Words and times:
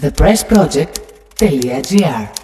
thepressproject.gr 0.00 2.43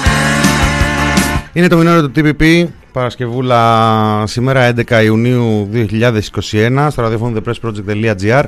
Είναι 1.53 1.67
το 1.67 1.77
μηνόριο 1.77 2.09
του 2.09 2.11
TPP 2.15 2.65
Παρασκευούλα 2.91 4.23
σήμερα 4.27 4.73
11 4.89 5.03
Ιουνίου 5.03 5.69
2021 5.73 6.87
στο 6.89 7.01
ραδιόφωνο 7.01 7.39
thepressproject.gr 7.39 8.43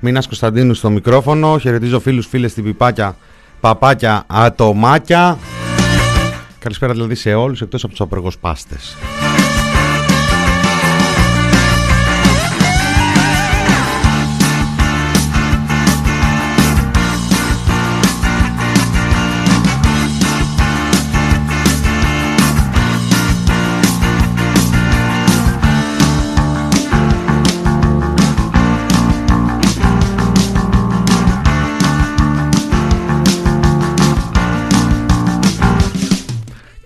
Μινάς 0.00 0.26
Κωνσταντίνου 0.26 0.74
στο 0.74 0.90
μικρόφωνο 0.90 1.58
Χαιρετίζω 1.58 2.00
φίλους, 2.00 2.26
φίλες, 2.26 2.54
τυπιπάκια 2.54 3.16
παπάκια, 3.60 4.24
ατομάκια. 4.26 5.38
Καλησπέρα 6.58 6.92
δηλαδή 6.92 7.14
σε 7.14 7.34
όλους 7.34 7.60
εκτός 7.60 7.82
από 7.82 7.92
τους 7.92 8.00
απεργοσπάστες. 8.00 8.96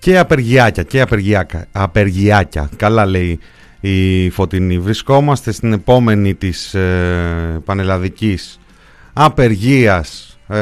Και 0.02 0.18
απεργιάκια 0.18 0.82
και 0.82 1.00
απεργιάκια, 1.00 1.66
απεργιάκια. 1.72 2.68
Καλά 2.76 3.06
λέει 3.06 3.38
η 3.80 4.30
Φωτεινή. 4.30 4.78
Βρισκόμαστε 4.78 5.52
στην 5.52 5.72
επόμενη 5.72 6.34
της 6.34 6.74
ε, 6.74 7.60
πανελλαδικής 7.64 8.60
απεργίας 9.12 10.38
ε, 10.48 10.58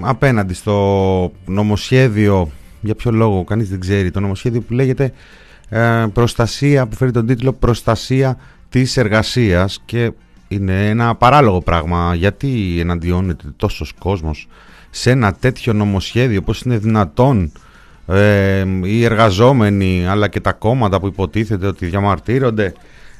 απέναντι 0.00 0.54
στο 0.54 1.32
νομοσχέδιο, 1.44 2.50
για 2.80 2.94
ποιο 2.94 3.10
λόγο 3.10 3.44
κανείς 3.44 3.68
δεν 3.68 3.80
ξέρει, 3.80 4.10
το 4.10 4.20
νομοσχέδιο 4.20 4.60
που 4.60 4.72
λέγεται 4.72 5.12
ε, 5.68 6.06
προστασία, 6.12 6.86
που 6.86 6.96
φέρει 6.96 7.10
τον 7.10 7.26
τίτλο 7.26 7.52
προστασία 7.52 8.38
της 8.68 8.96
εργασίας 8.96 9.82
και 9.84 10.12
είναι 10.48 10.88
ένα 10.88 11.14
παράλογο 11.14 11.60
πράγμα 11.60 12.14
γιατί 12.14 12.76
εναντιώνεται 12.80 13.44
τόσος 13.56 13.92
κόσμος 13.98 14.48
σε 14.90 15.10
ένα 15.10 15.32
τέτοιο 15.34 15.72
νομοσχέδιο, 15.72 16.42
πώς 16.42 16.60
είναι 16.60 16.78
δυνατόν 16.78 17.52
ε, 18.06 18.64
οι 18.82 19.04
εργαζόμενοι 19.04 20.06
αλλά 20.08 20.28
και 20.28 20.40
τα 20.40 20.52
κόμματα 20.52 21.00
που 21.00 21.06
υποτίθεται 21.06 21.66
ότι 21.66 21.86
διαμαρτύρονται 21.86 22.72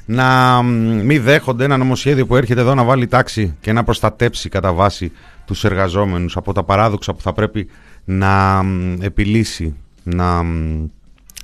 να 0.05 0.63
μην 0.63 1.23
δέχονται 1.23 1.65
ένα 1.65 1.77
νομοσχέδιο 1.77 2.27
που 2.27 2.37
έρχεται 2.37 2.61
εδώ 2.61 2.75
να 2.75 2.85
βάλει 2.85 3.07
τάξη 3.07 3.57
και 3.61 3.73
να 3.73 3.85
προστατέψει 3.85 4.49
κατά 4.49 4.73
βάση 4.73 5.13
τους 5.47 5.65
εργαζόμενους 5.65 6.37
από 6.37 6.53
τα 6.53 6.63
παράδοξα 6.63 7.15
που 7.15 7.21
θα 7.21 7.33
πρέπει 7.33 7.69
να 8.05 8.63
επιλύσει, 9.01 9.75
να 10.03 10.43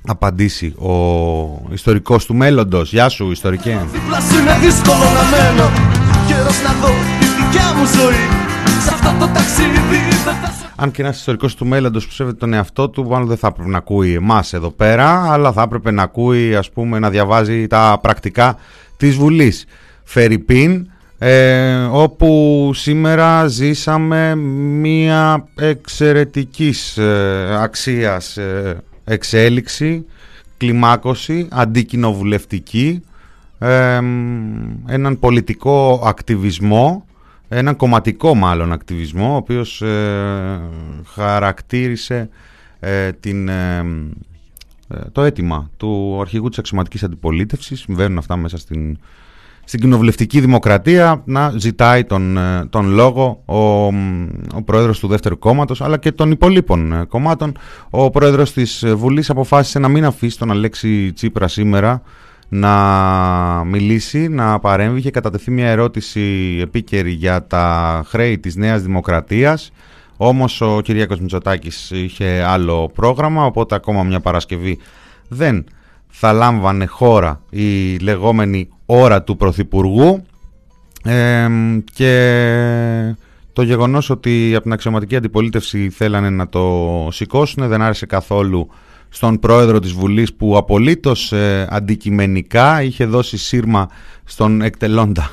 απαντήσει 0.07 0.67
ο 0.67 0.93
ιστορικός 1.71 2.25
του 2.25 2.35
μέλλοντος. 2.35 2.91
Γεια 2.91 3.09
σου 3.09 3.31
ιστορικέ. 3.31 3.69
είναι 3.69 4.57
δύσκολο 4.61 4.97
να 4.97 5.37
μένω, 5.37 5.69
να 6.63 6.73
δω 6.81 6.93
τη 7.19 7.25
δικιά 7.25 7.73
μου 7.75 7.85
ζωή, 7.85 8.25
σε 8.83 8.93
αυτό 8.93 9.15
το 9.19 9.31
ταξίδι 9.33 9.79
αν 10.81 10.91
και 10.91 11.01
ένας 11.01 11.17
ιστορικός 11.17 11.55
του 11.55 11.65
μέλλοντος 11.65 12.05
που 12.05 12.11
σέβεται 12.11 12.37
τον 12.37 12.53
εαυτό 12.53 12.89
του, 12.89 13.07
μάλλον 13.07 13.27
δεν 13.27 13.37
θα 13.37 13.47
έπρεπε 13.47 13.69
να 13.69 13.77
ακούει 13.77 14.13
εμάς 14.13 14.53
εδώ 14.53 14.69
πέρα, 14.69 15.31
αλλά 15.31 15.51
θα 15.51 15.61
έπρεπε 15.61 15.91
να 15.91 16.03
ακούει, 16.03 16.55
ας 16.55 16.71
πούμε, 16.71 16.99
να 16.99 17.09
διαβάζει 17.09 17.67
τα 17.67 17.99
πρακτικά 18.01 18.57
της 18.97 19.15
Βουλής. 19.15 19.65
Φερρυπίν, 20.03 20.89
ε, 21.17 21.75
όπου 21.91 22.71
σήμερα 22.73 23.47
ζήσαμε 23.47 24.35
μία 24.35 25.47
εξαιρετικής 25.55 26.97
ε, 26.97 27.57
αξίας 27.61 28.37
ε, 28.37 28.77
εξέλιξη, 29.03 30.05
κλιμάκωση, 30.57 31.47
αντικοινοβουλευτική, 31.51 33.03
ε, 33.59 33.95
έναν 34.87 35.19
πολιτικό 35.19 36.03
ακτιβισμό 36.05 37.05
έναν 37.49 37.75
κομματικό 37.75 38.35
μάλλον 38.35 38.71
ακτιβισμό 38.71 39.33
ο 39.33 39.35
οποίος 39.35 39.81
ε, 39.81 40.61
χαρακτήρισε 41.05 42.29
ε, 42.79 43.11
την, 43.11 43.47
ε, 43.47 43.83
το 45.11 45.21
αίτημα 45.21 45.69
του 45.77 46.17
αρχηγού 46.21 46.49
της 46.49 46.57
αξιωματικής 46.57 47.03
αντιπολίτευσης. 47.03 47.79
Συμβαίνουν 47.79 48.17
αυτά 48.17 48.35
μέσα 48.35 48.57
στην, 48.57 48.97
στην 49.63 49.79
κοινοβουλευτική 49.79 50.39
δημοκρατία. 50.39 51.21
Να 51.25 51.53
ζητάει 51.57 52.03
τον, 52.03 52.37
τον 52.69 52.89
λόγο 52.89 53.41
ο, 53.45 53.85
ο 54.55 54.61
πρόεδρος 54.65 54.99
του 54.99 55.07
δεύτερου 55.07 55.39
κόμματος 55.39 55.81
αλλά 55.81 55.97
και 55.97 56.11
των 56.11 56.31
υπολείπων 56.31 57.07
κομμάτων. 57.07 57.57
Ο 57.89 58.09
πρόεδρος 58.09 58.53
της 58.53 58.85
Βουλής 58.95 59.29
αποφάσισε 59.29 59.79
να 59.79 59.87
μην 59.87 60.05
αφήσει 60.05 60.37
τον 60.37 60.51
Αλέξη 60.51 61.13
Τσίπρα 61.13 61.47
σήμερα 61.47 62.01
να 62.49 63.63
μιλήσει, 63.65 64.27
να 64.27 64.59
παρέμβει 64.59 65.01
και 65.01 65.11
κατατεθεί 65.11 65.51
μια 65.51 65.67
ερώτηση 65.67 66.57
επίκαιρη 66.61 67.11
για 67.11 67.47
τα 67.47 68.03
χρέη 68.07 68.39
της 68.39 68.55
Νέας 68.55 68.81
Δημοκρατίας. 68.81 69.71
Όμως 70.17 70.61
ο 70.61 70.81
Κυριάκος 70.81 71.19
Μητσοτάκης 71.19 71.91
είχε 71.91 72.43
άλλο 72.47 72.91
πρόγραμμα, 72.93 73.45
οπότε 73.45 73.75
ακόμα 73.75 74.03
μια 74.03 74.19
Παρασκευή 74.19 74.77
δεν 75.27 75.65
θα 76.07 76.33
λάμβανε 76.33 76.85
χώρα 76.85 77.41
η 77.49 77.97
λεγόμενη 77.97 78.69
ώρα 78.85 79.23
του 79.23 79.37
Πρωθυπουργού. 79.37 80.23
Και 81.93 83.15
το 83.53 83.61
γεγονός 83.61 84.09
ότι 84.09 84.51
από 84.53 84.63
την 84.63 84.73
αξιωματική 84.73 85.15
αντιπολίτευση 85.15 85.89
θέλανε 85.89 86.29
να 86.29 86.47
το 86.49 87.07
σηκώσουν 87.11 87.67
δεν 87.67 87.81
άρεσε 87.81 88.05
καθόλου 88.05 88.69
στον 89.09 89.39
πρόεδρο 89.39 89.79
της 89.79 89.91
Βουλής 89.91 90.33
που 90.33 90.57
απολύτως 90.57 91.31
ε, 91.31 91.67
αντικειμενικά 91.69 92.83
είχε 92.83 93.05
δώσει 93.05 93.37
σύρμα 93.37 93.89
στον 94.23 94.61
εκτελώντα 94.61 95.29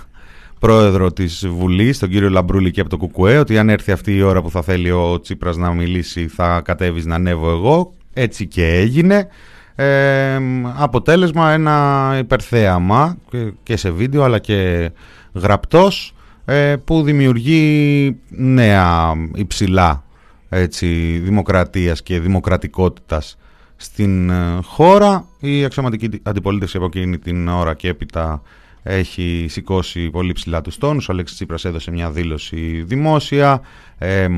πρόεδρο 0.58 1.12
της 1.12 1.46
Βουλής, 1.48 1.98
τον 1.98 2.08
κύριο 2.08 2.30
Λαμπρούλη 2.30 2.70
και 2.70 2.80
από 2.80 2.90
το 2.90 2.96
Κουκουέ, 2.96 3.38
ότι 3.38 3.58
αν 3.58 3.68
έρθει 3.68 3.92
αυτή 3.92 4.16
η 4.16 4.22
ώρα 4.22 4.42
που 4.42 4.50
θα 4.50 4.62
θέλει 4.62 4.90
ο 4.90 5.20
Τσίπρας 5.20 5.56
να 5.56 5.72
μιλήσει 5.72 6.28
θα 6.28 6.60
κατέβεις 6.60 7.06
να 7.06 7.14
ανέβω 7.14 7.50
εγώ. 7.50 7.92
Έτσι 8.12 8.46
και 8.46 8.66
έγινε. 8.66 9.28
Ε, 9.74 10.38
αποτέλεσμα 10.76 11.50
ένα 11.50 12.16
υπερθέαμα 12.18 13.16
και 13.62 13.76
σε 13.76 13.90
βίντεο 13.90 14.22
αλλά 14.22 14.38
και 14.38 14.90
γραπτός 15.32 16.14
ε, 16.44 16.76
που 16.84 17.02
δημιουργεί 17.02 18.16
νέα 18.28 19.12
υψηλά 19.34 20.04
έτσι, 20.48 21.18
δημοκρατίας 21.24 22.02
και 22.02 22.20
δημοκρατικότητας 22.20 23.38
στην 23.76 24.30
ε, 24.30 24.58
χώρα. 24.62 25.26
Η 25.40 25.64
αξιωματική 25.64 26.20
αντιπολίτευση 26.22 26.76
από 26.76 26.86
εκείνη 26.86 27.18
την 27.18 27.48
ώρα 27.48 27.74
και 27.74 27.88
έπειτα 27.88 28.42
έχει 28.82 29.46
σηκώσει 29.48 30.10
πολύ 30.10 30.32
ψηλά 30.32 30.60
τους 30.60 30.78
τόνους. 30.78 31.08
Ο 31.08 31.12
Αλέξης 31.12 31.36
Τσίπρας 31.36 31.64
έδωσε 31.64 31.90
μια 31.90 32.10
δήλωση 32.10 32.82
δημόσια. 32.86 33.60
Ε, 33.98 34.28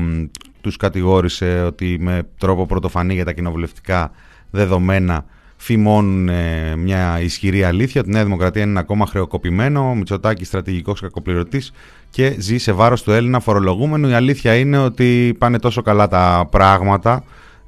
τους 0.61 0.77
κατηγόρησε 0.77 1.61
ότι 1.61 1.97
με 1.99 2.27
τρόπο 2.37 2.65
πρωτοφανή 2.65 3.13
για 3.13 3.25
τα 3.25 3.31
κοινοβουλευτικά 3.31 4.11
δεδομένα 4.51 5.25
φημώνουν 5.61 6.29
ε, 6.29 6.75
μια 6.75 7.19
ισχυρή 7.21 7.63
αλήθεια 7.63 8.01
ότι 8.01 8.09
η 8.09 8.13
Νέα 8.13 8.23
Δημοκρατία 8.23 8.61
είναι 8.63 8.79
ακόμα 8.79 9.05
χρεοκοπημένο, 9.05 9.89
ο 9.89 9.95
Μητσοτάκης 9.95 10.47
στρατηγικός 10.47 11.01
κακοπληρωτής 11.01 11.71
και 12.09 12.35
ζει 12.39 12.57
σε 12.57 12.71
βάρος 12.71 13.03
του 13.03 13.11
Έλληνα 13.11 13.39
φορολογούμενου. 13.39 14.07
Η 14.09 14.13
αλήθεια 14.13 14.55
είναι 14.55 14.77
ότι 14.77 15.35
πάνε 15.37 15.59
τόσο 15.59 15.81
καλά 15.81 16.07
τα 16.07 16.47
πράγματα 16.51 17.23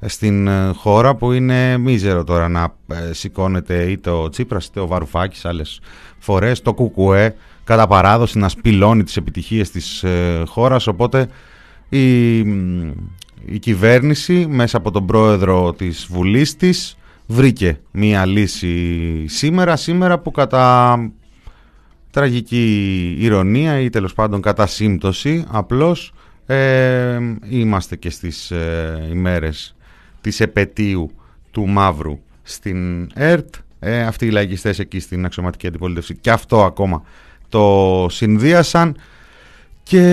στην 0.06 0.46
ε, 0.46 0.72
χώρα 0.76 1.14
που 1.14 1.32
είναι 1.32 1.78
μίζερο 1.78 2.24
τώρα 2.24 2.48
να 2.48 2.74
ε, 2.86 3.12
σηκώνεται 3.12 3.82
είτε 3.82 4.10
ο 4.10 4.28
Τσίπρας 4.28 4.66
είτε 4.66 4.80
ο 4.80 4.86
Βαρουφάκης 4.86 5.44
άλλες 5.44 5.80
φορές, 6.18 6.62
το 6.62 6.74
Κουκουέ 6.74 7.34
κατά 7.64 7.86
παράδοση 7.86 8.38
να 8.38 8.48
σπηλώνει 8.48 9.02
τις 9.02 9.16
επιτυχίες 9.16 9.70
της 9.70 10.04
χώρας. 10.46 10.86
Οπότε 10.86 11.28
η, 11.88 12.38
η 13.44 13.58
κυβέρνηση 13.60 14.46
μέσα 14.48 14.76
από 14.76 14.90
τον 14.90 15.06
πρόεδρο 15.06 15.72
της 15.72 16.06
Βουλής 16.10 16.56
της 16.56 16.96
βρήκε 17.26 17.80
μία 17.90 18.26
λύση 18.26 19.24
σήμερα, 19.26 19.76
σήμερα 19.76 20.18
που 20.18 20.30
κατά 20.30 20.98
τραγική 22.10 23.16
ηρωνία 23.18 23.80
ή 23.80 23.90
τέλος 23.90 24.14
πάντων 24.14 24.40
κατά 24.40 24.66
σύμπτωση 24.66 25.44
απλώς 25.48 26.12
ε, 26.46 27.18
είμαστε 27.48 27.96
και 27.96 28.10
στις 28.10 28.50
ε, 28.50 29.08
ημέρες 29.10 29.74
της 30.22 30.40
επαιτίου 30.40 31.10
του 31.50 31.66
Μαύρου 31.66 32.18
στην 32.42 33.10
ΕΡΤ. 33.14 33.54
Ε, 33.78 34.02
αυτοί 34.02 34.26
οι 34.26 34.30
λαϊκιστές 34.30 34.78
εκεί 34.78 35.00
στην 35.00 35.24
αξιωματική 35.24 35.66
αντιπολίτευση 35.66 36.16
και 36.16 36.30
αυτό 36.30 36.64
ακόμα 36.64 37.02
το 37.48 38.06
συνδύασαν. 38.10 38.96
Και 39.82 40.06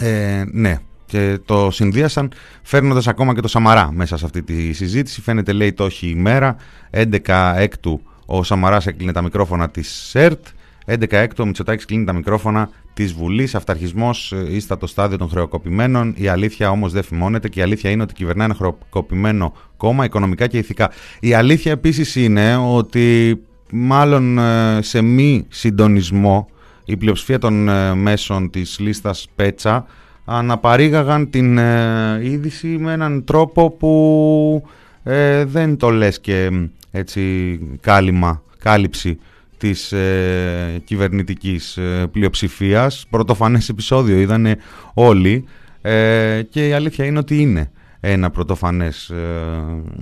ε, 0.00 0.44
ναι 0.52 0.78
και 1.06 1.38
το 1.44 1.70
συνδύασαν 1.70 2.32
φέρνοντας 2.62 3.08
ακόμα 3.08 3.34
και 3.34 3.40
το 3.40 3.48
Σαμαρά 3.48 3.92
μέσα 3.92 4.16
σε 4.16 4.24
αυτή 4.24 4.42
τη 4.42 4.72
συζήτηση. 4.72 5.20
Φαίνεται 5.20 5.52
λέει 5.52 5.72
το 5.72 5.84
όχι 5.84 6.08
ημέρα, 6.08 6.56
11 6.90 7.54
έκτου 7.56 8.02
ο 8.26 8.42
Σαμαράς 8.42 8.86
έκλεινε 8.86 9.12
τα 9.12 9.22
μικρόφωνα 9.22 9.70
της 9.70 9.88
ΣΕΡΤ, 9.88 10.46
11 10.90 11.04
έκτου 11.10 11.42
ο 11.42 11.46
Μητσοτάκης 11.46 11.84
κλείνει 11.84 12.04
τα 12.04 12.12
μικρόφωνα. 12.12 12.70
Της 12.94 13.12
Βουλής, 13.12 13.54
αυταρχισμός 13.54 14.34
είστε 14.48 14.76
το 14.76 14.86
στάδιο 14.86 15.18
των 15.18 15.28
χρεοκοπημένων, 15.28 16.14
η 16.16 16.28
αλήθεια 16.28 16.70
όμως 16.70 16.92
δεν 16.92 17.02
φημώνεται 17.02 17.48
και 17.48 17.60
η 17.60 17.62
αλήθεια 17.62 17.90
είναι 17.90 18.02
ότι 18.02 18.14
κυβερνά 18.14 18.44
ένα 18.44 18.54
χρεοκοπημένο 18.54 19.52
κόμμα 19.76 20.04
οικονομικά 20.04 20.46
και 20.46 20.58
ηθικά. 20.58 20.90
Η 21.20 21.34
αλήθεια 21.34 21.72
επίσης 21.72 22.16
είναι 22.16 22.56
ότι 22.56 23.38
μάλλον 23.72 24.38
ε, 24.38 24.78
σε 24.82 25.02
μη 25.02 25.46
συντονισμό 25.48 26.48
η 26.84 26.96
πλειοψηφία 26.96 27.38
των 27.38 27.68
ε, 27.68 27.94
μέσων 27.94 28.50
της 28.50 28.78
λίστας 28.78 29.28
Πέτσα 29.34 29.86
αναπαρήγαγαν 30.24 31.30
την 31.30 31.58
ε, 31.58 32.20
είδηση 32.22 32.66
με 32.66 32.92
έναν 32.92 33.24
τρόπο 33.24 33.70
που 33.70 34.64
ε, 35.02 35.44
δεν 35.44 35.76
το 35.76 35.90
λες 35.90 36.20
και 36.20 36.50
έτσι 36.90 37.58
κάλυμα, 37.80 38.42
κάλυψη 38.58 39.18
της 39.60 39.92
ε, 39.92 40.80
κυβερνητικής 40.84 41.76
ε, 41.76 42.06
πλειοψηφίας. 42.12 43.06
Πρωτοφανές 43.10 43.68
επεισόδιο 43.68 44.18
είδανε 44.18 44.56
όλοι 44.94 45.44
ε, 45.80 46.42
και 46.50 46.68
η 46.68 46.72
αλήθεια 46.72 47.04
είναι 47.04 47.18
ότι 47.18 47.40
είναι 47.40 47.70
ένα 48.00 48.30
πρωτοφανές 48.30 49.12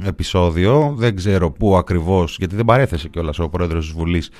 επεισόδιο. 0.04 0.94
Δεν 0.96 1.16
ξέρω 1.16 1.50
πού 1.50 1.76
ακριβώς, 1.76 2.36
γιατί 2.38 2.56
δεν 2.56 2.64
παρέθεσε 2.64 3.08
κιόλας 3.08 3.38
ο 3.38 3.48
πρόεδρος 3.48 3.84
της 3.84 3.94
Βουλής 3.94 4.30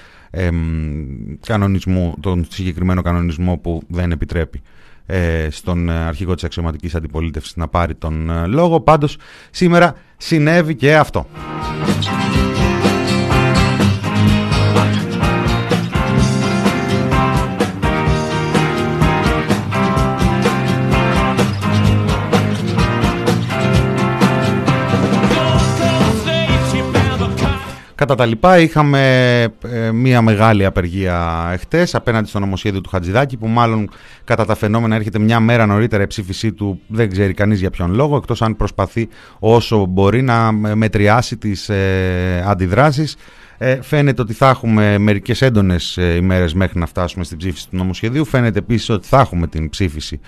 κανονισμού, 1.47 2.15
τον 2.21 2.47
συγκεκριμένο 2.49 3.03
κανονισμό 3.03 3.57
που 3.57 3.83
δεν 3.89 4.11
επιτρέπει 4.11 4.63
ε, 5.11 5.49
στον 5.51 5.91
αρχηγό 5.91 6.35
της 6.35 6.45
αξιωματικής 6.45 6.95
αντιπολίτευσης 6.95 7.57
να 7.57 7.69
πάρει 7.69 7.95
τον 7.95 8.31
ε, 8.31 8.47
λόγο. 8.47 8.81
Πάντως 8.81 9.17
σήμερα 9.51 9.95
συνέβη 10.17 10.75
και 10.75 10.97
αυτό. 10.97 11.27
Κατά 27.99 28.15
τα 28.15 28.27
λοιπά 28.27 28.59
είχαμε 28.59 29.43
ε, 29.63 29.91
μια 29.91 30.23
μεγάλη 30.23 30.65
απεργία 30.65 31.49
εχθές 31.53 31.95
απέναντι 31.95 32.29
στο 32.29 32.39
νομοσχέδιο 32.39 32.81
του 32.81 32.89
Χατζηδάκη 32.89 33.37
που 33.37 33.47
μάλλον 33.47 33.91
κατά 34.25 34.45
τα 34.45 34.55
φαινόμενα 34.55 34.95
έρχεται 34.95 35.19
μια 35.19 35.41
μέρα 35.41 35.67
νωρίτερα 35.67 36.03
η 36.03 36.07
ψήφισή 36.07 36.53
του 36.53 36.81
δεν 36.87 37.11
ξέρει 37.11 37.35
κανείς 37.35 37.61
για 37.61 37.71
ποιον 37.71 37.95
λόγο 37.95 38.17
εκτός 38.17 38.43
αν 38.43 38.57
προσπαθεί 38.57 39.09
όσο 39.39 39.85
μπορεί 39.85 40.23
να 40.23 40.53
μετριάσει 40.53 41.37
τις 41.37 41.69
ε, 41.69 42.45
αντιδράσεις. 42.47 43.17
Ε, 43.59 43.83
φαίνεται 43.83 44.23
ότι 44.23 44.33
θα 44.33 44.49
έχουμε 44.49 44.99
μερικές 44.99 45.43
έντονες 45.43 45.97
ε, 45.97 46.15
ημέρες 46.15 46.55
μέχρι 46.55 46.79
να 46.79 46.87
φτάσουμε 46.87 47.25
στην 47.25 47.39
ψήφιση 47.39 47.69
του 47.69 47.77
νομοσχεδίου. 47.77 48.25
Φαίνεται 48.25 48.59
επίσης 48.59 48.89
ότι 48.89 49.07
θα 49.07 49.21
έχουμε 49.21 49.47
την 49.47 49.69
ψήφιση 49.69 50.21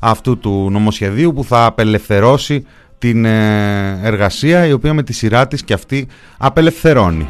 αυτού 0.00 0.38
του 0.38 0.68
νομοσχεδίου 0.70 1.32
που 1.32 1.44
θα 1.44 1.64
απελευθερώσει 1.64 2.64
την 2.98 3.24
ε, 3.24 4.00
εργασία 4.02 4.66
η 4.66 4.72
οποία 4.72 4.94
με 4.94 5.02
τη 5.02 5.12
σειρά 5.12 5.48
της 5.48 5.64
και 5.64 5.72
αυτή 5.72 6.06
απελευθερώνει. 6.38 7.28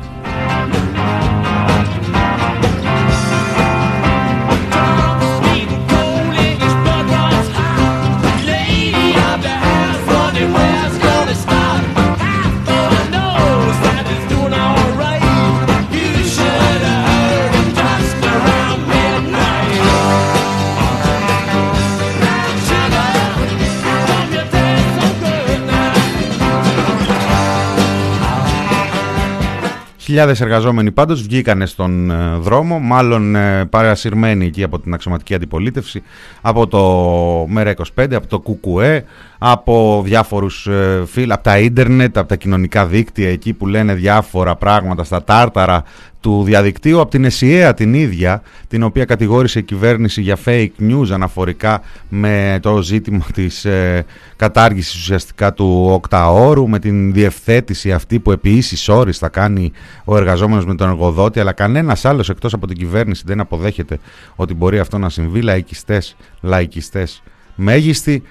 Χιλιάδες 30.17 30.41
εργαζόμενοι 30.41 30.91
πάντως 30.91 31.23
βγήκανε 31.23 31.67
στον 31.67 32.11
ε, 32.11 32.37
δρόμο, 32.39 32.79
μάλλον 32.79 33.35
ε, 33.35 33.65
παρασυρμένοι 33.65 34.47
εκεί 34.47 34.63
από 34.63 34.79
την 34.79 34.95
αξιωματική 34.95 35.35
αντιπολίτευση, 35.35 36.03
από 36.41 36.67
το 36.67 37.55
ΜΕΡΑ25, 37.57 38.15
από 38.15 38.27
το 38.27 38.41
ΚΚΕ, 38.41 39.05
από 39.39 40.03
διάφορους 40.05 40.67
ε, 40.67 41.03
φίλους, 41.07 41.35
από 41.35 41.43
τα 41.43 41.59
ίντερνετ, 41.59 42.19
από 42.19 42.29
τα 42.29 42.37
κοινωνικά 42.37 42.87
δίκτυα 42.87 43.31
εκεί 43.31 43.53
που 43.53 43.67
λένε 43.67 43.95
διάφορα 43.95 44.57
πράγματα 44.57 45.05
στα 45.05 45.25
τάρταρα 45.25 45.83
του 46.21 46.43
διαδικτύου, 46.43 47.01
από 47.01 47.11
την 47.11 47.25
ΕΣΥΑ 47.25 47.75
την 47.75 47.95
ίδια, 47.95 48.43
την 48.69 48.83
οποία 48.83 49.05
κατηγόρησε 49.05 49.59
η 49.59 49.63
κυβέρνηση 49.63 50.21
για 50.21 50.39
fake 50.45 50.71
news 50.81 51.11
αναφορικά 51.11 51.81
με 52.09 52.59
το 52.63 52.83
ζήτημα 52.83 53.27
της 53.35 53.65
ε, 53.65 54.05
κατάργησης 54.37 54.95
ουσιαστικά 54.95 55.53
του 55.53 55.89
οκταόρου, 55.93 56.69
με 56.69 56.79
την 56.79 57.13
διευθέτηση 57.13 57.93
αυτή 57.93 58.19
που 58.19 58.33
επί 58.33 58.51
ίσης 58.51 58.89
όρης 58.89 59.19
θα 59.19 59.29
κάνει 59.29 59.73
ο 60.05 60.17
εργαζόμενος 60.17 60.67
με 60.67 60.75
τον 60.75 60.89
εργοδότη, 60.89 61.41
αλλά 61.41 61.53
κανένας 61.53 62.05
άλλος 62.05 62.29
εκτός 62.29 62.53
από 62.53 62.67
την 62.67 62.77
κυβέρνηση 62.77 63.23
δεν 63.27 63.41
αποδέχεται 63.41 63.99
ότι 64.37 64.55
μπορεί 64.55 64.79
αυτό 64.79 64.99
να 64.99 65.09
συμβεί, 65.09 65.41
λαϊκιστές, 65.41 66.17
λαϊκιστές 66.41 67.23
μέγιστη. 67.55 68.23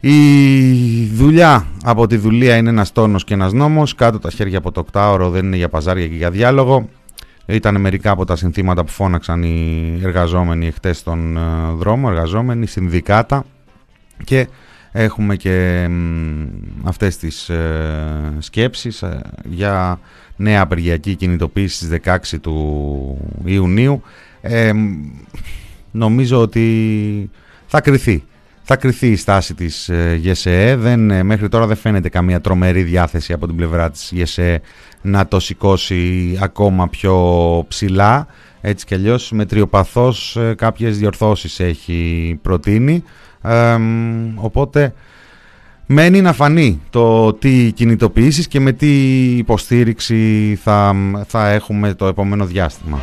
Η 0.00 1.04
δουλειά 1.04 1.66
από 1.84 2.06
τη 2.06 2.16
δουλεία 2.16 2.56
είναι 2.56 2.68
ένας 2.68 2.92
τόνος 2.92 3.24
και 3.24 3.34
ένας 3.34 3.52
νόμος. 3.52 3.94
Κάτω 3.94 4.18
τα 4.18 4.30
χέρια 4.30 4.58
από 4.58 4.72
το 4.72 4.80
οκτάωρο 4.80 5.30
δεν 5.30 5.44
είναι 5.44 5.56
για 5.56 5.68
παζάρια 5.68 6.08
και 6.08 6.14
για 6.14 6.30
διάλογο. 6.30 6.88
Ήταν 7.46 7.80
μερικά 7.80 8.10
από 8.10 8.24
τα 8.24 8.36
συνθήματα 8.36 8.84
που 8.84 8.90
φώναξαν 8.90 9.42
οι 9.42 9.98
εργαζόμενοι 10.02 10.66
εχθές 10.66 10.98
στον 10.98 11.36
ε, 11.36 11.40
δρόμο, 11.74 12.08
εργαζόμενοι, 12.10 12.66
συνδικάτα 12.66 13.44
και 14.24 14.48
έχουμε 14.92 15.36
και 15.36 15.88
αυτές 16.84 17.16
τις 17.16 17.48
ε, 17.48 18.36
σκέψεις 18.38 19.02
ε, 19.02 19.20
για 19.44 20.00
νέα 20.36 20.60
απεργιακή 20.60 21.14
κινητοποίηση 21.14 21.84
στις 21.84 22.00
16 22.34 22.38
του 22.40 23.18
Ιουνίου. 23.44 24.02
νομίζω 25.90 26.40
ότι 26.40 27.30
θα 27.66 27.80
κριθεί. 27.80 28.24
Θα 28.70 28.76
κριθεί 28.76 29.06
η 29.06 29.16
στάση 29.16 29.54
της 29.54 29.90
ΓΕΣΕΕ. 30.20 30.76
Δεν, 30.76 31.26
μέχρι 31.26 31.48
τώρα 31.48 31.66
δεν 31.66 31.76
φαίνεται 31.76 32.08
καμία 32.08 32.40
τρομερή 32.40 32.82
διάθεση 32.82 33.32
από 33.32 33.46
την 33.46 33.56
πλευρά 33.56 33.90
της 33.90 34.10
ΓΕΣΕΕ 34.14 34.60
να 35.02 35.26
το 35.26 35.40
σηκώσει 35.40 36.38
ακόμα 36.42 36.88
πιο 36.88 37.14
ψηλά. 37.68 38.26
Έτσι 38.60 38.86
κι 38.86 38.94
αλλιώς 38.94 39.30
με 39.30 39.44
τριοπαθώς 39.44 40.36
ε, 40.36 40.54
κάποιες 40.54 40.98
διορθώσεις 40.98 41.60
έχει 41.60 42.38
προτείνει. 42.42 43.04
οπότε 44.34 44.94
μένει 45.86 46.20
να 46.20 46.32
φανεί 46.32 46.80
το 46.90 47.32
τι 47.32 47.72
κινητοποιήσεις 47.72 48.48
και 48.48 48.60
με 48.60 48.72
τι 48.72 48.88
υποστήριξη 49.36 50.54
θα, 50.62 50.94
θα 51.26 51.48
έχουμε 51.48 51.94
το 51.94 52.06
επόμενο 52.06 52.44
διάστημα. 52.44 53.00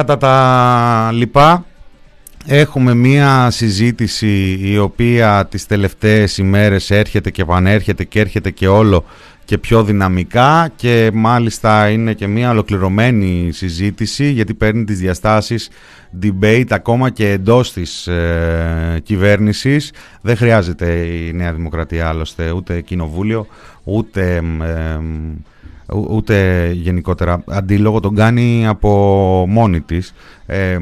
Κατά 0.00 0.16
τα 0.16 1.10
λοιπά, 1.12 1.64
έχουμε 2.46 2.94
μία 2.94 3.50
συζήτηση 3.50 4.58
η 4.62 4.78
οποία 4.78 5.46
τις 5.50 5.66
τελευταίες 5.66 6.38
ημέρες 6.38 6.90
έρχεται 6.90 7.30
και 7.30 7.44
πανέρχεται 7.44 8.04
και 8.04 8.20
έρχεται 8.20 8.50
και 8.50 8.68
όλο 8.68 9.04
και 9.44 9.58
πιο 9.58 9.84
δυναμικά 9.84 10.72
και 10.76 11.10
μάλιστα 11.14 11.88
είναι 11.88 12.12
και 12.12 12.26
μια 12.26 12.50
ολοκληρωμένη 12.50 13.52
συζήτηση 13.52 14.30
γιατί 14.30 14.54
παίρνει 14.54 14.84
τις 14.84 14.98
διαστάσεις 14.98 15.70
debate 16.22 16.64
ακόμα 16.68 17.10
και 17.10 17.30
εντός 17.30 17.72
της 17.72 18.06
ε, 18.06 19.00
κυβέρνησης. 19.02 19.92
Δεν 20.20 20.36
χρειάζεται 20.36 20.92
η 20.92 21.32
Νέα 21.32 21.52
Δημοκρατία 21.52 22.08
άλλωστε 22.08 22.50
ούτε 22.50 22.80
κοινοβούλιο 22.80 23.46
ούτε, 23.84 24.42
ούτε 25.92 26.70
γενικότερα. 26.74 27.44
Αντίλογο 27.46 28.00
τον 28.00 28.14
κάνει 28.14 28.66
από 28.66 28.88
μόνη 29.48 29.80
της. 29.80 30.14
Ε, 30.46 30.78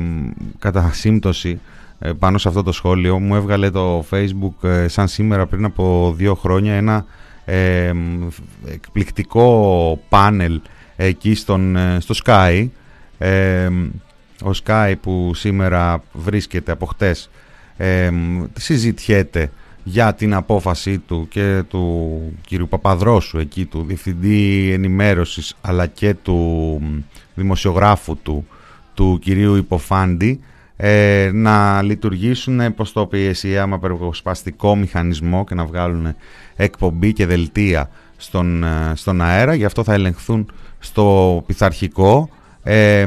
κατά 0.59 0.91
σύμπτωση 0.93 1.61
ε, 1.99 2.13
πάνω 2.13 2.39
σε 2.39 2.49
αυτό 2.49 2.63
το 2.63 2.73
σχόλιο 2.73 3.19
μου 3.19 3.35
έβγαλε 3.35 3.71
το 3.71 4.05
facebook 4.11 4.69
ε, 4.69 4.89
σαν 4.89 5.09
σήμερα 5.09 5.47
πριν 5.47 5.65
από 5.65 6.15
δύο 6.17 6.35
χρόνια 6.35 6.75
ένα 6.75 7.05
εκπληκτικό 8.67 10.01
πάνελ 10.09 10.61
εκεί 10.97 11.35
στον, 11.35 11.77
ε, 11.77 11.97
στο 12.01 12.15
Sky. 12.25 12.69
Ο 14.45 14.51
Sky 14.65 14.95
που 15.01 15.35
σήμερα 15.35 16.03
βρίσκεται 16.13 16.73
από 16.73 16.87
χτες 16.87 17.31
συζητιέται 18.53 19.51
για 19.89 20.15
την 20.15 20.35
απόφασή 20.35 20.99
του 20.99 21.27
και 21.29 21.63
του 21.69 22.21
κύριου 22.47 22.69
Παπαδρόσου 22.69 23.39
εκεί 23.39 23.65
του 23.65 23.85
Διευθυντή 23.87 24.71
Ενημέρωσης 24.73 25.57
αλλά 25.61 25.87
και 25.87 26.15
του 26.15 26.81
δημοσιογράφου 27.35 28.17
του 28.23 28.47
του 28.95 29.19
κυρίου 29.23 29.55
Υποφάντη 29.57 30.41
ε, 30.77 31.31
να 31.33 31.83
λειτουργήσουν 31.83 32.75
πως 32.75 32.93
το 32.93 33.07
πει 33.07 33.35
άμα 33.61 33.79
περιγοσπαστικό 33.79 34.77
μηχανισμό 34.77 35.45
και 35.45 35.55
να 35.55 35.65
βγάλουν 35.65 36.15
εκπομπή 36.57 37.13
και 37.13 37.27
δελτία 37.27 37.91
στον, 38.17 38.65
ε, 38.65 38.93
στον 38.95 39.21
αέρα. 39.21 39.55
Γι' 39.55 39.65
αυτό 39.65 39.85
θα 39.85 39.95
ελεγχθούν 39.95 40.51
στο 40.79 41.43
πειθαρχικό. 41.47 42.29
Ε, 42.63 43.07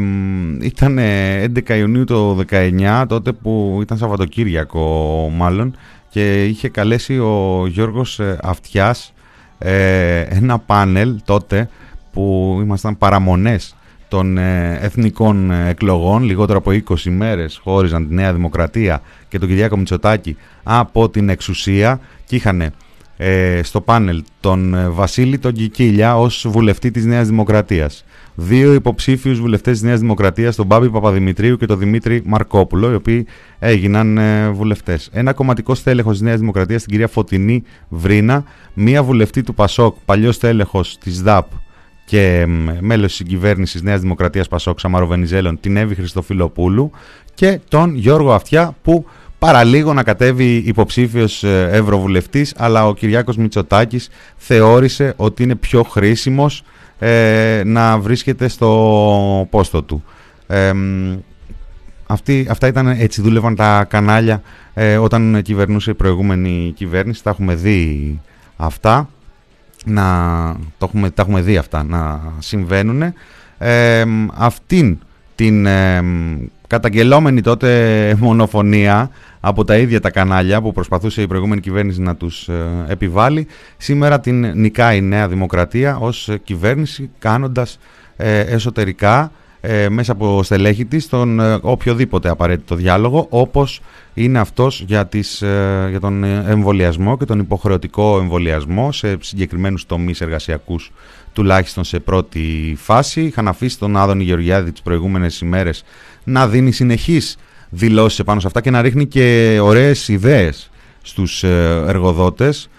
ήταν 0.61 0.99
11 0.99 1.77
Ιουνίου 1.77 2.03
το 2.03 2.39
19 2.49 3.05
τότε 3.07 3.31
που 3.31 3.79
ήταν 3.81 3.97
Σαββατοκύριακο 3.97 5.29
μάλλον 5.35 5.75
και 6.11 6.45
είχε 6.45 6.69
καλέσει 6.69 7.19
ο 7.19 7.65
Γιώργος 7.67 8.19
ε, 8.19 8.37
Αυτιάς 8.43 9.13
ε, 9.57 10.19
ένα 10.19 10.59
πάνελ 10.59 11.15
τότε 11.25 11.69
που 12.11 12.57
ήμασταν 12.61 12.97
παραμονές 12.97 13.75
των 14.07 14.37
ε, 14.37 14.77
εθνικών 14.81 15.51
ε, 15.51 15.69
εκλογών. 15.69 16.23
Λιγότερο 16.23 16.57
από 16.57 16.71
20 16.71 16.95
μέρες 17.09 17.59
χώριζαν 17.63 18.07
τη 18.07 18.13
Νέα 18.13 18.33
Δημοκρατία 18.33 19.01
και 19.27 19.39
τον 19.39 19.47
Κυριάκο 19.47 19.77
Μητσοτάκη 19.77 20.37
από 20.63 21.09
την 21.09 21.29
εξουσία 21.29 21.99
και 22.25 22.35
είχαν 22.35 22.73
ε, 23.17 23.59
στο 23.63 23.81
πάνελ 23.81 24.23
τον 24.39 24.93
Βασίλη 24.93 25.37
τον 25.37 25.53
Κικίλια 25.53 26.17
ως 26.17 26.45
βουλευτή 26.49 26.91
της 26.91 27.05
Νέας 27.05 27.27
Δημοκρατίας. 27.27 28.05
Δύο 28.43 28.73
υποψήφιους 28.73 29.39
βουλευτές 29.39 29.73
της 29.73 29.81
Νέας 29.81 29.99
Δημοκρατίας, 29.99 30.55
τον 30.55 30.65
Μπάμπη 30.65 30.89
Παπαδημητρίου 30.89 31.57
και 31.57 31.65
τον 31.65 31.79
Δημήτρη 31.79 32.21
Μαρκόπουλο, 32.25 32.91
οι 32.91 32.95
οποίοι 32.95 33.25
έγιναν 33.59 34.19
βουλευτές. 34.53 35.09
Ένα 35.11 35.33
κομματικό 35.33 35.75
στέλεχος 35.75 36.11
της 36.11 36.21
Νέας 36.21 36.39
Δημοκρατίας, 36.39 36.81
την 36.81 36.91
κυρία 36.91 37.07
Φωτεινή 37.07 37.63
Βρίνα, 37.89 38.43
μία 38.73 39.03
βουλευτή 39.03 39.43
του 39.43 39.53
Πασόκ, 39.53 39.95
παλιός 40.05 40.35
στέλεχος 40.35 40.97
της 40.97 41.21
ΔΑΠ, 41.21 41.47
και 42.05 42.45
μέλος 42.79 43.17
της 43.17 43.27
κυβέρνησης 43.27 43.81
Νέας 43.81 44.01
Δημοκρατίας 44.01 44.47
Πασόκ 44.47 44.79
Σαμαροβενιζέλων, 44.79 45.59
την 45.59 45.77
Εύη 45.77 45.95
Χριστοφιλοπούλου 45.95 46.91
και 47.33 47.59
τον 47.67 47.95
Γιώργο 47.95 48.33
Αυτιά 48.33 48.75
που 48.81 49.05
παραλίγο 49.39 49.93
να 49.93 50.03
κατέβει 50.03 50.55
υποψήφιος 50.55 51.43
ε, 51.43 51.69
ευρωβουλευτής 51.71 52.53
αλλά 52.57 52.87
ο 52.87 52.93
Κυριάκος 52.93 53.37
Μητσοτάκης 53.37 54.09
θεώρησε 54.37 55.13
ότι 55.17 55.43
είναι 55.43 55.55
πιο 55.55 55.83
χρήσιμος 55.83 56.63
ε, 57.03 57.61
να 57.65 57.99
βρίσκεται 57.99 58.47
στο 58.47 59.47
πόστο 59.49 59.83
του. 59.83 60.03
Ε, 60.47 60.71
αυτή, 62.07 62.47
αυτά 62.49 62.67
ήταν, 62.67 62.87
έτσι 62.87 63.21
δούλευαν 63.21 63.55
τα 63.55 63.85
κανάλια 63.89 64.41
ε, 64.73 64.97
όταν 64.97 65.41
κυβερνούσε 65.41 65.91
η 65.91 65.93
προηγούμενη 65.93 66.73
κυβέρνηση. 66.75 67.23
Τα 67.23 67.29
έχουμε 67.29 67.55
δει 67.55 68.19
αυτά 68.57 69.09
να 69.85 70.05
το 70.77 70.85
έχουμε, 70.85 71.09
τα 71.09 71.21
έχουμε 71.21 71.41
δει 71.41 71.57
αυτά 71.57 71.83
να 71.83 72.21
συμβαίνουν 72.39 73.13
ε, 73.57 74.03
αυτήν 74.33 74.97
την 75.35 75.65
ε, 75.65 76.01
καταγγελόμενη 76.71 77.41
τότε 77.41 78.15
μονοφωνία 78.19 79.09
από 79.39 79.63
τα 79.63 79.77
ίδια 79.77 79.99
τα 79.99 80.09
κανάλια 80.09 80.61
που 80.61 80.71
προσπαθούσε 80.71 81.21
η 81.21 81.27
προηγούμενη 81.27 81.61
κυβέρνηση 81.61 82.01
να 82.01 82.15
τους 82.15 82.47
ε, 82.47 82.85
επιβάλλει 82.87 83.47
σήμερα 83.77 84.19
την 84.19 84.51
νικάει 84.55 84.97
η 84.97 85.01
Νέα 85.01 85.27
Δημοκρατία 85.27 85.97
ως 85.97 86.29
κυβέρνηση 86.43 87.09
κάνοντας 87.19 87.79
ε, 88.17 88.39
εσωτερικά 88.39 89.31
ε, 89.63 89.89
μέσα 89.89 90.11
από 90.11 90.43
στελέχη 90.43 90.85
της 90.85 91.09
τον 91.09 91.39
ε, 91.39 91.59
οποιοδήποτε 91.61 92.29
απαραίτητο 92.29 92.75
διάλογο 92.75 93.27
όπως 93.29 93.81
είναι 94.13 94.39
αυτός 94.39 94.83
για, 94.87 95.07
τις, 95.07 95.41
ε, 95.41 95.87
για 95.89 95.99
τον 95.99 96.23
εμβολιασμό 96.23 97.17
και 97.17 97.25
τον 97.25 97.39
υποχρεωτικό 97.39 98.17
εμβολιασμό 98.19 98.91
σε 98.91 99.17
συγκεκριμένους 99.21 99.85
τομείς 99.85 100.21
εργασιακούς 100.21 100.91
τουλάχιστον 101.33 101.83
σε 101.83 101.99
πρώτη 101.99 102.75
φάση. 102.77 103.21
Είχαν 103.21 103.47
αφήσει 103.47 103.79
τον 103.79 103.97
Άδωνη 103.97 104.23
Γεωργιάδη 104.23 104.71
τις 104.71 104.81
προηγούμενες 104.81 105.39
ημέρες 105.41 105.83
να 106.23 106.47
δίνει 106.47 106.71
συνεχείς 106.71 107.37
δηλώσεις 107.69 108.19
επάνω 108.19 108.39
σε 108.39 108.47
αυτά 108.47 108.61
και 108.61 108.71
να 108.71 108.81
ρίχνει 108.81 109.05
και 109.05 109.59
ωραίες 109.61 110.07
ιδέες 110.07 110.69
στους 111.01 111.43
εργοδότες 111.43 112.69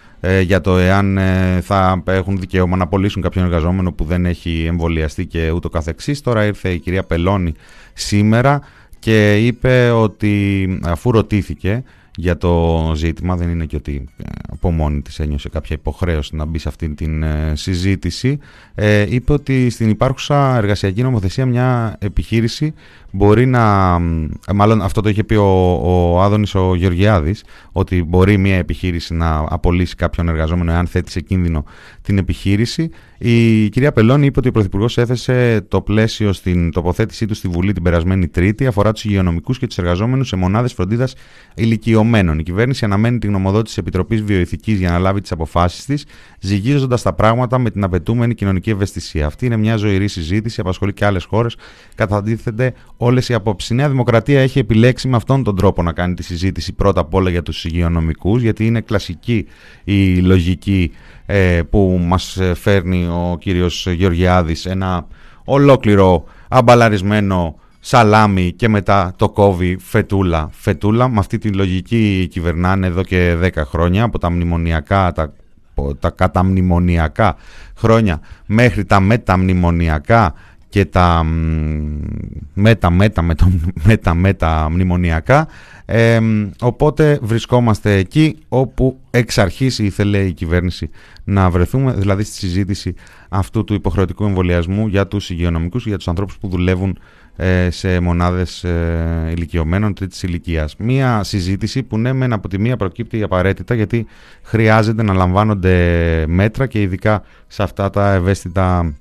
για 0.43 0.61
το 0.61 0.77
εάν 0.77 1.19
θα 1.63 2.03
έχουν 2.07 2.39
δικαίωμα 2.39 2.77
να 2.77 2.83
απολύσουν 2.83 3.23
κάποιον 3.23 3.45
εργαζόμενο 3.45 3.93
που 3.93 4.05
δεν 4.05 4.27
έχει 4.27 4.65
εμβολιαστεί 4.69 5.27
και 5.27 5.51
ούτω 5.51 5.69
καθεξής. 5.69 6.21
Τώρα 6.21 6.45
ήρθε 6.45 6.71
η 6.71 6.79
κυρία 6.79 7.03
Πελώνη 7.03 7.55
σήμερα 7.93 8.61
και 8.99 9.47
είπε 9.47 9.91
ότι 9.91 10.67
αφού 10.83 11.11
ρωτήθηκε 11.11 11.83
για 12.17 12.37
το 12.37 12.93
ζήτημα, 12.97 13.37
δεν 13.37 13.49
είναι 13.49 13.65
και 13.65 13.77
ότι 13.77 14.09
ε, 14.17 14.25
από 14.51 14.71
μόνη 14.71 15.03
της 15.03 15.19
ένιωσε 15.19 15.49
κάποια 15.49 15.77
υποχρέωση 15.77 16.37
να 16.37 16.45
μπει 16.45 16.59
σε 16.59 16.69
αυτή 16.69 16.89
την 16.89 17.23
ε, 17.23 17.53
συζήτηση, 17.55 18.39
ε, 18.75 19.07
είπε 19.09 19.33
ότι 19.33 19.71
στην 19.71 19.89
υπάρχουσα 19.89 20.57
εργασιακή 20.57 21.03
νομοθεσία 21.03 21.47
μια 21.47 21.97
επιχείρηση 21.99 22.75
μπορεί 23.13 23.47
να, 23.47 23.99
μάλλον 24.55 24.83
αυτό 24.83 25.01
το 25.01 25.09
είχε 25.09 25.25
πει 25.25 25.35
ο, 25.35 25.81
ο 25.83 26.21
Άδωνης 26.23 26.55
ο 26.55 26.75
Γεωργιάδης, 26.75 27.45
ότι 27.73 28.05
μπορεί 28.05 28.39
μια 28.39 28.57
επιχείρηση 28.57 29.15
να 29.15 29.47
απολύσει 29.49 29.95
κάποιον 29.95 30.29
εργαζόμενο 30.29 30.73
εάν 30.73 30.87
θέτει 30.87 31.11
σε 31.11 31.21
κίνδυνο 31.21 31.65
την 32.03 32.19
επιχείρηση. 32.19 32.91
Η 33.19 33.69
κυρία 33.69 33.93
Πελώνη 33.93 34.27
είπε 34.27 34.39
ότι 34.39 34.49
ο 34.49 34.51
Πρωθυπουργός 34.51 34.99
έθεσε 34.99 35.65
το 35.69 35.81
πλαίσιο 35.81 36.33
στην 36.33 36.71
τοποθέτησή 36.71 37.27
του 37.27 37.35
στη 37.35 37.49
Βουλή 37.49 37.73
την 37.73 37.83
περασμένη 37.83 38.29
Τρίτη, 38.29 38.67
αφορά 38.67 38.93
τους 38.93 39.05
υγειονομικούς 39.05 39.59
και 39.59 39.67
τους 39.67 39.79
εργαζόμενους 39.79 40.29
σε 40.29 40.37
μονάδες 40.37 40.73
φροντίδας 40.73 41.15
ηλικιωμένων. 41.55 42.39
Η 42.39 42.43
κυβέρνηση 42.43 42.85
αναμένει 42.85 43.19
την 43.19 43.29
γνωμοδότηση 43.29 43.75
της 43.75 43.77
Επιτροπής 43.77 44.23
Βιοειθικής 44.23 44.79
για 44.79 44.91
να 44.91 44.99
λάβει 44.99 45.21
τις 45.21 45.33
αποφάσεις 45.33 45.85
της, 45.85 46.05
ζυγίζοντας 46.41 47.03
τα 47.03 47.13
πράγματα 47.13 47.59
με 47.59 47.71
την 47.71 47.85
απαιτούμενη 47.85 48.35
κοινωνική 48.35 48.71
ευαισθησία. 48.71 49.27
Αυτή 49.27 49.47
είναι 49.47 49.57
μια 49.57 49.77
ζωηρή 49.77 50.09
συζήτηση, 50.09 50.61
απασχολεί 50.61 50.93
και 50.93 51.05
άλλες 51.05 51.25
χώρες. 51.25 51.57
Καταντίθεται 51.95 52.75
όλες 53.05 53.29
οι 53.29 53.35
απόψεις. 53.35 53.71
Η 53.71 53.75
Νέα 53.75 53.89
Δημοκρατία 53.89 54.41
έχει 54.41 54.59
επιλέξει 54.59 55.09
με 55.09 55.17
αυτόν 55.17 55.43
τον 55.43 55.57
τρόπο 55.57 55.83
να 55.83 55.93
κάνει 55.93 56.15
τη 56.15 56.23
συζήτηση 56.23 56.73
πρώτα 56.73 57.01
απ' 57.01 57.15
όλα 57.15 57.31
για 57.31 57.43
τους 57.43 57.65
υγειονομικούς, 57.65 58.43
γιατί 58.43 58.67
είναι 58.67 58.81
κλασική 58.81 59.47
η 59.85 60.17
λογική 60.17 60.91
ε, 61.27 61.61
που 61.71 62.01
μας 62.03 62.39
φέρνει 62.55 63.07
ο 63.07 63.37
κύριος 63.41 63.87
Γεωργιάδης 63.87 64.67
ένα 64.67 65.07
ολόκληρο 65.45 66.25
αμπαλαρισμένο 66.49 67.57
σαλάμι 67.81 68.53
και 68.53 68.69
μετά 68.69 69.13
το 69.17 69.29
κόβει 69.31 69.77
φετούλα. 69.81 70.49
Φετούλα 70.53 71.09
με 71.09 71.19
αυτή 71.19 71.39
τη 71.39 71.49
λογική 71.49 72.29
κυβερνάνε 72.31 72.87
εδώ 72.87 73.03
και 73.03 73.37
10 73.43 73.49
χρόνια 73.57 74.05
από 74.05 74.19
τα 74.19 74.31
μνημονιακά, 74.31 75.13
τα, 75.13 75.33
τα 75.99 76.11
καταμνημονιακά 76.11 77.37
χρόνια 77.77 78.21
μέχρι 78.47 78.85
τα 78.85 79.01
μεταμνημονιακά 79.01 80.35
και 80.73 80.85
τα 80.85 81.23
μετα 82.55 82.91
μετα 82.91 83.23
μετα 83.85 84.15
μετα 84.15 84.71
μνημονιακά 84.71 85.49
οπότε 86.61 87.19
βρισκόμαστε 87.23 87.97
εκεί 87.97 88.37
όπου 88.49 88.99
εξ 89.11 89.39
αρχής 89.39 89.79
ήθελε 89.79 90.19
η 90.19 90.33
κυβέρνηση 90.33 90.91
να 91.25 91.51
βρεθούμε, 91.51 91.93
δηλαδή 91.93 92.23
στη 92.23 92.35
συζήτηση 92.35 92.95
αυτού 93.29 93.65
του 93.65 93.75
υποχρεωτικού 93.75 94.25
εμβολιασμού 94.25 94.87
για 94.87 95.07
τους 95.07 95.31
υγειονομικούς, 95.31 95.87
για 95.87 95.97
τους 95.97 96.09
ανθρώπους 96.09 96.39
που 96.39 96.49
δουλεύουν 96.49 96.99
ε, 97.37 97.71
σε 97.71 98.01
μονάδες 98.01 98.65
ε, 98.65 99.33
ηλικιωμένων 99.37 99.95
τρίτης 99.95 100.23
ηλικίας. 100.23 100.77
Μία 100.79 101.23
συζήτηση 101.23 101.83
που 101.83 101.99
ναι 101.99 102.13
μεν 102.13 102.33
από 102.33 102.49
τη 102.49 102.59
μία 102.59 102.77
προκύπτει 102.77 103.23
απαραίτητα 103.23 103.75
γιατί 103.75 104.07
χρειάζεται 104.43 105.03
να 105.03 105.15
λαμβάνονται 105.15 106.25
μέτρα 106.29 106.67
και 106.67 106.81
ειδικά 106.81 107.23
σε 107.47 107.63
αυτά 107.63 107.91
τα 107.91 108.13
ευαίσθητα 108.13 108.95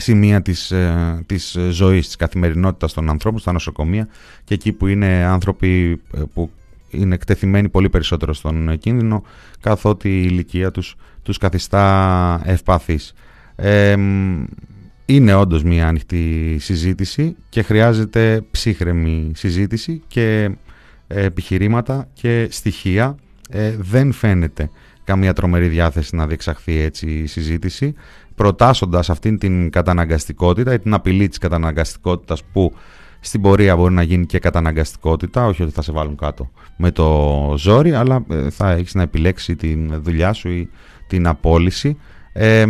σημεία 0.00 0.42
της, 0.42 0.70
ε, 0.70 1.22
της 1.26 1.56
ζωής, 1.70 2.06
της 2.06 2.16
καθημερινότητας 2.16 2.92
των 2.92 3.10
ανθρώπων 3.10 3.40
στα 3.40 3.52
νοσοκομεία 3.52 4.08
και 4.44 4.54
εκεί 4.54 4.72
που 4.72 4.86
είναι 4.86 5.24
άνθρωποι 5.24 6.00
ε, 6.14 6.20
που 6.34 6.50
είναι 6.90 7.14
εκτεθειμένοι 7.14 7.68
πολύ 7.68 7.88
περισσότερο 7.88 8.32
στον 8.32 8.78
κίνδυνο 8.78 9.22
καθότι 9.60 10.08
η 10.08 10.26
ηλικία 10.26 10.70
τους 10.70 10.96
τους 11.22 11.38
καθιστά 11.38 12.40
ευπαθείς. 12.44 13.12
Ε, 13.56 13.96
είναι 15.04 15.34
όντως 15.34 15.62
μια 15.62 15.88
ανοιχτή 15.88 16.56
συζήτηση 16.60 17.36
και 17.48 17.62
χρειάζεται 17.62 18.42
ψύχρεμη 18.50 19.32
συζήτηση 19.34 20.02
και 20.06 20.50
επιχειρήματα 21.06 22.08
και 22.12 22.48
στοιχεία. 22.50 23.16
Ε, 23.50 23.74
δεν 23.78 24.12
φαίνεται 24.12 24.70
καμία 25.04 25.32
τρομερή 25.32 25.68
διάθεση 25.68 26.16
να 26.16 26.26
διεξαχθεί 26.26 26.80
έτσι 26.80 27.06
η 27.10 27.26
συζήτηση 27.26 27.94
προτάσσοντας 28.40 29.10
αυτήν 29.10 29.38
την 29.38 29.70
καταναγκαστικότητα 29.70 30.72
ή 30.72 30.78
την 30.78 30.94
απειλή 30.94 31.28
της 31.28 31.38
καταναγκαστικότητας 31.38 32.42
που 32.52 32.72
στην 33.20 33.40
πορεία 33.40 33.76
μπορεί 33.76 33.94
να 33.94 34.02
γίνει 34.02 34.26
και 34.26 34.38
καταναγκαστικότητα, 34.38 35.46
όχι 35.46 35.62
ότι 35.62 35.72
θα 35.72 35.82
σε 35.82 35.92
βάλουν 35.92 36.16
κάτω 36.16 36.50
με 36.76 36.90
το 36.90 37.54
ζόρι, 37.56 37.92
αλλά 37.92 38.24
ε, 38.30 38.50
θα 38.50 38.70
έχεις 38.70 38.94
να 38.94 39.02
επιλέξει 39.02 39.56
την 39.56 40.02
δουλειά 40.02 40.32
σου 40.32 40.48
ή 40.48 40.68
την 41.06 41.26
απόλυση, 41.26 41.96
ε, 42.32 42.64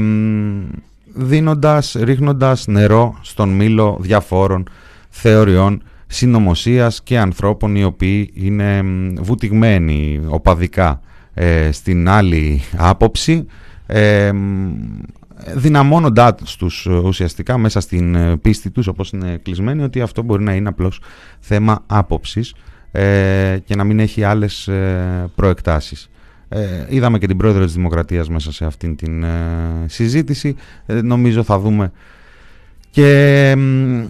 δίνοντας, 1.14 1.96
ρίχνοντας 1.98 2.66
νερό 2.66 3.18
στον 3.20 3.48
μήλο 3.48 3.96
διαφόρων 4.00 4.68
θεωριών 5.08 5.82
συνωμοσίας 6.06 7.02
και 7.02 7.18
ανθρώπων 7.18 7.76
οι 7.76 7.84
οποίοι 7.84 8.30
είναι 8.34 8.82
βουτυγμένοι 9.20 10.20
οπαδικά 10.26 11.00
ε, 11.34 11.72
στην 11.72 12.08
άλλη 12.08 12.62
άποψη 12.76 13.46
ε, 13.86 14.30
δυναμώνοντά 15.54 16.34
τους 16.34 16.86
ουσιαστικά 16.86 17.58
μέσα 17.58 17.80
στην 17.80 18.14
ε, 18.14 18.36
πίστη 18.36 18.70
τους 18.70 18.86
όπως 18.86 19.10
είναι 19.10 19.40
κλεισμένοι 19.42 19.82
ότι 19.82 20.00
αυτό 20.00 20.22
μπορεί 20.22 20.42
να 20.42 20.54
είναι 20.54 20.68
απλώς 20.68 21.00
θέμα 21.40 21.84
άποψης 21.86 22.54
ε, 22.92 23.58
και 23.64 23.76
να 23.76 23.84
μην 23.84 23.98
έχει 23.98 24.24
άλλες 24.24 24.68
ε, 24.68 25.30
προεκτάσεις. 25.34 26.10
Ε, 26.48 26.84
είδαμε 26.88 27.18
και 27.18 27.26
την 27.26 27.36
πρόεδρο 27.36 27.64
της 27.64 27.74
Δημοκρατίας 27.74 28.28
μέσα 28.28 28.52
σε 28.52 28.64
αυτήν 28.64 28.96
την 28.96 29.24
συζήτηση. 29.86 30.56
νομίζω 30.86 31.42
θα 31.42 31.58
δούμε 31.58 31.92
και 32.90 33.56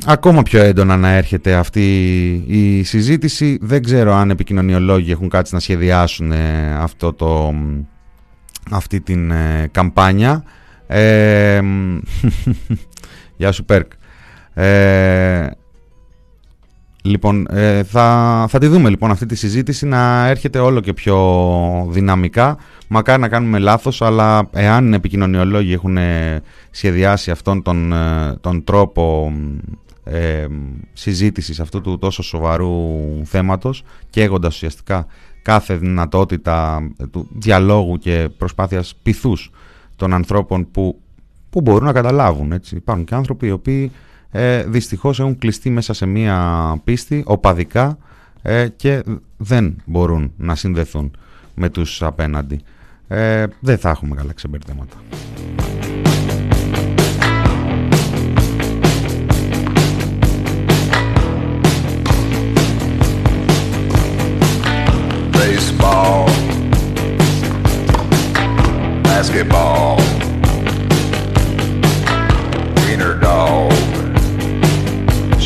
ακόμα 0.07 0.43
πιο 0.43 0.62
έντονα 0.62 0.97
να 0.97 1.09
έρχεται 1.09 1.55
αυτή 1.55 1.93
η 2.47 2.83
συζήτηση. 2.83 3.59
Δεν 3.61 3.83
ξέρω 3.83 4.14
αν 4.14 4.31
επικοινωνιολόγοι 4.31 5.11
έχουν 5.11 5.29
κάτσει 5.29 5.55
να 5.55 5.61
σχεδιάσουν 5.61 6.33
αυτό 6.79 7.12
το, 7.12 7.55
αυτή 8.71 9.01
την 9.01 9.33
καμπάνια. 9.71 10.45
Ε, 10.92 11.61
γεια 13.37 13.53
σου 13.53 13.64
Πέρκ. 13.64 13.92
Ε, 14.55 15.46
λοιπόν, 17.03 17.46
ε, 17.50 17.83
θα, 17.83 18.46
θα 18.48 18.59
τη 18.59 18.66
δούμε 18.66 18.88
λοιπόν 18.88 19.11
αυτή 19.11 19.26
τη 19.26 19.35
συζήτηση 19.35 19.87
να 19.87 20.26
έρχεται 20.26 20.59
όλο 20.59 20.81
και 20.81 20.92
πιο 20.92 21.87
δυναμικά. 21.90 22.57
Μακάρι 22.88 23.20
να 23.20 23.29
κάνουμε 23.29 23.59
λάθος, 23.59 24.03
αλλά 24.03 24.48
εάν 24.53 24.92
οι 24.92 24.94
επικοινωνιολόγοι 24.94 25.72
έχουν 25.72 25.98
σχεδιάσει 26.70 27.31
αυτόν 27.31 27.62
τον, 27.62 27.94
τον 28.40 28.64
τρόπο 28.64 29.33
ε, 30.05 30.46
συζήτησης 30.92 31.61
αυτού 31.61 31.81
του 31.81 31.98
τόσο 31.98 32.22
σοβαρού 32.22 32.72
θέματος 33.24 33.83
και 34.11 34.22
έγοντας 34.22 34.55
ουσιαστικά 34.55 35.07
κάθε 35.42 35.74
δυνατότητα 35.74 36.88
του 37.11 37.29
διαλόγου 37.33 37.98
και 37.98 38.29
προσπάθειας 38.37 38.94
πειθούς 39.03 39.50
των 40.01 40.15
ανθρώπων 40.15 40.71
που, 40.71 41.01
που 41.51 41.61
μπορούν 41.61 41.85
να 41.85 41.93
καταλάβουν. 41.93 42.53
Έτσι. 42.53 42.77
Υπάρχουν 42.77 43.05
και 43.05 43.15
άνθρωποι 43.15 43.47
οι 43.47 43.51
οποίοι 43.51 43.93
ε, 44.31 44.63
δυστυχώς 44.63 45.21
έχουν 45.21 45.39
κλειστεί 45.39 45.71
μέσα 45.71 45.93
σε 45.93 46.07
μία 46.07 46.81
πίστη 46.85 47.23
οπαδικά 47.27 47.99
ε, 48.43 48.69
και 48.69 49.03
δεν 49.37 49.77
μπορούν 49.85 50.33
να 50.37 50.55
συνδεθούν 50.55 51.17
με 51.55 51.69
τους 51.69 52.03
απέναντι. 52.03 52.61
Ε, 53.09 53.47
δεν 53.61 53.79
θα 53.79 53.91
έχουμε 53.91 54.15
καλά 54.15 54.33
ξεμπερδέματα. 54.33 54.97
Baseball 65.33 66.39
basketball. 69.20 69.96
Wiener 72.83 73.14
dog. 73.28 73.72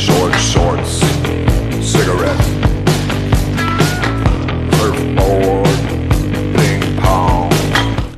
Short 0.05 0.35
shorts. 0.51 0.93
Cigarette. 1.93 2.45
Surfboard. 4.77 5.79
Ping 6.57 6.85
pong. 7.01 7.53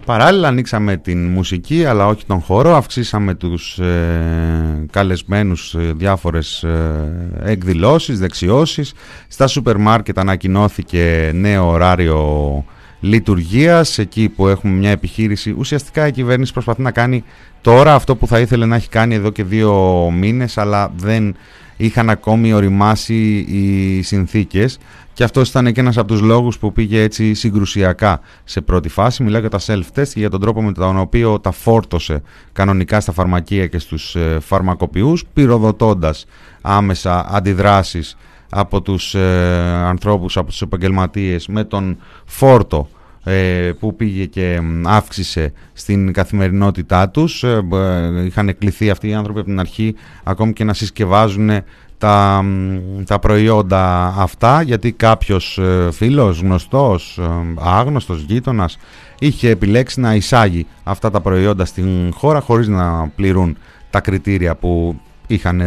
Παράλληλα 0.05 0.49
ανοίξαμε 0.49 0.97
την 0.97 1.27
μουσική 1.27 1.85
αλλά 1.85 2.07
όχι 2.07 2.27
τον 2.27 2.41
χώρο, 2.41 2.77
αυξήσαμε 2.77 3.35
τους 3.35 3.79
ε, 3.79 4.87
καλεσμένους 4.91 5.75
ε, 5.75 5.93
διάφορες 5.97 6.63
ε, 6.63 7.41
εκδηλώσεις, 7.45 8.19
δεξιώσεις. 8.19 8.93
Στα 9.29 9.47
σούπερ 9.47 9.77
μάρκετ 9.77 10.19
ανακοινώθηκε 10.19 11.31
νέο 11.35 11.69
ωράριο 11.69 12.65
λειτουργίας, 13.01 13.99
εκεί 13.99 14.29
που 14.29 14.49
έχουμε 14.49 14.73
μια 14.73 14.91
επιχείρηση. 14.91 15.55
Ουσιαστικά 15.59 16.07
η 16.07 16.13
κυβέρνηση 16.13 16.53
προσπαθεί 16.53 16.83
να 16.83 16.91
κάνει 16.91 17.25
τώρα 17.61 17.95
αυτό 17.95 18.17
που 18.17 18.27
θα 18.27 18.41
ήθελε 18.41 18.67
να 18.67 18.77
έχει 18.77 18.89
κάνει 18.89 19.15
εδώ 19.15 19.31
και 19.31 19.45
δύο 19.45 20.11
μήνες, 20.11 20.59
αλλά 20.59 20.93
δεν 20.97 21.37
είχαν 21.77 22.11
ακόμη 22.11 22.53
οριμάσει 22.53 23.37
οι 23.37 24.03
συνθήκες 24.03 24.79
και 25.13 25.25
αυτό 25.25 25.41
ήταν 25.41 25.73
και 25.73 25.81
ένας 25.81 25.97
από 25.97 26.09
τους 26.09 26.21
λόγους 26.21 26.59
που 26.59 26.73
πήγε 26.73 27.03
έτσι 27.03 27.35
συγκρουσιακά 27.35 28.21
σε 28.45 28.61
πρώτη 28.61 28.89
φάση. 28.89 29.23
Μιλάω 29.23 29.41
για 29.41 29.51
τα 29.51 29.61
self-test 29.67 30.09
και 30.09 30.19
για 30.19 30.31
τον 30.31 30.41
τρόπο 30.41 30.63
με 30.63 30.73
τον 30.73 30.99
οποίο 30.99 31.41
τα 31.41 31.51
φόρτωσε 31.51 32.23
κανονικά 32.53 33.01
στα 33.01 33.13
φαρμακεία 33.13 33.67
και 33.67 33.79
στους 33.79 34.15
ε, 34.17 34.39
φαρμακοποιούς, 34.41 35.25
πυροδοτώντας 35.33 36.27
άμεσα 36.61 37.27
αντιδράσεις 37.31 38.17
από 38.51 38.83
τους 38.83 39.15
ε, 39.15 39.23
ανθρώπους, 39.85 40.37
από 40.37 40.49
τους 40.49 40.63
επαγγελματίες 40.63 41.47
με 41.47 41.65
τον 41.65 41.99
φόρτο 42.25 42.89
ε, 43.25 43.73
που 43.81 43.97
πήγε 43.97 44.25
και 44.25 44.61
αύξησε 44.85 45.53
στην 45.73 46.13
καθημερινότητά 46.13 47.09
τους. 47.09 47.43
Ε, 47.43 47.63
είχαν 48.27 48.59
κληθεί 48.59 48.91
αυτοί 48.91 49.09
οι 49.09 49.15
άνθρωποι 49.15 49.39
από 49.39 49.49
την 49.49 49.61
αρχή 49.61 49.95
ακόμη 50.25 50.53
και 50.53 50.65
να 50.65 50.75
συσκευάζουν 50.75 51.51
τα, 51.99 52.45
τα 53.07 53.19
προϊόντα 53.19 54.15
αυτά 54.19 54.63
γιατί 54.63 54.93
κάποιος 54.93 55.59
ε, 55.59 55.89
φίλος, 55.93 56.41
γνωστός, 56.41 57.21
άγνωστος, 57.59 58.21
γείτονας 58.21 58.79
είχε 59.19 59.51
επιλέξει 59.51 60.01
να 60.01 60.15
εισάγει 60.15 60.67
αυτά 60.83 61.11
τα 61.11 61.21
προϊόντα 61.21 61.65
στην 61.65 62.13
χώρα 62.13 62.41
χωρίς 62.41 62.69
να 62.69 63.09
πληρούν 63.17 63.57
τα 63.91 64.01
κριτήρια 64.01 64.55
που 64.55 65.01
είχαν 65.27 65.63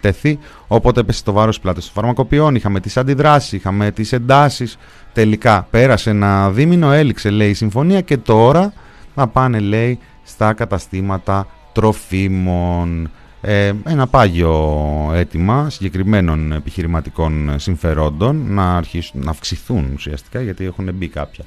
τεθεί 0.00 0.38
οπότε 0.66 1.00
έπεσε 1.00 1.22
το 1.24 1.32
βάρος 1.32 1.60
πλάτος 1.60 1.84
των 1.84 1.92
φαρμακοποιών 1.94 2.54
είχαμε 2.54 2.80
τις 2.80 2.96
αντιδράσεις, 2.96 3.52
είχαμε 3.52 3.90
τις 3.90 4.12
εντάσεις 4.12 4.78
Τελικά 5.14 5.66
πέρασε 5.70 6.10
ένα 6.10 6.50
δίμηνο, 6.50 6.92
έληξε 6.92 7.30
λέει 7.30 7.50
η 7.50 7.54
συμφωνία 7.54 8.00
και 8.00 8.16
τώρα 8.16 8.72
να 9.14 9.28
πάνε 9.28 9.58
λέει 9.58 9.98
στα 10.22 10.52
καταστήματα 10.52 11.46
τροφίμων. 11.72 13.10
Ε, 13.40 13.72
ένα 13.84 14.06
πάγιο 14.06 15.10
αίτημα 15.14 15.70
συγκεκριμένων 15.70 16.52
επιχειρηματικών 16.52 17.54
συμφερόντων 17.58 18.44
να 18.48 18.76
αρχίσουν 18.76 19.20
να 19.24 19.30
αυξηθούν 19.30 19.90
ουσιαστικά 19.94 20.40
γιατί 20.40 20.64
έχουν 20.64 20.90
μπει 20.94 21.08
κάποια 21.08 21.44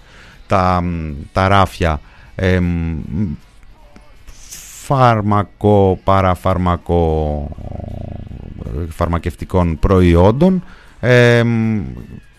τα, 0.48 0.84
τα 1.34 1.48
ράφια 1.48 2.02
ε, 2.36 2.60
φάρμακο, 4.88 6.00
παραφαρμακο 6.04 7.50
φαρμακευτικών 8.90 9.80
προϊόντων 9.80 10.64
ε, 11.00 11.44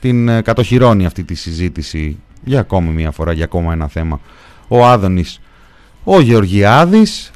την 0.00 0.28
ε, 0.28 0.42
κατοχυρώνει 0.42 1.06
αυτή 1.06 1.24
τη 1.24 1.34
συζήτηση 1.34 2.18
για 2.44 2.60
ακόμη 2.60 2.90
μια 2.90 3.10
φορά, 3.10 3.32
για 3.32 3.44
ακόμα 3.44 3.72
ένα 3.72 3.88
θέμα. 3.88 4.20
Ο 4.68 4.86
Άδωνης, 4.86 5.40
ο 6.04 6.20
Γεωργιάδης, 6.20 7.30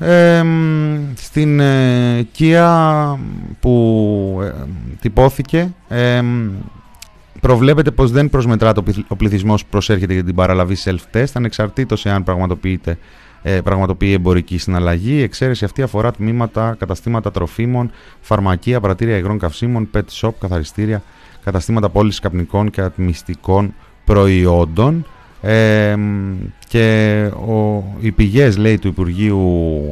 στην 1.14 1.60
ε, 1.60 2.26
ΚΙΑ 2.32 3.18
που 3.60 4.38
ε, 4.42 4.52
τυπώθηκε, 5.00 5.72
προβλέπεται 7.40 7.90
πως 7.90 8.10
δεν 8.10 8.30
προσμετράται 8.30 8.82
ο 9.08 9.16
πληθυσμός 9.16 9.62
που 9.62 9.68
προσέρχεται 9.70 10.12
για 10.12 10.24
την 10.24 10.34
παραλαβή 10.34 10.76
self-test, 10.84 11.32
ανεξαρτήτως 11.32 12.06
εάν 12.06 12.24
πραγματοποιείται 12.24 12.98
ε, 13.42 13.60
πραγματοποιεί 13.60 14.12
εμπορική 14.14 14.58
συναλλαγή. 14.58 15.12
Η 15.12 15.22
εξαίρεση 15.22 15.64
αυτή 15.64 15.82
αφορά 15.82 16.10
τμήματα, 16.10 16.76
καταστήματα 16.78 17.30
τροφίμων, 17.30 17.90
φαρμακεία, 18.20 18.80
πρατήρια 18.80 19.16
υγρών 19.16 19.38
καυσίμων, 19.38 19.88
pet 19.94 20.20
shop, 20.20 20.30
καθαριστήρια, 20.40 21.02
καταστήματα 21.44 21.88
πώλησης 21.88 22.20
καπνικών 22.20 22.70
και 22.70 22.80
ατμιστικών 22.80 23.74
προϊόντων 24.04 25.06
ε, 25.42 25.96
και 26.68 27.30
ο, 27.48 27.84
οι 28.00 28.10
πηγές 28.12 28.56
λέει 28.56 28.78
του 28.78 28.88
Υπουργείου 28.88 29.40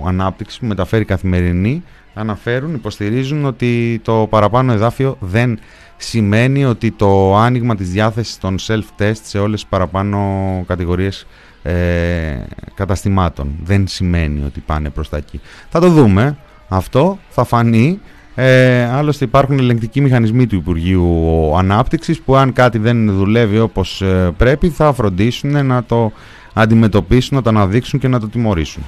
Ανάπτυξης 0.07 0.59
που 0.59 0.67
μεταφέρει 0.67 1.05
καθημερινή 1.05 1.83
αναφέρουν, 2.15 2.75
υποστηρίζουν 2.75 3.45
ότι 3.45 4.01
το 4.05 4.27
παραπάνω 4.31 4.73
εδάφιο 4.73 5.17
δεν 5.21 5.59
σημαίνει 5.97 6.65
ότι 6.65 6.91
το 6.91 7.37
άνοιγμα 7.37 7.77
της 7.77 7.91
διάθεσης 7.91 8.39
των 8.39 8.57
self-test 8.61 9.21
σε 9.23 9.39
όλες 9.39 9.61
τις 9.61 9.69
παραπάνω 9.71 10.19
κατηγορίες 10.67 11.27
ε, 11.63 12.39
καταστημάτων 12.75 13.55
δεν 13.63 13.87
σημαίνει 13.89 14.43
ότι 14.47 14.61
πάνε 14.61 14.91
προς 14.91 15.09
τα 15.09 15.17
εκεί. 15.17 15.41
Θα 15.69 15.81
το 15.81 15.89
δούμε 15.89 16.37
αυτό, 16.69 17.19
θα 17.29 17.45
φανεί 17.45 18.01
ε, 18.35 18.85
άλλωστε 18.85 19.25
υπάρχουν 19.25 19.59
ελεγκτικοί 19.59 20.01
μηχανισμοί 20.01 20.47
του 20.47 20.55
Υπουργείου 20.55 21.57
Ανάπτυξης 21.57 22.21
που 22.21 22.37
αν 22.37 22.53
κάτι 22.53 22.79
δεν 22.79 23.15
δουλεύει 23.15 23.59
όπως 23.59 24.03
ε, 24.03 24.35
πρέπει 24.37 24.69
θα 24.69 24.93
φροντίσουν 24.93 25.67
να 25.67 25.85
το 25.85 26.13
αντιμετωπίσουν, 26.53 27.37
να 27.37 27.43
το 27.43 27.49
αναδείξουν 27.49 28.01
και 28.01 28.09
να 28.09 28.21
το 28.21 28.29
τιμωρήσουν. 28.29 28.83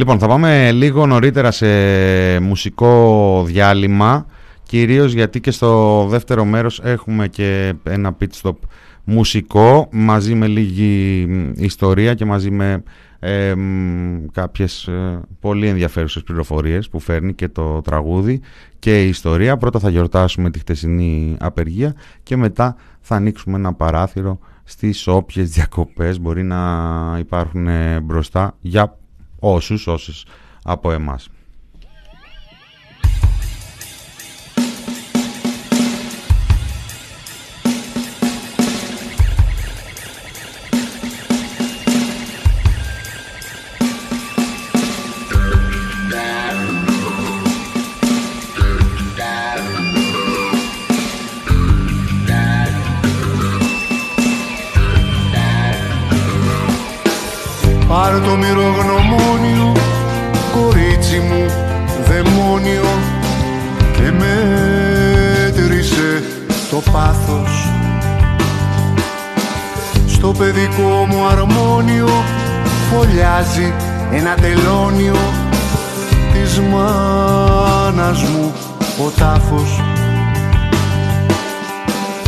Λοιπόν, 0.00 0.18
θα 0.18 0.26
πάμε 0.26 0.72
λίγο 0.72 1.06
νωρίτερα 1.06 1.50
σε 1.50 1.66
μουσικό 2.40 3.42
διάλειμμα. 3.46 4.26
Κυρίως 4.62 5.12
γιατί 5.12 5.40
και 5.40 5.50
στο 5.50 6.06
δεύτερο 6.08 6.44
μέρος 6.44 6.80
έχουμε 6.84 7.28
και 7.28 7.74
ένα 7.82 8.16
pit 8.20 8.40
stop 8.42 8.54
μουσικό 9.04 9.88
μαζί 9.92 10.34
με 10.34 10.46
λίγη 10.46 11.26
ιστορία 11.56 12.14
και 12.14 12.24
μαζί 12.24 12.50
με 12.50 12.82
ε, 13.18 13.54
κάποιες 14.32 14.86
ε, 14.86 15.20
πολύ 15.40 15.66
ενδιαφέρουσες 15.66 16.22
πληροφορίες 16.22 16.88
που 16.88 16.98
φέρνει 16.98 17.34
και 17.34 17.48
το 17.48 17.80
τραγούδι 17.80 18.40
και 18.78 19.04
η 19.04 19.08
ιστορία. 19.08 19.56
Πρώτα 19.56 19.78
θα 19.78 19.90
γιορτάσουμε 19.90 20.50
τη 20.50 20.58
χτεσινή 20.58 21.36
απεργία 21.40 21.94
και 22.22 22.36
μετά 22.36 22.76
θα 23.00 23.16
ανοίξουμε 23.16 23.56
ένα 23.56 23.74
παράθυρο 23.74 24.38
στις 24.64 25.06
όποιες 25.06 25.50
διακοπές 25.50 26.20
μπορεί 26.20 26.42
να 26.42 26.58
υπάρχουν 27.18 27.68
μπροστά 28.02 28.56
για 28.60 28.98
όσους, 29.40 29.86
όσες 29.86 30.24
από 30.62 30.92
εμάς. 30.92 31.28
Παιδικό 70.40 71.06
μου 71.08 71.26
αρμόνιο 71.26 72.08
φωλιάζει 72.90 73.72
ένα 74.12 74.34
τελώνιο 74.34 75.16
της 76.32 76.60
μάνας 76.60 78.22
μου 78.22 78.52
ο 79.06 79.10
τάφος. 79.18 79.82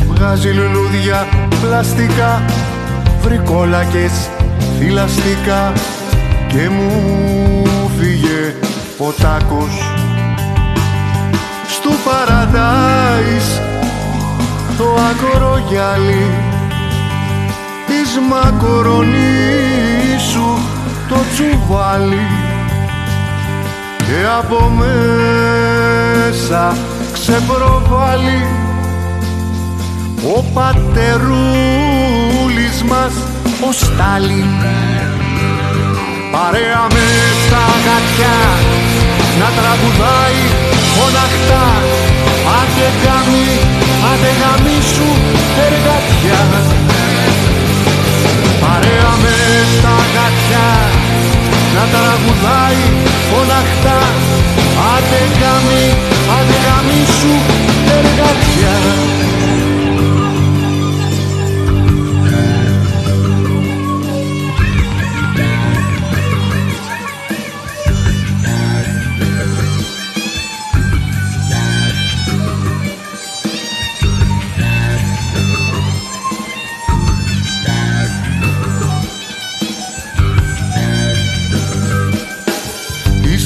Βγάζει 0.09 0.49
λουλούδια 0.49 1.27
πλαστικά 1.63 2.43
βρικόλακες 3.23 4.31
θηλαστικά 4.79 5.73
και 6.49 6.69
μου 6.69 6.91
φύγε 7.99 8.55
ο 8.99 9.13
τάκος. 9.23 9.91
Στο 11.69 11.91
παραδάις 12.05 13.61
το 14.79 14.85
ακρογιάλι 15.11 16.52
της 18.13 18.21
μακορονίσου 18.31 19.21
το 21.09 21.19
τσουβάλι. 21.33 22.27
Και 23.99 24.19
από 24.39 24.59
μέσα 24.79 26.63
ξεπροβάλλει 27.13 28.43
ο 30.37 30.37
πατερούλης 30.55 31.33
μας 32.89 33.15
ο 33.69 33.73
Στάλιν. 33.73 34.53
Παρέα 36.33 36.85
με 36.95 37.07
στα 37.47 37.65
γατιά 37.85 38.39
να 39.39 39.49
τραγουδάει 39.57 40.43
φωναχτά. 40.95 41.67
Άντε 42.61 42.89
γάμι, 43.03 43.49
άντε 44.11 44.31
γάμι 44.41 44.79
σου 44.93 45.09
εργατιά 45.67 46.43
παρέα 48.83 49.13
με 49.23 49.37
στα 49.75 49.97
γατιά. 50.15 50.71
Να 51.75 51.85
τραγουδάει 51.93 52.83
φωναχτά. 53.29 54.01
Άντε 54.95 55.23
γάμι, 55.41 55.85
άντε 56.37 56.57
γάμι 56.67 57.01
σου 57.19 57.33
εργατιά 57.97 58.77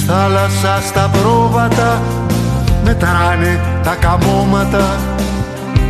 θάλασσα 0.07 0.81
στα 0.87 1.11
πρόβατα 1.23 2.03
μετράνε 2.85 3.61
τα 3.83 3.95
καμώματα. 3.95 4.97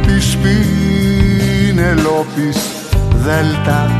Της 0.06 0.36
Πινελόπης 1.72 2.56
Δέλτα. 3.24 3.90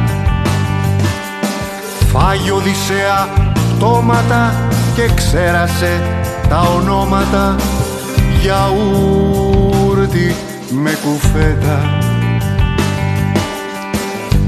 Φάγει 2.13 2.51
Οδυσσέα 2.51 3.29
πτώματα 3.77 4.55
και 4.95 5.11
ξέρασε 5.15 6.03
τα 6.49 6.61
ονόματα. 6.77 7.57
Γιαούρτι 8.41 10.35
με 10.71 10.91
κουφέτα. 11.05 11.99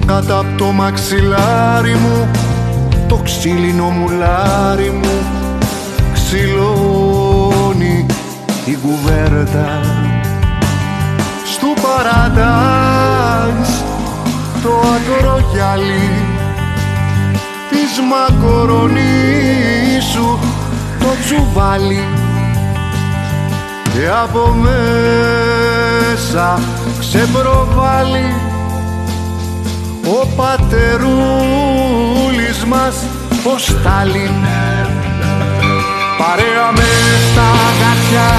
Κάτω 0.07 0.39
από 0.39 0.57
το 0.57 0.65
μαξιλάρι 0.65 1.95
μου 1.95 2.29
το 3.09 3.17
ξύλινο 3.17 3.85
μουλάρι 3.85 4.91
μου 4.91 5.38
ξυλώνει 6.31 8.07
την 8.65 8.79
κουβέρτα 8.81 9.81
Στου 11.45 11.75
παραντάζ 11.83 13.69
το 14.63 14.73
ακρογιαλί 14.95 16.11
της 17.71 18.01
μακορονίσου 18.11 19.09
το 20.99 21.11
τσουβάλι. 21.25 22.05
Και 23.93 24.09
από 24.23 24.45
μέσα 24.55 26.47
ξεπροβάλλει 26.99 28.35
ο 30.05 30.27
πατερούλης 30.37 31.05
μας 32.65 33.05
ο 33.55 33.59
Στάλιν 33.59 34.68
παρέα 36.29 36.69
με 36.79 36.91
στα 37.27 37.49
γατιά 37.81 38.31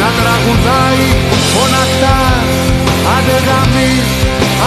να 0.00 0.08
τραγουδάει 0.18 1.06
φωναχτά 1.52 2.18
άντε 3.14 3.38
γαμί, 3.46 3.92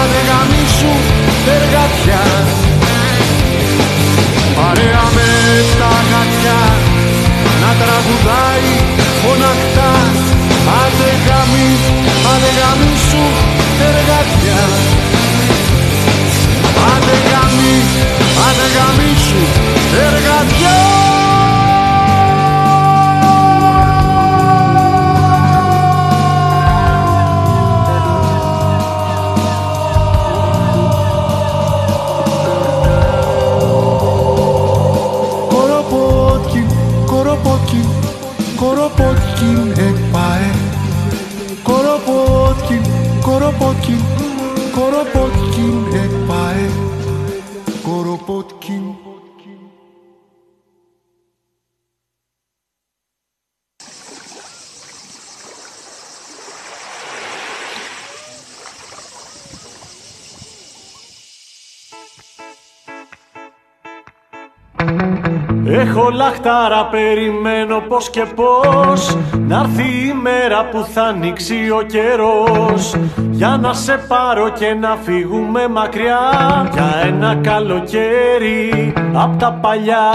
άντε 0.02 0.22
γαμίσου 0.30 0.94
εργατιά 1.56 2.24
παρέα 4.58 5.06
με 5.16 5.30
στα 5.72 5.92
γατιά 6.12 6.62
να 7.62 7.72
τραγουδάει 7.82 8.70
φωναχτά 9.22 9.92
άντε 10.82 11.12
γαμί, 11.28 11.70
άντε 12.32 12.52
γαμίσου 12.60 13.26
εργατιά 13.90 14.64
άντε 16.92 17.16
γαμί, 17.30 17.78
άντε 18.48 18.68
γαμίσου 18.76 19.42
εργατιά 20.06 20.78
Κοροπότκιν, 20.86 21.05
you. 43.90 44.25
Έχω 65.68 66.10
λαχτάρα, 66.10 66.86
περιμένω 66.86 67.80
πως 67.88 68.10
και 68.10 68.26
πως 68.36 69.18
Να 69.48 69.60
έρθει 69.60 70.08
η 70.08 70.14
μέρα 70.22 70.66
που 70.66 70.86
θα 70.94 71.02
ανοίξει 71.02 71.70
ο 71.70 71.82
καιρός. 71.82 72.96
Για 73.32 73.58
να 73.62 73.74
σε 73.74 74.06
πάρω 74.08 74.50
και 74.50 74.74
να 74.74 74.98
φύγουμε 75.04 75.68
μακριά. 75.68 76.20
Για 76.74 76.94
ένα 77.06 77.36
καλοκαίρι 77.36 78.94
απ' 79.14 79.40
τα 79.40 79.52
παλιά 79.62 80.12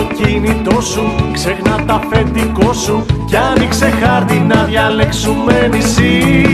το 0.00 0.14
κινητό 0.14 0.80
σου, 0.80 1.14
ξέχνα 1.32 1.84
τα 1.86 1.94
αφεντικό 2.04 2.72
σου 2.72 3.04
Κι 3.26 3.36
άνοιξε 3.36 3.90
χάρτη 4.02 4.38
να 4.48 4.64
διαλέξουμε 4.64 5.68
νησί. 5.72 6.44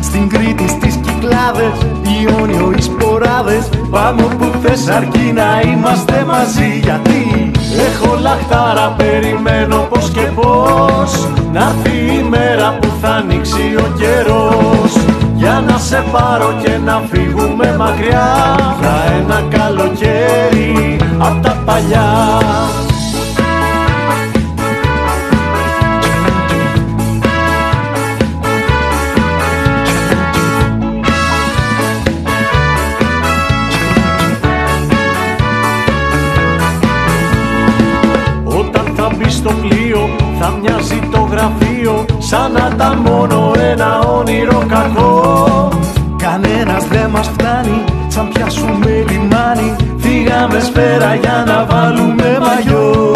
Στην 0.00 0.28
Κρήτη 0.28 0.68
στις 0.68 0.94
Κυκλάδες, 0.94 1.76
Ιόνιο 2.22 2.72
οι 2.76 2.82
σποράδες 2.82 3.68
Πάμε 3.90 4.22
όπου 4.22 4.50
θες 4.62 4.88
αρκεί 4.88 5.32
να 5.34 5.60
είμαστε 5.70 6.24
μαζί. 6.26 6.80
Γιατί 6.82 7.50
έχω 7.88 8.18
λαχτάρα, 8.20 8.94
περιμένω 8.96 9.76
πως 9.76 10.10
και 10.10 10.26
πως 10.34 11.28
Να 11.52 11.60
έρθει 11.60 11.96
η 12.18 12.22
μέρα 12.28 12.78
που 12.80 12.88
θα 13.00 13.08
ανοίξει 13.08 13.74
ο 13.78 13.86
καιρός. 13.98 14.92
Για 15.34 15.64
να 15.66 15.78
σε 15.78 16.04
πάρω 16.12 16.54
και 16.62 16.78
να 16.84 17.02
φύγουμε 17.10 17.76
μακριά 17.78 18.56
Για 18.80 18.94
ένα 19.18 19.42
καλοκαίρι 19.50 20.96
απ' 21.18 21.42
τα 21.42 21.56
παλιά 21.64 22.08
Σαν 42.32 42.52
να 42.52 42.76
τα 42.76 42.96
μόνο 43.04 43.52
ένα 43.70 43.98
όνειρο 43.98 44.64
κακό. 44.68 45.68
Κανένας 46.16 46.84
δεν 46.86 47.08
μας 47.10 47.28
φτάνει 47.28 47.84
σαν 48.08 48.28
πιάσουμε 48.28 49.04
λιμάνι. 49.08 49.76
Φύγαμε 49.98 50.60
σφαίρα 50.60 51.14
για 51.14 51.44
να 51.46 51.66
βάλουμε 51.70 52.38
μαγιό. 52.40 53.14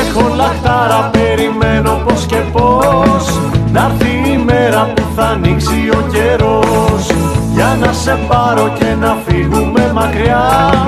Έχω 0.00 0.34
λαχτάρα 0.36 1.10
περιμένω 1.12 2.00
πως 2.04 2.26
και 2.26 2.36
πως 2.52 3.38
Να 3.72 3.90
έρθει 3.90 4.30
η 4.30 4.42
μέρα 4.44 4.92
που 4.94 5.02
θα 5.16 5.24
ανοίξει 5.24 5.88
ο 5.92 6.06
καιρός. 6.12 7.06
Για 7.54 7.76
να 7.80 7.92
σε 7.92 8.18
πάρω 8.28 8.72
και 8.78 8.94
να 9.00 9.16
φύγουμε 9.26 9.90
μακριά. 9.94 10.44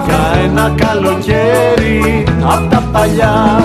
Για 0.07 0.43
ένα 0.45 0.75
καλοκαίρι 0.77 2.25
απ' 2.43 2.71
τα 2.71 2.83
παλιά 2.93 3.59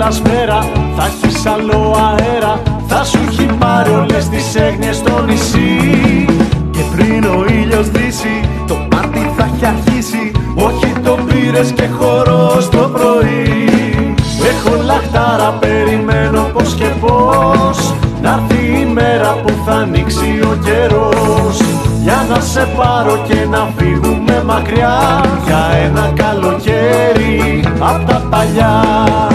πρώτη 0.00 0.20
κιόλας 0.20 0.20
μέρα 0.20 0.58
θα 0.96 1.06
έχεις 1.06 1.46
άλλο 1.46 1.96
αέρα. 2.08 2.62
Θα 2.86 3.04
σου 3.04 3.18
έχει 3.28 3.46
πάρει 3.58 3.90
όλες 3.90 4.28
τις 4.28 4.54
έγνοιες 4.54 4.96
στο 4.96 5.22
νησί. 5.22 6.24
Και 6.70 6.80
πριν 6.96 7.24
ο 7.24 7.44
ήλιος 7.48 7.90
δύσει 7.90 8.40
το 8.66 8.74
πάρτι 8.88 9.32
θα 9.36 9.50
έχει 9.54 9.66
αρχίσει. 9.66 10.32
Όχι 10.54 10.92
το 11.04 11.18
πήρες 11.26 11.72
και 11.72 11.88
χορό 11.98 12.60
στο 12.60 12.90
πρωί. 12.92 13.68
Έχω 14.50 14.82
λαχτάρα 14.84 15.58
περιμένω 15.60 16.42
πως 16.52 16.74
και 16.74 16.88
πως 17.00 17.94
Να 18.22 18.30
έρθει 18.30 18.80
η 18.80 18.84
μέρα 18.84 19.32
που 19.42 19.52
θα 19.66 19.72
ανοίξει 19.72 20.40
ο 20.42 20.58
καιρός. 20.64 21.60
Για 22.02 22.26
να 22.30 22.40
σε 22.40 22.68
πάρω 22.76 23.24
και 23.28 23.46
να 23.50 23.68
φύγουμε 23.76 24.42
μακριά. 24.46 24.98
Για 25.46 25.70
ένα 25.84 26.12
καλοκαίρι 26.14 27.64
απ' 27.80 28.08
τα 28.08 28.22
παλιά 28.30 29.29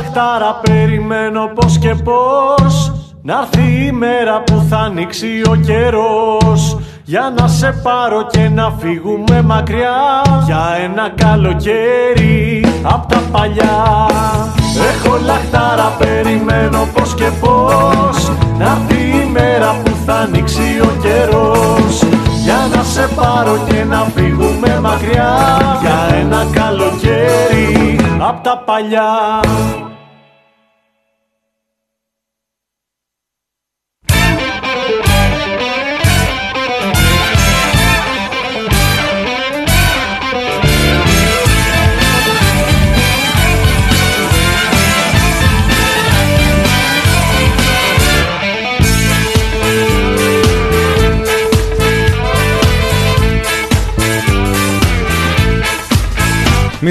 λαχτάρα, 0.00 0.60
περιμένω 0.62 1.50
πως 1.54 1.78
και 1.78 1.94
πως 2.04 2.92
Να 3.22 3.38
έρθει 3.38 3.86
η 3.86 3.92
μέρα 3.92 4.42
που 4.42 4.66
θα 4.68 4.76
ανοίξει 4.76 5.42
ο 5.50 5.54
καιρός. 5.54 6.78
Για 7.04 7.34
να 7.38 7.48
σε 7.48 7.80
πάρω 7.82 8.26
και 8.30 8.48
να 8.48 8.72
φύγουμε 8.78 9.42
μακριά 9.42 10.22
Για 10.46 10.62
ένα 10.84 11.08
καλοκαίρι 11.14 12.64
απ' 12.82 13.12
τα 13.12 13.22
παλιά. 13.32 14.06
Έχω 14.90 15.18
λαχτάρα, 15.24 15.92
περιμένω 15.98 16.88
πως 16.94 17.14
και 17.14 17.30
πως 17.40 18.30
Να 18.58 18.64
έρθει 18.64 19.02
η 19.22 19.30
μέρα 19.32 19.76
που 19.84 19.90
θα 20.06 20.14
ανοίξει 20.14 20.80
ο 20.82 20.90
καιρός. 21.02 22.02
Για 22.44 22.68
να 22.74 22.82
σε 22.82 23.08
πάρω 23.14 23.58
και 23.68 23.84
να 23.84 24.06
φύγουμε 24.14 24.80
μακριά 24.80 25.36
Για 25.80 26.16
ένα 26.20 26.46
καλοκαίρι 26.52 28.00
απ' 28.18 28.42
τα 28.42 28.62
παλιά 28.66 29.40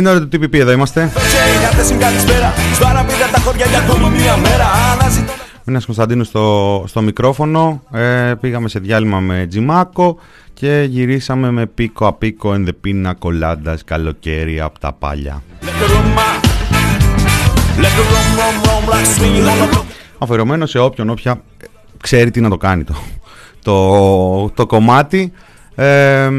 ώρα 0.07 0.27
του 0.27 0.27
TPP, 0.33 0.53
εδώ 0.53 0.71
είμαστε. 0.71 1.11
Μήνας 5.63 5.85
Κωνσταντίνου 5.85 6.23
στο, 6.23 6.83
στο 6.87 7.01
μικρόφωνο. 7.01 7.83
Ε, 7.91 8.33
πήγαμε 8.41 8.69
σε 8.69 8.79
διάλειμμα 8.79 9.19
με 9.19 9.45
Τζιμάκο 9.49 10.17
και 10.53 10.85
γυρίσαμε 10.89 11.51
με 11.51 11.65
πίκο 11.65 12.07
απίκο 12.07 12.53
εν 12.53 12.75
πίνα 12.81 13.13
κολάντας 13.13 13.83
καλοκαίρι 13.83 14.59
από 14.59 14.79
τα 14.79 14.93
πάλια. 14.93 15.43
Αφιερωμένο 20.17 20.65
σε 20.65 20.79
όποιον 20.79 21.09
όποια 21.09 21.41
ξέρει 22.01 22.31
τι 22.31 22.41
να 22.41 22.49
το 22.49 22.57
κάνει 22.57 22.83
το, 22.83 22.95
το, 23.63 24.49
το 24.49 24.65
κομμάτι. 24.65 25.31
Ε, 25.79 26.29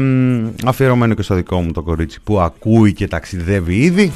αφιερωμένο 0.65 1.13
και 1.13 1.21
στο 1.21 1.35
δικό 1.35 1.61
μου 1.61 1.71
το 1.71 1.81
κορίτσι 1.81 2.19
που 2.23 2.39
ακούει 2.39 2.93
και 2.93 3.07
ταξιδεύει 3.07 3.75
ήδη. 3.75 4.11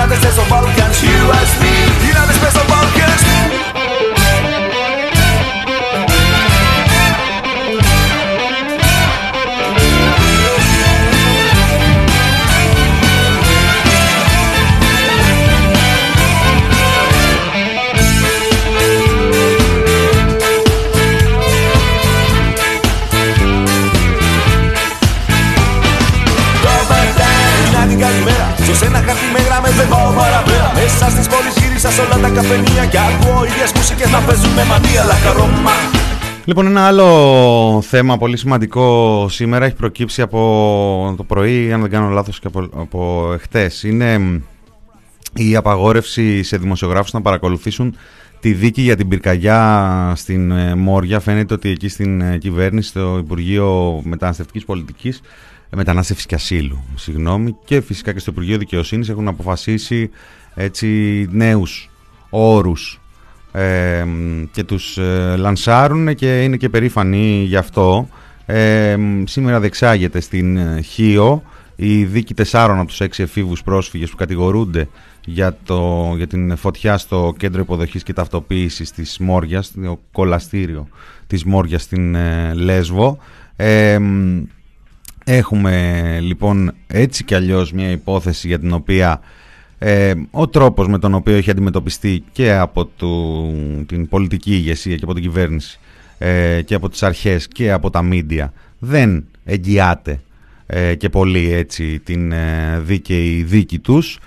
United 0.00 0.18
States 0.22 0.38
of 0.38 0.48
Balkans, 0.48 0.96
USB 1.22 1.62
United 2.12 2.36
States 2.40 2.56
of 2.56 2.66
Balkans, 2.72 3.49
Μέσα 30.92 31.10
στις 31.10 31.26
πόλεις 31.26 31.56
γύρισα 31.58 31.90
σε 31.90 32.00
όλα 32.00 32.18
τα 32.18 32.28
καφενεία 32.28 32.86
Και 32.86 32.98
ακούω 32.98 33.44
ίδιες 33.44 33.72
μουσικές 33.72 34.10
να 34.10 34.18
παίζουν 34.18 34.52
με 34.52 34.64
μανία 34.64 35.04
Λακαρώμα 35.04 35.70
Λοιπόν, 36.44 36.66
ένα 36.66 36.86
άλλο 36.86 37.82
θέμα 37.82 38.18
πολύ 38.18 38.36
σημαντικό 38.36 39.26
σήμερα 39.28 39.64
έχει 39.64 39.74
προκύψει 39.74 40.22
από 40.22 41.14
το 41.16 41.24
πρωί, 41.24 41.72
αν 41.72 41.80
δεν 41.80 41.90
κάνω 41.90 42.08
λάθος 42.08 42.40
και 42.40 42.46
από, 42.46 42.68
από 42.74 43.30
εχθές. 43.32 43.82
Είναι 43.82 44.40
η 45.34 45.56
απαγόρευση 45.56 46.42
σε 46.42 46.56
δημοσιογράφους 46.56 47.12
να 47.12 47.20
παρακολουθήσουν 47.20 47.96
τη 48.40 48.52
δίκη 48.52 48.82
για 48.82 48.96
την 48.96 49.08
πυρκαγιά 49.08 50.12
στην 50.16 50.50
ε, 50.50 50.74
Μόρια. 50.74 51.20
Φαίνεται 51.20 51.54
ότι 51.54 51.68
εκεί 51.68 51.88
στην 51.88 52.20
ε, 52.20 52.38
κυβέρνηση, 52.38 52.88
στο 52.88 53.18
Υπουργείο 53.18 54.00
Μεταναστευτικής 54.04 54.64
Πολιτικής, 54.64 55.20
μετανάστευσης 55.70 56.26
και 56.26 56.34
ασύλου, 56.34 56.84
συγγνώμη, 56.94 57.56
και 57.64 57.80
φυσικά 57.80 58.12
και 58.12 58.18
στο 58.18 58.30
Υπουργείο 58.30 58.58
Δικαιοσύνης 58.58 59.08
έχουν 59.08 59.28
αποφασίσει 59.28 60.10
έτσι 60.54 61.26
νέους 61.30 61.90
όρους 62.30 63.00
ε, 63.52 64.04
και 64.52 64.64
τους 64.64 64.98
ε, 64.98 65.34
λανσάρουν 65.36 66.14
και 66.14 66.42
είναι 66.42 66.56
και 66.56 66.68
περήφανοι 66.68 67.44
γι' 67.44 67.56
αυτό. 67.56 68.08
Ε, 68.46 68.96
σήμερα 69.24 69.60
δεξάγεται 69.60 70.20
στην 70.20 70.56
ε, 70.56 70.80
Χίο 70.80 71.42
η 71.76 72.04
δίκη 72.04 72.34
τεσσάρων 72.34 72.78
από 72.78 72.88
τους 72.88 73.00
έξι 73.00 73.22
εφήβους 73.22 73.62
πρόσφυγες 73.62 74.10
που 74.10 74.16
κατηγορούνται 74.16 74.88
για, 75.24 75.56
το, 75.64 76.12
για 76.16 76.26
την 76.26 76.56
φωτιά 76.56 76.98
στο 76.98 77.34
κέντρο 77.38 77.60
υποδοχής 77.60 78.02
και 78.02 78.12
ταυτοποίησης 78.12 78.90
της 78.90 79.18
Μόριας, 79.18 79.72
το 79.84 80.00
κολαστήριο 80.12 80.88
της 81.26 81.44
Μόριας 81.44 81.82
στην 81.82 82.16
Λέσβο. 82.52 83.18
Έχουμε 85.24 86.18
λοιπόν 86.20 86.72
έτσι 86.86 87.24
κι 87.24 87.34
αλλιώς 87.34 87.72
μια 87.72 87.90
υπόθεση 87.90 88.46
για 88.46 88.58
την 88.58 88.72
οποία 88.72 89.20
ε, 89.82 90.12
ο 90.30 90.48
τρόπος 90.48 90.88
με 90.88 90.98
τον 90.98 91.14
οποίο 91.14 91.36
έχει 91.36 91.50
αντιμετωπιστεί 91.50 92.24
και 92.32 92.52
από 92.52 92.88
την 93.86 94.08
πολιτική 94.08 94.52
ηγεσία 94.52 94.96
και 94.96 95.04
από 95.04 95.14
την 95.14 95.22
κυβέρνηση 95.22 95.78
ε, 96.18 96.62
και 96.64 96.74
από 96.74 96.88
τις 96.88 97.02
αρχές 97.02 97.48
και 97.48 97.72
από 97.72 97.90
τα 97.90 98.02
μίντια 98.02 98.52
δεν 98.78 99.24
εγγυάται 99.44 100.20
ε, 100.66 100.94
και 100.94 101.08
πολύ 101.08 101.52
έτσι 101.52 102.00
την 102.04 102.32
ε, 102.32 102.80
δίκαιη 102.80 103.42
δίκη 103.42 103.78
τους 103.78 104.18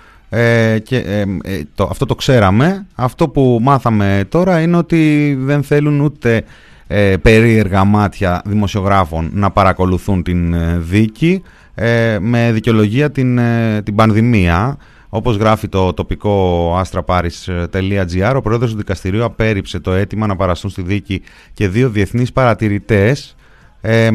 και 0.82 1.26
το, 1.74 1.84
αυτό 1.90 2.06
το 2.06 2.14
ξέραμε 2.14 2.86
αυτό 2.94 3.28
που 3.28 3.58
μάθαμε 3.62 4.24
τώρα 4.28 4.60
είναι 4.60 4.76
ότι 4.76 5.34
δεν 5.40 5.62
θέλουν 5.62 6.00
ούτε 6.00 6.44
ε, 6.86 7.16
περίεργα 7.22 7.84
μάτια 7.84 8.42
δημοσιογράφων 8.44 9.30
να 9.32 9.50
παρακολουθούν 9.50 10.22
την 10.22 10.54
ε, 10.54 10.78
δίκη 10.78 11.42
ε, 11.74 12.18
με 12.20 12.52
δικαιολογία 12.52 13.10
την, 13.10 13.38
ε, 13.38 13.82
την 13.82 13.94
πανδημία. 13.94 14.76
Όπως 15.16 15.36
γράφει 15.36 15.68
το 15.68 15.92
τοπικό 15.92 16.72
astraparis.gr, 16.82 18.32
ο 18.36 18.40
πρόεδρος 18.40 18.70
του 18.70 18.76
δικαστηρίου 18.76 19.24
απέρριψε 19.24 19.78
το 19.78 19.92
αίτημα 19.92 20.26
να 20.26 20.36
παραστούν 20.36 20.70
στη 20.70 20.82
δίκη 20.82 21.22
και 21.52 21.68
δύο 21.68 21.88
διεθνείς 21.88 22.32
παρατηρητές 22.32 23.36
ε, 23.80 24.10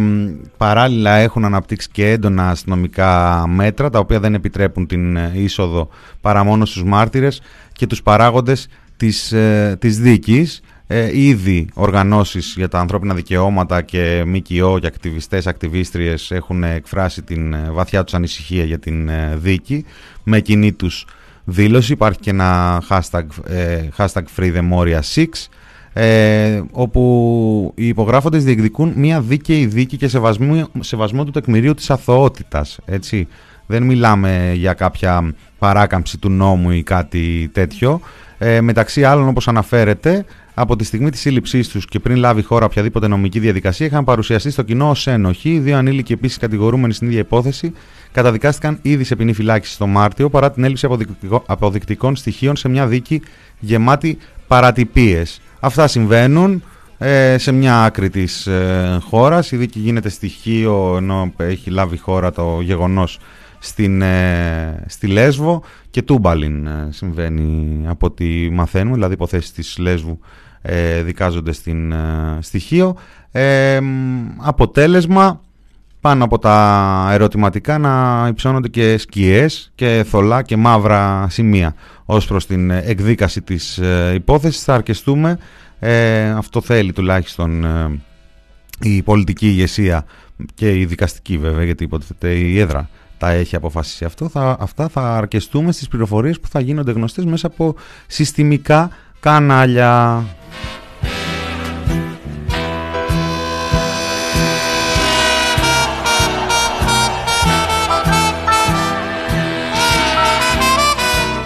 παράλληλα 0.58 1.12
έχουν 1.16 1.46
αναπτύξει 1.46 1.90
και 1.92 2.12
έντονα 2.12 2.50
αστυνομικά 2.50 3.44
μέτρα 3.48 3.90
τα 3.90 4.00
οποία 4.00 4.20
δεν 4.20 4.34
επιτρέπουν 4.34 4.88
την 4.88 5.16
είσοδο 5.34 5.90
παρά 6.22 6.44
μόνο 6.44 6.66
στους 6.66 6.84
μάρτυρες 6.84 7.42
και 7.72 7.88
τους 7.88 8.04
παράγοντες 8.04 8.68
της, 8.98 9.32
ε, 9.32 9.78
της 9.80 10.00
δίκης 10.00 10.62
ε, 10.92 11.20
ήδη 11.22 11.68
οργανώσεις 11.74 12.54
για 12.58 12.68
τα 12.68 12.80
ανθρώπινα 12.80 13.14
δικαιώματα 13.14 13.82
και 13.82 14.24
ΜΚΟ 14.26 14.80
και 14.80 14.88
ακτιβιστές, 14.88 15.48
ακτιβίστριες 15.48 16.32
έχουν 16.32 16.64
εκφράσει 16.64 17.22
την 17.22 17.54
ε, 17.54 17.72
βαθιά 17.72 18.04
τους 18.04 18.14
ανησυχία 18.14 18.64
για 18.64 18.80
την 18.80 19.10
ε, 19.10 19.36
δίκη 19.36 19.86
με 20.24 20.40
κοινή 20.40 20.72
τους 20.74 21.06
δήλωση. 21.44 21.92
Υπάρχει 21.92 22.20
και 22.20 22.30
ένα 22.30 22.82
hashtag, 22.90 23.26
ε, 23.48 23.88
hashtag 23.98 24.24
Free 24.38 24.56
the 24.56 24.70
Moria 24.72 25.00
6 25.16 25.26
ε, 25.94 26.62
όπου 26.72 27.74
οι 27.76 27.88
υπογράφοντες 27.88 28.44
διεκδικούν 28.44 28.94
μια 28.96 29.22
δίκαιη 29.22 29.66
δίκη 29.66 29.98
και 29.98 30.08
σεβασμό, 30.08 30.68
σεβασμό 30.80 31.24
του 31.24 31.32
τεκμηρίου 31.32 31.74
της 31.74 31.90
αθωότητας. 31.90 32.80
Έτσι. 32.86 33.28
Δεν 33.66 33.84
μιλάμε 33.84 34.52
για 34.56 34.74
κάποια 34.74 35.34
παράκαμψη 35.60 36.18
του 36.18 36.30
νόμου 36.30 36.72
ή 36.72 36.84
κάτι 36.84 37.50
τέτοιο. 37.54 38.02
Ε, 38.38 38.62
μεταξύ 38.62 39.04
άλλων 39.04 39.28
όπως 39.28 39.48
αναφέρεται 39.48 40.26
από 40.62 40.76
τη 40.76 40.84
στιγμή 40.84 41.10
της 41.10 41.20
σύλληψής 41.20 41.68
τους 41.68 41.86
και 41.86 42.00
πριν 42.00 42.18
λάβει 42.18 42.44
χώρα 42.44 42.66
οποιαδήποτε 42.66 43.08
νομική 43.08 43.40
διαδικασία, 43.40 43.86
είχαν 43.86 44.04
παρουσιαστεί 44.04 44.52
στο 44.52 44.62
κοινό 44.62 44.90
ως 44.90 45.08
ένοχοι. 45.08 45.50
Οι 45.50 45.60
δύο 45.60 45.78
ανήλικοι 45.78 46.14
επίσης 46.14 46.38
κατηγορούμενοι 46.38 46.94
στην 46.94 47.08
ίδια 47.08 47.20
υπόθεση 47.20 47.74
καταδικάστηκαν 48.12 48.80
ήδη 48.82 49.04
σε 49.04 49.16
ποινή 49.16 49.34
φυλάκιση 49.34 49.78
το 49.78 49.88
Μάρτιο 49.88 50.30
παρά 50.30 50.52
την 50.52 50.64
έλλειψη 50.64 50.88
αποδεικτικών 51.46 52.16
στοιχείων 52.16 52.56
σε 52.56 52.70
μια 52.70 52.88
δίκη 52.88 53.22
γεμάτη 53.60 54.18
παρατυπίες. 54.48 55.42
Αυτά 55.60 55.88
συμβαίνουν 55.88 56.64
ε, 56.98 57.38
σε 57.38 57.52
μια 57.52 57.84
άκρη 57.84 58.10
της 58.10 58.48
ε, 58.48 59.00
χώρας. 59.10 59.52
Η 59.52 59.58
δίκη 59.58 59.80
γίνεται 59.80 60.10
στοιχείο 60.10 60.96
ενώ 60.98 61.34
έχει 61.38 61.70
λάβει 61.70 61.98
χώρα 61.98 62.32
το 62.32 62.62
γεγονός 62.62 63.20
στην, 63.60 64.04
στη 64.86 65.08
Λέσβο 65.08 65.64
και 65.90 66.02
Τούμπαλιν 66.02 66.68
συμβαίνει 66.90 67.84
από 67.88 68.06
ό,τι 68.06 68.50
μαθαίνουμε, 68.52 68.96
δηλαδή 68.96 69.14
υποθέσεις 69.14 69.52
της 69.52 69.78
Λέσβου 69.78 70.20
δικάζονται 71.04 71.52
στην 71.52 71.94
στοιχείο. 72.40 72.96
αποτέλεσμα 74.38 75.42
πάνω 76.02 76.24
από 76.24 76.40
τα 76.40 77.08
ερωτηματικά 77.12 77.78
να 77.78 78.26
υψώνονται 78.30 78.68
και 78.68 78.98
σκιές 78.98 79.72
και 79.76 80.06
θολά 80.08 80.42
και 80.42 80.58
μαύρα 80.58 81.28
σημεία 81.30 81.76
ως 82.06 82.28
προς 82.28 82.46
την 82.46 82.70
εκδίκαση 82.70 83.42
της 83.42 83.78
ε, 83.78 84.12
υπόθεσης. 84.14 84.64
Θα 84.64 84.74
αρκεστούμε, 84.74 85.38
ε, 85.80 86.30
αυτό 86.30 86.62
θέλει 86.62 86.94
τουλάχιστον 86.94 87.64
ε, 87.64 88.02
η 88.82 89.02
πολιτική 89.02 89.48
ηγεσία 89.48 90.06
και 90.54 90.80
η 90.80 90.86
δικαστική 90.86 91.38
βέβαια, 91.38 91.64
γιατί 91.64 91.84
υποτίθεται 91.84 92.30
η 92.34 92.60
έδρα 92.60 92.90
τα 93.18 93.30
έχει 93.30 93.56
αποφασίσει 93.56 94.06
αυτό. 94.06 94.30
Θα, 94.30 94.58
αυτά 94.60 94.88
θα 94.88 95.16
αρκεστούμε 95.16 95.72
στις 95.72 95.88
πληροφορίες 95.88 96.40
που 96.40 96.48
θα 96.48 96.60
γίνονται 96.60 96.92
γνωστές 96.92 97.26
μέσα 97.26 97.48
από 97.48 97.76
συστημικά 98.08 98.90
κανάλια. 99.20 100.24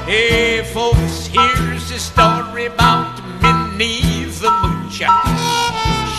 Hey, 0.05 0.63
folks, 0.73 1.27
here's 1.27 1.89
a 1.91 1.99
story 1.99 2.65
about 2.67 3.19
Minnie 3.41 4.13
the 4.43 4.49
Moocher. 4.49 5.07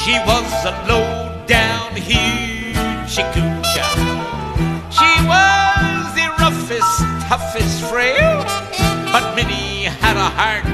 She 0.03 0.14
was 0.24 0.51
a 0.64 0.72
low 0.89 1.45
down 1.47 1.95
huge 1.95 3.16
coocha. 3.35 3.87
She 4.91 5.11
was 5.28 6.14
the 6.16 6.26
roughest, 6.41 6.99
toughest 7.28 7.85
frail, 7.85 8.43
but 9.12 9.35
Minnie 9.37 9.85
had 9.85 10.16
a 10.16 10.30
heart 10.39 10.74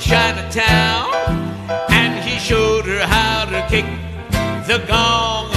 Chinatown 0.00 1.12
and 1.90 2.24
he 2.24 2.38
showed 2.38 2.86
her 2.86 3.06
how 3.06 3.44
to 3.44 3.60
kick 3.68 3.84
the 4.66 4.82
gong 4.88 5.50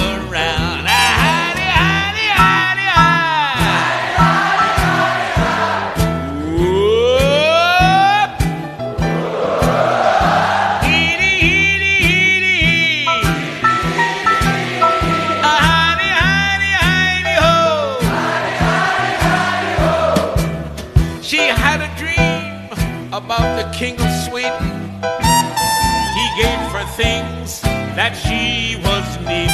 that 28.04 28.14
she 28.14 28.76
was 28.84 29.06
near. 29.24 29.48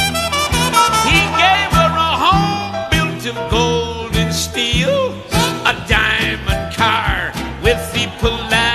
He 1.07 1.20
gave 1.38 1.70
her 1.78 1.92
a 2.09 2.12
home 2.24 2.74
built 2.90 3.22
of 3.30 3.38
gold 3.48 4.16
and 4.16 4.34
steel, 4.34 5.14
a 5.70 5.74
diamond 5.86 6.74
car 6.74 7.30
with 7.62 7.80
the 7.92 8.07
palace. 8.18 8.69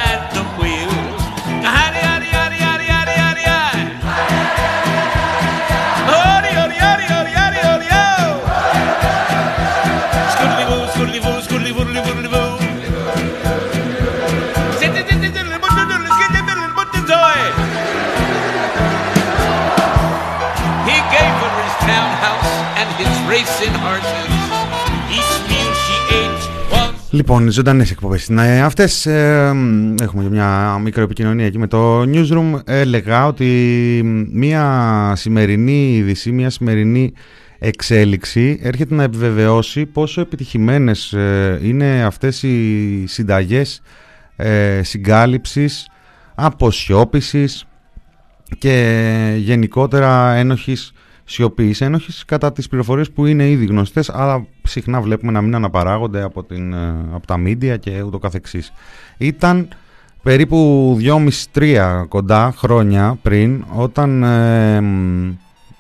Λοιπόν, 27.27 27.51
ζωντανές 27.51 27.91
εκπομπές. 27.91 28.29
Ναι, 28.29 28.61
Αυτές 28.63 29.05
ε, 29.05 29.53
έχουμε 30.01 30.29
μια 30.29 30.79
μικροεπικοινωνία 30.83 31.45
εκεί 31.45 31.57
με 31.57 31.67
το 31.67 32.01
newsroom. 32.01 32.59
Έλεγα 32.65 33.25
ότι 33.27 34.01
μια 34.31 35.13
σημερινή 35.15 35.95
είδηση, 35.95 36.31
μια 36.31 36.49
σημερινή 36.49 37.13
εξέλιξη 37.59 38.59
έρχεται 38.61 38.95
να 38.95 39.03
επιβεβαιώσει 39.03 39.85
πόσο 39.85 40.21
επιτυχημένες 40.21 41.13
ε, 41.13 41.59
είναι 41.63 42.03
αυτές 42.03 42.43
οι 42.43 43.03
συνταγές 43.07 43.81
ε, 44.35 44.83
συγκάλυψης, 44.83 45.87
αποσιώπησης 46.35 47.65
και 48.57 49.35
γενικότερα 49.37 50.33
ένοχης 50.33 50.91
σιωπή, 51.25 51.75
ένοχη 51.79 52.25
κατά 52.25 52.51
τις 52.51 52.67
πληροφορίες 52.67 53.11
που 53.11 53.25
είναι 53.25 53.49
ήδη 53.49 53.65
γνωστές, 53.65 54.09
αλλά 54.09 54.45
συχνά 54.63 55.01
βλέπουμε 55.01 55.31
να 55.31 55.41
μην 55.41 55.55
αναπαράγονται 55.55 56.21
από, 56.21 56.43
την, 56.43 56.73
ε, 56.73 56.95
από 57.13 57.27
τα 57.27 57.37
μίντια 57.37 57.77
και 57.77 58.01
ούτω 58.01 58.19
καθεξής. 58.19 58.73
Ήταν 59.17 59.67
περίπου 60.23 60.97
2,5-3 61.53 62.05
κοντά 62.07 62.53
χρόνια 62.57 63.17
πριν, 63.21 63.63
όταν 63.75 64.23
ε, 64.23 64.81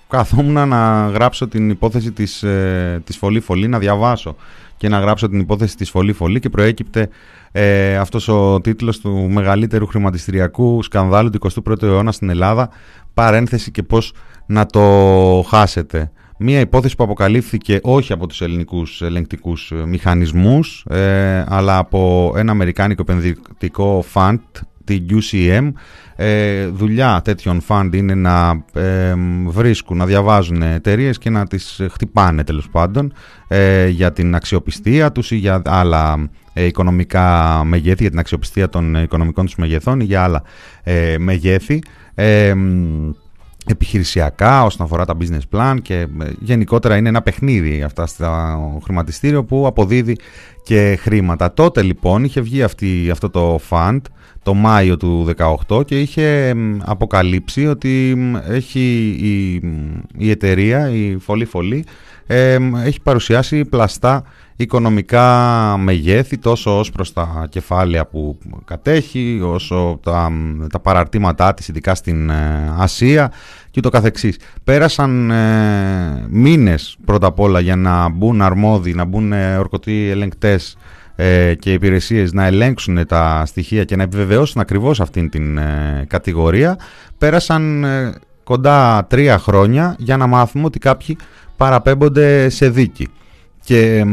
καθόμουν 0.07 0.67
να 0.67 1.07
γράψω 1.13 1.47
την 1.47 1.69
υπόθεση 1.69 2.11
της, 2.11 2.43
ε, 2.43 3.01
της 3.03 3.17
Φωλή 3.17 3.39
Φωλή, 3.39 3.67
να 3.67 3.79
διαβάσω 3.79 4.35
και 4.77 4.89
να 4.89 4.99
γράψω 4.99 5.29
την 5.29 5.39
υπόθεση 5.39 5.75
της 5.75 5.89
Φωλή 5.89 6.13
Φωλή 6.13 6.39
και 6.39 6.49
προέκυπτε 6.49 7.09
ε, 7.51 7.97
αυτός 7.97 8.27
ο 8.27 8.61
τίτλος 8.61 8.99
του 8.99 9.29
μεγαλύτερου 9.31 9.87
χρηματιστηριακού 9.87 10.83
σκανδάλου 10.83 11.29
του 11.29 11.51
21ου 11.65 11.83
αιώνα 11.83 12.11
στην 12.11 12.29
Ελλάδα, 12.29 12.69
παρένθεση 13.13 13.71
και 13.71 13.83
πώς 13.83 14.13
να 14.45 14.65
το 14.65 15.45
χάσετε. 15.47 16.11
Μία 16.37 16.59
υπόθεση 16.59 16.95
που 16.95 17.03
αποκαλύφθηκε 17.03 17.79
όχι 17.83 18.13
από 18.13 18.27
τους 18.27 18.41
ελληνικούς 18.41 19.01
ελεγκτικούς 19.01 19.73
μηχανισμούς 19.85 20.85
ε, 20.89 21.43
αλλά 21.47 21.77
από 21.77 22.33
ένα 22.37 22.51
αμερικάνικο 22.51 23.01
επενδυτικό 23.01 24.03
fund, 24.13 24.39
τη 24.85 25.05
UCM. 25.09 25.71
Ε, 26.15 26.67
δουλειά 26.67 27.21
τέτοιων 27.23 27.61
fund 27.67 27.89
είναι 27.93 28.15
να 28.15 28.63
ε, 28.73 29.13
βρίσκουν, 29.47 29.97
να 29.97 30.05
διαβάζουν 30.05 30.61
εταιρείες 30.61 31.17
και 31.17 31.29
να 31.29 31.47
τις 31.47 31.81
χτυπάνε 31.91 32.43
τέλος 32.43 32.69
πάντων 32.69 33.13
ε, 33.47 33.87
για 33.87 34.11
την 34.11 34.35
αξιοπιστία 34.35 35.11
τους 35.11 35.31
ή 35.31 35.35
για 35.35 35.61
άλλα 35.65 36.29
οικονομικά 36.53 37.61
μεγέθη, 37.63 38.01
για 38.01 38.09
την 38.09 38.19
αξιοπιστία 38.19 38.69
των 38.69 38.95
οικονομικών 38.95 39.45
τους 39.45 39.55
μεγεθών 39.55 39.99
ή 39.99 40.03
για 40.03 40.23
άλλα 40.23 40.43
μεγέθη 41.17 41.81
επιχειρησιακά 43.67 44.63
όσον 44.63 44.85
αφορά 44.85 45.05
τα 45.05 45.17
business 45.19 45.57
plan 45.57 45.77
και 45.81 45.95
ε, 45.95 46.07
γενικότερα 46.39 46.97
είναι 46.97 47.09
ένα 47.09 47.21
παιχνίδι 47.21 47.83
αυτά 47.83 48.05
στο 48.05 48.81
χρηματιστήριο 48.83 49.43
που 49.43 49.67
αποδίδει 49.67 50.15
και 50.63 50.97
χρήματα. 51.01 51.53
Τότε 51.53 51.81
λοιπόν 51.81 52.23
είχε 52.23 52.41
βγει 52.41 52.63
αυτή, 52.63 53.09
αυτό 53.11 53.29
το 53.29 53.59
fund 53.69 53.99
το 54.43 54.53
Μάιο 54.53 54.97
του 54.97 55.33
2018 55.67 55.85
και 55.85 55.99
είχε 56.01 56.55
αποκαλύψει 56.83 57.67
ότι 57.67 58.17
έχει 58.47 59.15
η, 59.21 59.53
η 60.17 60.29
εταιρεία, 60.29 60.89
η 60.89 61.17
Φολή 61.17 61.45
Φολή, 61.45 61.85
έχει 62.85 63.01
παρουσιάσει 63.03 63.65
πλαστά 63.65 64.23
οικονομικά 64.55 65.27
μεγέθη 65.77 66.37
τόσο 66.37 66.79
ως 66.79 66.91
προς 66.91 67.13
τα 67.13 67.47
κεφάλαια 67.49 68.05
που 68.05 68.37
κατέχει 68.65 69.41
όσο 69.43 69.99
τα, 70.03 70.31
τα 70.69 70.79
παραρτήματά 70.79 71.53
της 71.53 71.67
ειδικά 71.67 71.95
στην 71.95 72.29
ε, 72.29 72.73
Ασία 72.77 73.31
και 73.71 73.81
το 73.81 73.89
καθεξής. 73.89 74.39
Πέρασαν 74.63 75.31
ε, 75.31 76.25
μήνες 76.29 76.97
πρώτα 77.05 77.27
απ' 77.27 77.39
όλα 77.39 77.59
για 77.59 77.75
να 77.75 78.09
μπουν 78.09 78.41
αρμόδιοι, 78.41 78.93
να 78.93 79.05
μπουν 79.05 79.33
ε, 79.33 79.57
ορκωτοί 79.57 80.09
ελεγκτές 80.09 80.77
ε, 81.15 81.53
και 81.55 81.73
υπηρεσίες 81.73 82.33
να 82.33 82.45
ελέγξουν 82.45 83.05
τα 83.07 83.43
στοιχεία 83.45 83.83
και 83.83 83.95
να 83.95 84.03
επιβεβαιώσουν 84.03 84.61
ακριβώς 84.61 85.01
αυτήν 85.01 85.29
την 85.29 85.59
κατηγορία. 86.07 86.77
Πέρασαν 87.17 87.85
κοντά 88.43 89.05
τρία 89.09 89.37
χρόνια 89.37 89.95
για 89.99 90.17
να 90.17 90.27
μάθουμε 90.27 90.65
ότι 90.65 90.79
κάποιοι 90.79 91.17
παραπέμπονται 91.57 92.49
σε 92.49 92.69
δίκη. 92.69 93.07
Και 93.65 94.05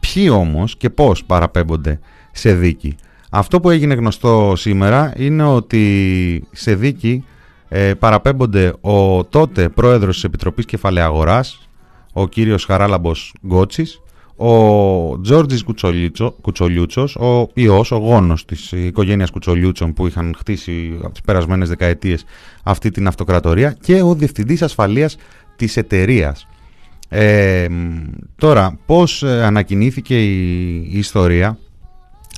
ποιοι 0.00 0.28
όμως 0.32 0.76
και 0.76 0.90
πώς 0.90 1.24
παραπέμπονται 1.24 1.98
σε 2.32 2.54
δίκη. 2.54 2.96
Αυτό 3.30 3.60
που 3.60 3.70
έγινε 3.70 3.94
γνωστό 3.94 4.52
σήμερα 4.56 5.12
είναι 5.16 5.44
ότι 5.44 6.44
σε 6.50 6.74
δίκη 6.74 7.24
ε, 7.68 7.94
παραπέμπονται 7.94 8.72
ο 8.80 9.24
τότε 9.24 9.68
πρόεδρος 9.68 10.14
της 10.14 10.24
Επιτροπής 10.24 10.64
Κεφαλαίου 10.64 11.04
Αγοράς, 11.04 11.68
ο 12.12 12.28
κύριος 12.28 12.64
Χαράλαμπος 12.64 13.34
Γκότσης, 13.46 14.00
ο 14.36 15.20
Τζόρτζης 15.20 15.64
Κουτσολιούτσος, 16.40 17.16
ο 17.16 17.48
ιός, 17.54 17.90
ο 17.90 17.96
γόνος 17.96 18.44
της 18.44 18.72
οικογένειας 18.72 19.30
Κουτσολιούτσων 19.30 19.92
που 19.92 20.06
είχαν 20.06 20.34
χτίσει 20.38 20.98
από 21.02 21.10
τις 21.10 21.20
περασμένες 21.20 21.68
δεκαετίες 21.68 22.24
αυτή 22.62 22.90
την 22.90 23.06
αυτοκρατορία 23.06 23.76
και 23.80 24.02
ο 24.02 24.14
διευθυντής 24.14 24.62
ασφαλείας 24.62 25.16
της 25.56 25.76
εταιρείας. 25.76 26.46
Ε, 27.12 27.66
τώρα, 28.36 28.78
πώς 28.86 29.22
ε, 29.22 29.44
ανακοινήθηκε 29.44 30.24
η 30.24 30.98
ιστορία; 30.98 31.58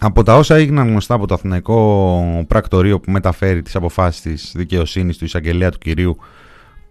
Από 0.00 0.22
τα 0.22 0.36
όσα 0.36 0.54
έγιναν 0.54 0.88
γνωστά 0.88 1.14
από 1.14 1.26
το 1.26 1.34
Αθηναϊκό 1.34 2.44
Πρακτορείο 2.48 3.00
που 3.00 3.10
μεταφέρει 3.10 3.62
τις 3.62 3.76
αποφάσεις 3.76 4.20
της 4.22 4.52
δικαιοσύνης 4.56 5.16
του 5.16 5.24
εισαγγελέα 5.24 5.70
του 5.70 5.78
κυρίου 5.78 6.16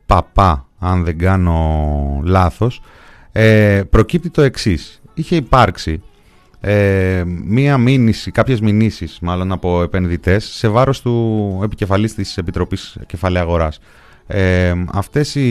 Παπά, 0.05 0.67
αν 0.79 1.03
δεν 1.03 1.17
κάνω 1.17 2.21
λάθος, 2.23 2.81
ε, 3.31 3.81
προκύπτει 3.89 4.29
το 4.29 4.41
εξής. 4.41 5.01
Είχε 5.13 5.35
υπάρξει 5.35 6.01
ε, 6.59 7.23
μία 7.25 7.77
μήνυση, 7.77 8.31
κάποιες 8.31 8.59
μηνύσεις 8.59 9.17
μάλλον 9.21 9.51
από 9.51 9.81
επενδυτές 9.81 10.45
σε 10.45 10.67
βάρος 10.67 11.01
του 11.01 11.59
επικεφαλής 11.63 12.13
της 12.13 12.37
Επιτροπής 12.37 12.97
Κεφαλαίου 13.07 13.41
Αγοράς. 13.41 13.79
Ε, 14.33 14.73
αυτές 14.93 15.35
οι, 15.35 15.49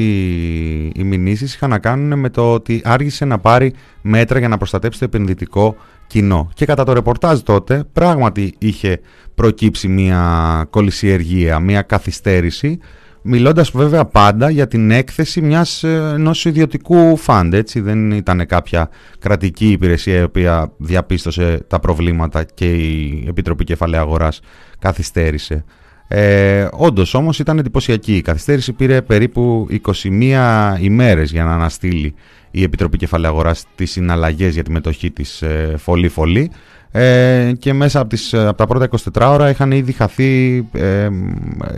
οι 0.94 1.02
μηνύσεις 1.04 1.54
είχαν 1.54 1.70
να 1.70 1.78
κάνουν 1.78 2.18
με 2.18 2.30
το 2.30 2.52
ότι 2.52 2.80
άργησε 2.84 3.24
να 3.24 3.38
πάρει 3.38 3.74
μέτρα 4.02 4.38
για 4.38 4.48
να 4.48 4.56
προστατέψει 4.56 4.98
το 4.98 5.04
επενδυτικό 5.04 5.76
κοινό. 6.06 6.50
Και 6.54 6.64
κατά 6.64 6.84
το 6.84 6.92
ρεπορτάζ 6.92 7.40
τότε 7.40 7.84
πράγματι 7.92 8.54
είχε 8.58 9.00
προκύψει 9.34 9.88
μια 9.88 10.66
κολυσιεργία, 10.70 11.58
μια 11.58 11.82
καθυστέρηση 11.82 12.78
μιλώντας 13.22 13.70
βέβαια 13.70 14.04
πάντα 14.04 14.50
για 14.50 14.68
την 14.68 14.90
έκθεση 14.90 15.40
μιας 15.40 15.84
ε, 15.84 16.12
ενός 16.14 16.44
ιδιωτικού 16.44 17.16
φαντ, 17.16 17.54
έτσι 17.54 17.80
δεν 17.80 18.10
ήταν 18.10 18.46
κάποια 18.46 18.90
κρατική 19.18 19.70
υπηρεσία 19.70 20.18
η 20.18 20.22
οποία 20.22 20.72
διαπίστωσε 20.76 21.64
τα 21.66 21.78
προβλήματα 21.78 22.44
και 22.44 22.72
η 22.72 23.24
Επιτροπή 23.28 23.64
Κεφαλαίου 23.64 24.00
Αγοράς 24.00 24.40
καθυστέρησε. 24.78 25.64
Ε, 26.12 26.68
Όντως 26.72 27.14
όμως 27.14 27.38
ήταν 27.38 27.58
εντυπωσιακή. 27.58 28.16
Η 28.16 28.22
καθυστέρηση 28.22 28.72
πήρε 28.72 29.02
περίπου 29.02 29.66
21 30.02 30.76
ημέρες 30.80 31.30
για 31.30 31.44
να 31.44 31.54
αναστείλει 31.54 32.14
η 32.50 32.62
Επιτροπή 32.62 32.96
Κεφαλαίου 32.96 33.30
Αγοράς 33.30 33.64
τις 33.74 33.90
συναλλαγές 33.90 34.54
για 34.54 34.62
τη 34.62 34.70
μετοχή 34.70 35.10
της 35.10 35.42
ε, 35.42 35.74
φωλή-φωλή 35.78 36.50
ε, 36.90 37.52
και 37.58 37.72
μέσα 37.72 38.00
από, 38.00 38.08
τις, 38.08 38.34
από 38.34 38.56
τα 38.56 38.66
πρώτα 38.66 38.88
24 39.12 39.28
ώρα 39.30 39.50
είχαν 39.50 39.72
ήδη 39.72 39.92
χαθεί 39.92 40.56
ε, 40.72 41.08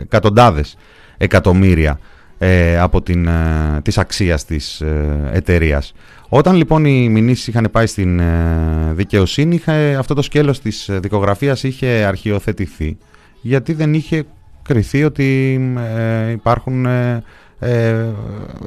εκατοντάδες 0.01 0.77
εκατομμύρια 1.17 1.99
ε, 2.37 2.79
από 2.79 3.01
την, 3.01 3.27
ε, 3.27 3.79
της 3.81 3.97
αξίας 3.97 4.45
της 4.45 4.81
ε, 4.81 5.29
εταιρείας. 5.33 5.93
Όταν 6.29 6.55
λοιπόν 6.55 6.85
οι 6.85 7.09
μηνύσεις 7.09 7.47
είχαν 7.47 7.67
πάει 7.71 7.85
στην 7.85 8.21
δικαιοσύνη, 8.91 9.55
είχε, 9.55 9.95
αυτό 9.99 10.13
το 10.13 10.21
σκέλος 10.21 10.59
της 10.61 10.89
δικογραφίας 10.91 11.63
είχε 11.63 11.87
αρχιοθετηθεί 11.87 12.97
γιατί 13.43 13.73
δεν 13.73 13.93
είχε 13.93 14.23
κριθεί 14.61 15.03
ότι 15.03 15.59
υπάρχουν, 16.31 16.87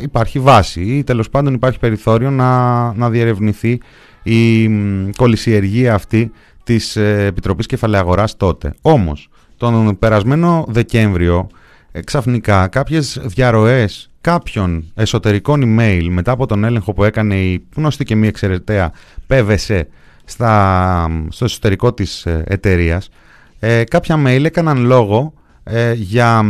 υπάρχει 0.01 0.39
βάση 0.39 0.81
ή 0.81 1.05
τέλος 1.05 1.29
πάντων 1.29 1.55
υπάρχει 1.55 1.79
περιθώριο 1.79 2.31
να, 2.31 2.93
να 2.95 3.11
διερευνηθεί 3.11 3.81
η 4.23 4.69
κολυσιεργία 5.17 5.95
αυτή 5.95 6.31
της 6.65 6.97
Επιτροπής 6.97 7.67
Κεφαλαίου 7.67 8.01
Αγοράς 8.01 8.37
τότε. 8.37 8.75
Όμως, 8.83 9.29
τον 9.57 9.99
περασμένο 9.99 10.65
Δεκέμβριο 10.69 11.49
ε, 11.93 12.01
ξαφνικά 12.01 12.69
κάποιες 12.69 13.21
διαρροές 13.25 14.11
κάποιων 14.21 14.93
εσωτερικών 14.95 15.63
email 15.65 16.07
μετά 16.11 16.33
από 16.33 16.47
τον 16.47 16.65
έλεγχο 16.65 16.93
που 16.93 17.05
έκανε 17.05 17.37
η 17.37 17.67
γνωστή 17.77 18.05
και 18.05 18.15
μη 18.15 18.27
εξαιρεταία 18.27 18.93
PVC 19.29 19.83
στα, 20.25 21.27
στο 21.29 21.45
εσωτερικό 21.45 21.93
της 21.93 22.27
ε, 22.27 22.45
εταιρείας 22.47 23.09
ε, 23.59 23.85
κάποια 23.85 24.23
mail 24.27 24.45
έκαναν 24.45 24.85
λόγο 24.85 25.33
ε, 25.65 25.93
για 25.93 26.45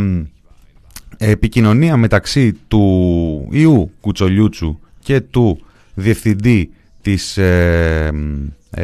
επικοινωνία 1.17 1.97
μεταξύ 1.97 2.53
του 2.67 3.47
Ιού 3.51 3.91
Κουτσολιούτσου 4.01 4.79
και 4.99 5.21
του 5.21 5.59
διευθυντή 5.93 6.69
της, 7.01 7.39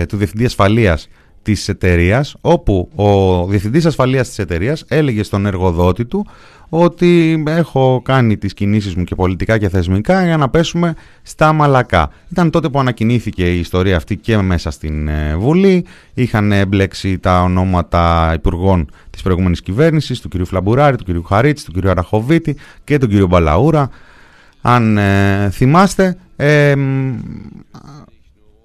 του 0.07 0.17
διευθυντή 0.17 0.45
ασφαλείας 0.45 1.07
της 1.41 1.69
εταιρείας 1.69 2.35
όπου 2.41 2.89
ο 2.95 3.45
διευθυντής 3.45 3.85
ασφαλείας 3.85 4.27
της 4.27 4.39
εταιρείας 4.39 4.85
έλεγε 4.87 5.23
στον 5.23 5.45
εργοδότη 5.45 6.05
του 6.05 6.25
ότι 6.75 7.43
έχω 7.47 8.01
κάνει 8.03 8.37
τις 8.37 8.53
κινήσεις 8.53 8.95
μου 8.95 9.03
και 9.03 9.15
πολιτικά 9.15 9.57
και 9.57 9.69
θεσμικά 9.69 10.25
για 10.25 10.37
να 10.37 10.49
πέσουμε 10.49 10.93
στα 11.21 11.53
μαλακά. 11.53 12.09
Ήταν 12.31 12.49
τότε 12.49 12.69
που 12.69 12.79
ανακοινήθηκε 12.79 13.53
η 13.53 13.59
ιστορία 13.59 13.95
αυτή 13.95 14.17
και 14.17 14.37
μέσα 14.37 14.71
στην 14.71 15.07
ε, 15.07 15.35
Βουλή. 15.35 15.85
Είχαν 16.13 16.51
εμπλέξει 16.51 17.17
τα 17.17 17.41
ονόματα 17.41 18.31
υπουργών 18.35 18.89
της 19.09 19.21
προηγούμενης 19.21 19.61
κυβέρνησης, 19.61 20.19
του 20.19 20.29
κ. 20.29 20.45
Φλαμπουράρη, 20.45 20.97
του 20.97 21.21
κ. 21.21 21.27
Χαρίτση, 21.27 21.65
του 21.65 21.81
κ. 21.81 21.87
Αραχοβίτη 21.87 22.55
και 22.83 22.97
του 22.97 23.07
κ. 23.07 23.27
Μπαλαούρα. 23.27 23.89
Αν 24.61 24.97
ε, 24.97 25.49
θυμάστε, 25.51 26.17
ε, 26.35 26.73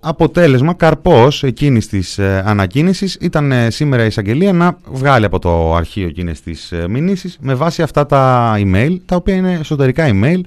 αποτέλεσμα, 0.08 0.74
καρπός 0.74 1.42
εκείνης 1.42 1.88
της 1.88 2.18
ε, 2.18 2.42
ανακοίνησης 2.46 3.16
ήταν 3.20 3.52
ε, 3.52 3.70
σήμερα 3.70 4.02
η 4.04 4.06
εισαγγελία 4.06 4.52
να 4.52 4.78
βγάλει 4.90 5.24
από 5.24 5.38
το 5.38 5.74
αρχείο 5.74 6.06
εκείνες 6.06 6.40
τις 6.40 6.72
ε, 6.72 6.88
μηνύσεις 6.88 7.38
με 7.40 7.54
βάση 7.54 7.82
αυτά 7.82 8.06
τα 8.06 8.54
email, 8.58 8.96
τα 9.04 9.16
οποία 9.16 9.34
είναι 9.34 9.52
εσωτερικά 9.60 10.08
email 10.10 10.40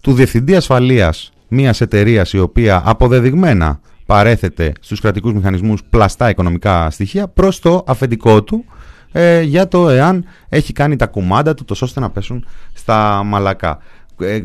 του 0.00 0.12
Διευθυντή 0.12 0.56
Ασφαλείας 0.56 1.32
μιας 1.48 1.80
εταιρείας 1.80 2.32
η 2.32 2.38
οποία 2.38 2.82
αποδεδειγμένα 2.84 3.80
παρέθεται 4.06 4.72
στους 4.80 5.00
κρατικούς 5.00 5.32
μηχανισμούς 5.32 5.82
πλαστά 5.90 6.30
οικονομικά 6.30 6.90
στοιχεία 6.90 7.28
προς 7.28 7.58
το 7.58 7.84
αφεντικό 7.86 8.42
του 8.42 8.64
ε, 9.12 9.40
για 9.40 9.68
το 9.68 9.88
εάν 9.88 10.24
έχει 10.48 10.72
κάνει 10.72 10.96
τα 10.96 11.06
κουμάντα 11.06 11.54
του 11.54 11.64
τόσο 11.64 11.84
ώστε 11.84 12.00
να 12.00 12.10
πέσουν 12.10 12.46
στα 12.72 13.22
μαλακά. 13.24 13.78
Ε, 14.20 14.36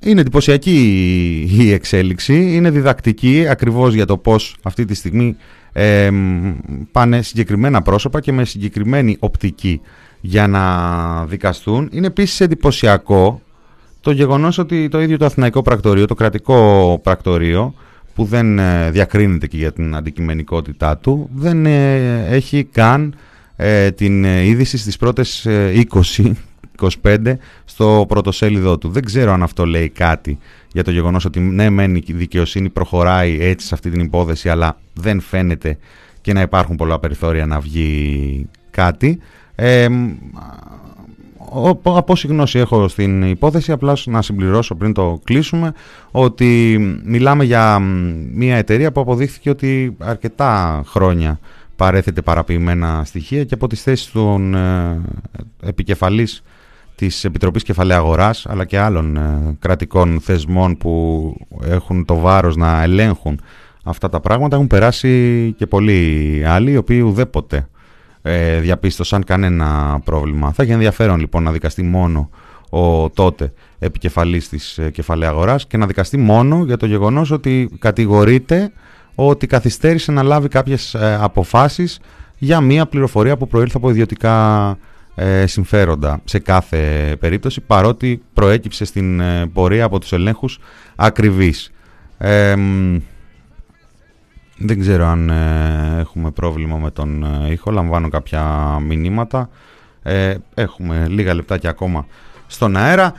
είναι 0.00 0.20
εντυπωσιακή 0.20 1.48
η 1.58 1.72
εξέλιξη, 1.72 2.54
είναι 2.54 2.70
διδακτική 2.70 3.46
ακριβώς 3.48 3.94
για 3.94 4.06
το 4.06 4.16
πώς 4.16 4.56
αυτή 4.62 4.84
τη 4.84 4.94
στιγμή 4.94 5.36
ε, 5.72 6.10
πάνε 6.92 7.22
συγκεκριμένα 7.22 7.82
πρόσωπα 7.82 8.20
και 8.20 8.32
με 8.32 8.44
συγκεκριμένη 8.44 9.16
οπτική 9.18 9.80
για 10.20 10.46
να 10.46 11.26
δικαστούν. 11.26 11.88
Είναι 11.92 12.06
επίσης 12.06 12.40
εντυπωσιακό 12.40 13.40
το 14.00 14.10
γεγονός 14.10 14.58
ότι 14.58 14.88
το 14.88 15.00
ίδιο 15.00 15.18
το 15.18 15.24
Αθηναϊκό 15.24 15.62
Πρακτορείο, 15.62 16.06
το 16.06 16.14
κρατικό 16.14 17.00
πρακτορείο, 17.02 17.74
που 18.14 18.24
δεν 18.24 18.58
ε, 18.58 18.90
διακρίνεται 18.90 19.46
και 19.46 19.56
για 19.56 19.72
την 19.72 19.96
αντικειμενικότητά 19.96 20.96
του, 20.96 21.30
δεν 21.34 21.66
έχει 21.66 22.64
καν 22.64 23.14
την 23.94 24.24
είδηση 24.24 24.78
στις 24.78 24.96
πρώτες 24.96 25.46
20 25.48 26.32
25 27.02 27.34
στο 27.64 28.04
πρωτοσέλιδο 28.08 28.78
του. 28.78 28.88
Δεν 28.88 29.04
ξέρω 29.04 29.32
αν 29.32 29.42
αυτό 29.42 29.66
λέει 29.66 29.88
κάτι 29.88 30.38
για 30.72 30.84
το 30.84 30.90
γεγονός 30.90 31.24
ότι 31.24 31.40
ναι 31.40 31.70
μεν 31.70 31.94
η 31.94 32.04
δικαιοσύνη 32.06 32.68
προχωράει 32.68 33.38
έτσι 33.40 33.66
σε 33.66 33.74
αυτή 33.74 33.90
την 33.90 34.00
υπόθεση 34.00 34.48
αλλά 34.48 34.78
δεν 34.94 35.20
φαίνεται 35.20 35.78
και 36.20 36.32
να 36.32 36.40
υπάρχουν 36.40 36.76
πολλά 36.76 36.98
περιθώρια 36.98 37.46
να 37.46 37.60
βγει 37.60 38.46
κάτι. 38.70 39.18
Ε, 39.54 39.88
από 41.82 42.04
όση 42.06 42.26
γνώση 42.26 42.58
έχω 42.58 42.88
στην 42.88 43.22
υπόθεση, 43.22 43.72
απλά 43.72 43.96
να 44.04 44.22
συμπληρώσω 44.22 44.74
πριν 44.74 44.92
το 44.92 45.20
κλείσουμε, 45.24 45.72
ότι 46.10 46.78
μιλάμε 47.04 47.44
για 47.44 47.78
μια 48.34 48.56
εταιρεία 48.56 48.92
που 48.92 49.00
αποδείχθηκε 49.00 49.50
ότι 49.50 49.96
αρκετά 49.98 50.82
χρόνια 50.86 51.38
παρέθεται 51.76 52.22
παραποιημένα 52.22 53.02
στοιχεία 53.04 53.44
και 53.44 53.54
από 53.54 53.66
τις 53.66 53.82
θέσεις 53.82 54.10
των 54.10 54.54
ε, 54.54 55.00
επικεφαλής 55.62 56.42
της 57.00 57.24
Επιτροπής 57.24 57.62
Κεφαλαίου 57.62 57.96
Αγοράς 57.96 58.46
αλλά 58.46 58.64
και 58.64 58.78
άλλων 58.78 59.16
ε, 59.16 59.56
κρατικών 59.58 60.20
θεσμών 60.20 60.76
που 60.76 61.34
έχουν 61.64 62.04
το 62.04 62.18
βάρος 62.18 62.56
να 62.56 62.82
ελέγχουν 62.82 63.40
αυτά 63.84 64.08
τα 64.08 64.20
πράγματα 64.20 64.56
έχουν 64.56 64.66
περάσει 64.66 65.54
και 65.58 65.66
πολλοί 65.66 66.42
άλλοι 66.46 66.70
οι 66.70 66.76
οποίοι 66.76 67.02
ουδέποτε 67.04 67.68
ε, 68.22 68.60
διαπίστωσαν 68.60 69.24
κανένα 69.24 70.00
πρόβλημα. 70.04 70.52
Θα 70.52 70.62
έχει 70.62 70.72
ενδιαφέρον 70.72 71.20
λοιπόν 71.20 71.42
να 71.42 71.52
δικαστεί 71.52 71.82
μόνο 71.82 72.30
ο 72.70 73.10
τότε 73.10 73.52
επικεφαλής 73.78 74.48
της 74.48 74.78
ε, 74.78 74.90
κεφαλαίου 74.90 75.28
αγοράς 75.28 75.66
και 75.66 75.76
να 75.76 75.86
δικαστεί 75.86 76.16
μόνο 76.16 76.64
για 76.64 76.76
το 76.76 76.86
γεγονός 76.86 77.30
ότι 77.30 77.70
κατηγορείται 77.78 78.72
ότι 79.14 79.46
καθυστέρησε 79.46 80.12
να 80.12 80.22
λάβει 80.22 80.48
κάποιες 80.48 80.94
ε, 80.94 81.18
αποφάσεις 81.20 82.00
για 82.38 82.60
μία 82.60 82.86
πληροφορία 82.86 83.36
που 83.36 83.46
προήλθε 83.46 83.76
από 83.76 83.90
ιδιωτικά 83.90 84.76
ε, 85.14 85.46
συμφέροντα 85.46 86.20
σε 86.24 86.38
κάθε 86.38 87.16
περίπτωση 87.20 87.60
παρότι 87.60 88.22
προέκυψε 88.34 88.84
στην 88.84 89.20
ε, 89.20 89.46
πορεία 89.46 89.84
από 89.84 89.98
τους 90.00 90.12
ελέγχους 90.12 90.58
ακριβής. 90.96 91.72
δεν 94.56 94.80
ξέρω 94.80 95.06
αν 95.06 95.28
έχουμε 95.98 96.30
πρόβλημα 96.30 96.76
με 96.76 96.90
τον 96.90 97.26
ήχο, 97.50 97.70
λαμβάνω 97.70 98.08
κάποια 98.08 98.42
μηνύματα. 98.86 99.48
έχουμε 100.54 101.06
λίγα 101.08 101.34
λεπτάκια 101.34 101.70
ακόμα 101.70 102.06
στον 102.46 102.76
αέρα. 102.76 103.14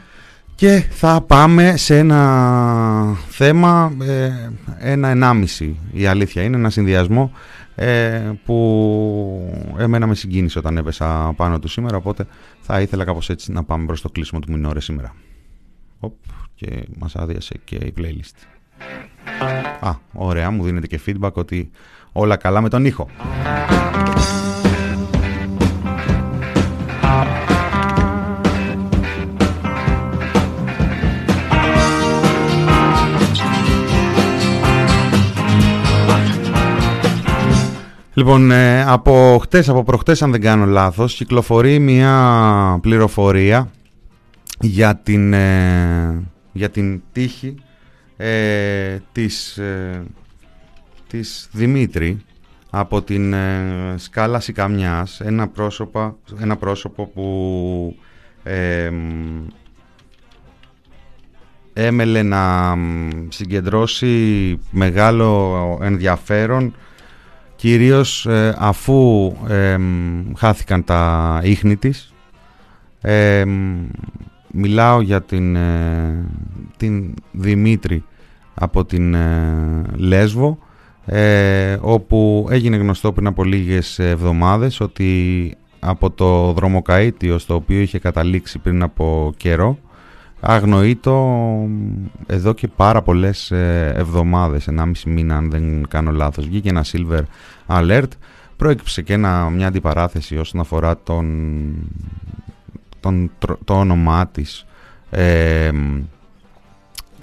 Και 0.62 0.86
θα 0.90 1.22
πάμε 1.22 1.78
σε 1.78 1.98
ένα 1.98 3.18
θέμα, 3.30 3.94
ε, 4.02 4.32
ένα 4.80 5.08
ενάμιση 5.08 5.80
η 5.92 6.06
αλήθεια 6.06 6.44
είναι, 6.44 6.58
ένα 6.58 6.70
συνδυασμό 6.70 7.32
ε, 7.76 8.32
που 8.46 9.76
εμένα 9.78 10.08
με 10.08 10.16
συγκίνησε 10.16 10.60
όταν 10.60 10.78
έπεσα 10.78 11.34
πάνω 11.36 11.60
του 11.60 11.68
σήμερα, 11.68 11.98
οπότε 11.98 12.26
θα 12.60 12.82
ήθελα 12.82 13.06
κάπως 13.06 13.30
έτσι 13.30 13.52
να 13.52 13.64
πάμε 13.64 13.86
προς 13.86 14.02
το 14.02 14.10
κλείσιμο 14.10 14.40
του 14.40 14.52
Μινόρε 14.52 14.82
σήμερα. 14.82 15.16
Οπ, 16.00 16.14
και 16.56 16.84
μας 16.98 17.16
άδειασε 17.16 17.56
και 17.64 17.76
η 17.76 17.94
playlist. 17.98 18.48
Α, 19.80 19.92
ωραία, 20.14 20.52
μου 20.52 20.64
δίνετε 20.64 20.88
και 20.88 21.00
feedback 21.06 21.34
ότι 21.34 21.70
όλα 22.12 22.36
καλά 22.36 22.62
με 22.62 22.70
τον 22.70 22.86
ήχο. 22.86 23.10
Λοιπόν, 38.14 38.52
ε, 38.52 38.84
από 38.84 39.40
χτες, 39.42 39.70
από 39.70 39.84
προχτές 39.84 40.22
αν 40.22 40.32
δεν 40.32 40.42
κάνω 40.42 40.66
λάθος, 40.66 41.16
κυκλοφορεί 41.16 41.80
μια 41.80 42.80
πληροφορία 42.82 43.72
για 44.60 44.96
την, 44.96 45.34
ε, 45.34 46.24
για 46.52 46.70
την 46.70 47.02
τύχη 47.12 47.56
ε, 48.18 48.98
της, 49.12 49.58
ε, 49.58 50.04
της 51.08 51.50
Δημήτρη 51.52 52.22
από 52.70 53.02
την 53.02 53.36
σκάλα 53.96 54.40
Σικαμιάς, 54.40 55.20
ένα, 55.20 55.48
πρόσωπο, 55.48 56.18
ένα 56.40 56.56
πρόσωπο 56.56 57.06
που 57.06 57.96
έμελε 61.74 62.24
να 62.24 62.76
συγκεντρώσει 63.30 64.58
μεγάλο 64.72 65.80
ενδιαφέρον 65.82 66.76
κυρίως 67.62 68.26
ε, 68.26 68.56
αφού 68.58 69.32
χάθηκαν 70.36 70.84
τα 70.84 71.42
ίχνη 71.44 71.76
της. 71.76 72.14
μιλάω 74.52 75.02
για 75.02 75.22
την, 75.22 75.56
ε, 75.56 76.26
την 76.78 77.14
Δημήτρη 77.32 78.04
από 78.54 78.86
την 78.86 79.14
ε, 79.14 79.82
Λέσβο 79.96 80.58
όπου 81.82 82.48
έγινε 82.50 82.78
γνωστό 82.78 83.12
πριν 83.12 83.28
από 83.28 83.44
λίγες 83.44 84.00
εβδομάδες 84.00 84.80
ότι 84.80 85.54
από 85.80 86.10
το 86.10 86.52
δρομοκαΐτιο 86.54 87.38
στο 87.38 87.56
οποίο 87.56 87.80
είχε 87.80 88.00
καταλήξει 88.00 88.60
πριν 88.60 88.84
από 88.84 89.34
καιρό 89.38 89.78
αγνοείτο 90.42 91.68
εδώ 92.28 92.54
και 92.54 92.68
πάρα 92.68 93.02
πολλές 93.02 93.52
εβδομάδες, 93.52 94.68
1,5 94.68 94.92
μήνα 95.06 95.38
αν 95.38 95.50
δεν 95.50 95.88
κάνω 95.88 96.12
λάθος. 96.12 96.48
Βγήκε 96.48 96.70
ένα 96.70 96.86
silver 96.92 97.22
alert. 97.68 98.10
Προέκυψε 98.58 99.02
και 99.02 99.14
ένα, 99.14 99.50
μια 99.50 99.68
αντιπαράθεση 99.68 100.38
όσον 100.38 100.60
αφορά 100.60 100.98
τον, 100.98 101.28
τον, 103.00 103.32
το 103.64 103.74
όνομά 103.74 104.28
της 104.28 104.66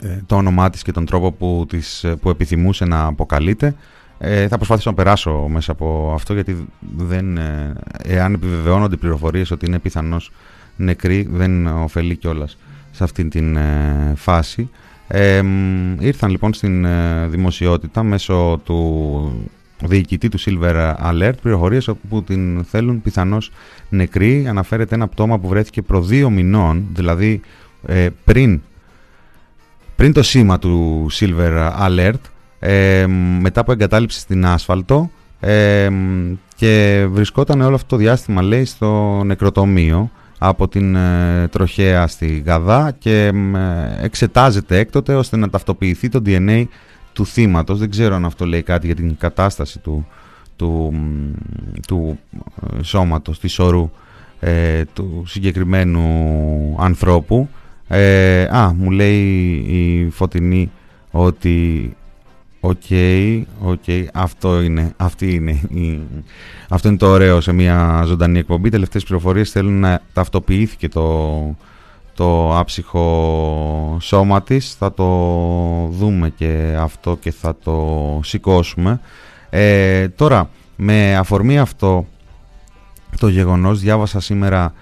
ε, 0.01 0.19
το 0.27 0.37
όνομά 0.37 0.71
της 0.71 0.83
και 0.83 0.93
τον 0.93 1.05
τρόπο 1.05 1.33
που, 1.33 1.67
της, 1.69 2.05
που 2.21 2.31
επιθυμούσε 2.31 2.85
να 2.85 3.05
αποκαλείται. 3.05 3.75
Ε, 4.19 4.49
θα 4.49 4.57
προσπαθήσω 4.57 4.91
να 4.91 4.97
περάσω 4.97 5.47
μέσα 5.49 5.73
από 5.73 6.13
αυτό 6.15 6.35
γιατί 6.35 6.67
δεν, 6.97 7.37
ε, 7.37 7.73
εάν 8.03 8.35
επιβεβαιώνονται 8.35 8.95
οι 8.95 8.99
πληροφορίες 8.99 9.51
ότι 9.51 9.67
είναι 9.67 9.79
πιθανώς 9.79 10.31
νεκρή 10.77 11.29
δεν 11.31 11.67
ωφελεί 11.67 12.17
κιόλας 12.17 12.59
σε 12.99 13.05
αυτή 13.05 13.29
την 13.29 13.57
ε, 13.57 14.13
φάση. 14.17 14.71
Ε, 15.09 15.43
ήρθαν 16.01 16.31
λοιπόν 16.31 16.55
στην 16.55 16.87
δημοσιότητα 17.31 18.03
μέσω 18.03 18.61
του 18.65 19.51
διοικητή 19.85 20.29
του 20.29 20.41
Silver 20.41 20.95
Alert 21.11 21.33
πληροφορίες 21.43 21.91
που 22.09 22.23
την 22.23 22.65
θέλουν 22.65 23.03
πιθανώς 23.03 23.51
νεκρή. 23.89 24.47
Αναφέρεται 24.49 24.95
ένα 24.95 25.09
πτώμα 25.09 25.39
που 25.39 25.49
βρέθηκε 25.49 25.83
προ 25.83 26.03
δύο 26.03 26.31
μηνών, 26.31 26.87
δηλαδή 26.93 27.41
ε, 27.87 28.09
πριν, 28.25 28.61
πριν 29.97 30.13
το 30.13 30.23
σήμα 30.23 30.59
του 30.59 31.07
Silver 31.13 31.71
Alert, 31.81 32.21
ε, 32.59 33.07
μετά 33.41 33.61
από 33.61 33.73
εγκατάλειψη 33.73 34.19
στην 34.19 34.47
άσφαλτο 34.47 35.11
ε, 35.41 35.89
και 36.55 37.07
βρισκόταν 37.11 37.61
όλο 37.61 37.75
αυτό 37.75 37.87
το 37.87 37.97
διάστημα, 37.97 38.43
λέει, 38.43 38.65
στο 38.65 39.23
νεκροτομείο 39.25 40.11
από 40.39 40.69
την 40.69 40.97
τροχέα 41.51 42.07
στη 42.07 42.43
Γαδά 42.47 42.95
και 42.99 43.33
εξετάζεται 44.01 44.79
έκτοτε 44.79 45.15
ώστε 45.15 45.37
να 45.37 45.51
ταυτοποιηθεί 45.51 46.09
το 46.09 46.23
DNA 46.27 46.65
του 47.13 47.27
θύματος. 47.27 47.79
Δεν 47.79 47.91
ξέρω 47.91 48.15
αν 48.15 48.25
αυτό 48.25 48.47
λέει 48.47 48.63
κάτι 48.63 48.87
για 48.87 48.95
την 48.95 49.17
κατάσταση 49.19 49.79
του, 49.79 50.07
του, 50.57 50.95
του 51.87 52.19
ε, 52.79 52.83
σώματος, 52.83 53.41
της 53.41 53.59
όρου 53.59 53.91
ε, 54.41 54.85
του 54.93 55.25
συγκεκριμένου 55.27 56.77
ανθρώπου. 56.79 57.49
Ε, 57.89 58.43
α, 58.43 58.73
μου 58.73 58.91
λέει 58.91 59.45
η 59.69 60.11
Φωτεινή 60.11 60.71
ότι 61.11 61.97
OK, 62.61 62.81
okay, 62.89 63.43
okay, 63.65 64.05
αυτό 64.13 64.63
είναι, 64.63 64.93
αυτή 64.97 65.35
είναι 65.35 65.51
η, 65.51 66.01
αυτό 66.69 66.89
είναι 66.89 66.97
το 66.97 67.07
ωραίο 67.07 67.41
σε 67.41 67.53
μια 67.53 68.03
ζωντανή 68.07 68.39
εκπομπή. 68.39 68.69
Τελευταίες 68.71 69.05
πληροφορίες 69.05 69.51
θέλουν 69.51 69.81
να 69.81 70.01
ταυτοποιήθηκε 70.13 70.89
το, 70.89 71.57
το 72.15 72.59
άψυχο 72.59 73.97
σώμα 74.01 74.43
της. 74.43 74.75
Θα 74.75 74.95
το 74.95 75.05
δούμε 75.91 76.31
και 76.31 76.77
αυτό 76.81 77.17
και 77.21 77.31
θα 77.31 77.57
το 77.65 78.21
σηκώσουμε. 78.23 79.01
Ε, 79.51 80.09
τώρα 80.09 80.51
με 80.77 81.17
αφορμή 81.17 81.59
αυτό 81.59 82.07
το 83.19 83.29
γεγονός 83.29 83.81
διάβασα 83.81 84.21
σήμερα 84.21 84.73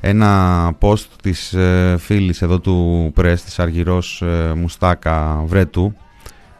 ένα 0.00 0.72
post 0.80 1.06
της 1.22 1.52
ε, 1.52 1.96
φίλης 1.98 2.42
εδώ 2.42 2.58
του 2.58 3.10
Press 3.14 3.42
της 3.42 3.58
Αργυρώς 3.58 4.22
ε, 4.22 4.52
Μουστάκα 4.56 5.42
Βρέτου 5.46 5.94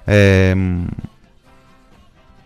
ε, 0.09 0.55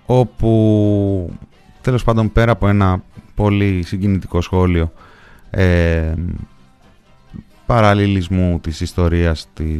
όπου 0.06 1.32
τέλος 1.80 2.04
πάντων 2.04 2.32
πέρα 2.32 2.52
από 2.52 2.68
ένα 2.68 3.02
πολύ 3.34 3.82
συγκινητικό 3.82 4.40
σχόλιο 4.40 4.92
ε, 5.50 6.12
παραλληλισμού 7.66 8.60
της 8.60 8.80
ιστορίας 8.80 9.46
τη, 9.54 9.78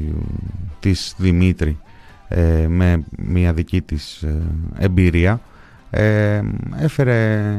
της 0.80 1.14
Δημήτρη 1.18 1.78
ε, 2.28 2.66
με 2.68 3.04
μια 3.18 3.52
δική 3.52 3.82
της 3.82 4.22
ε, 4.22 4.42
εμπειρία 4.78 5.40
ε, 5.90 6.40
έφερε, 6.78 7.54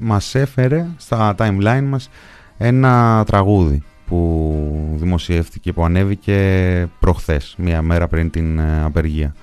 μας 0.00 0.34
έφερε 0.34 0.86
στα 0.96 1.34
timeline 1.38 1.84
μας 1.84 2.10
ένα 2.58 3.24
τραγούδι 3.26 3.82
που 4.06 4.59
δημοσιεύτηκε, 5.26 5.72
που 5.72 5.84
ανέβηκε 5.84 6.88
προχθές, 6.98 7.54
μία 7.58 7.82
μέρα 7.82 8.08
πριν 8.08 8.30
την 8.30 8.60
απεργία. 8.60 9.34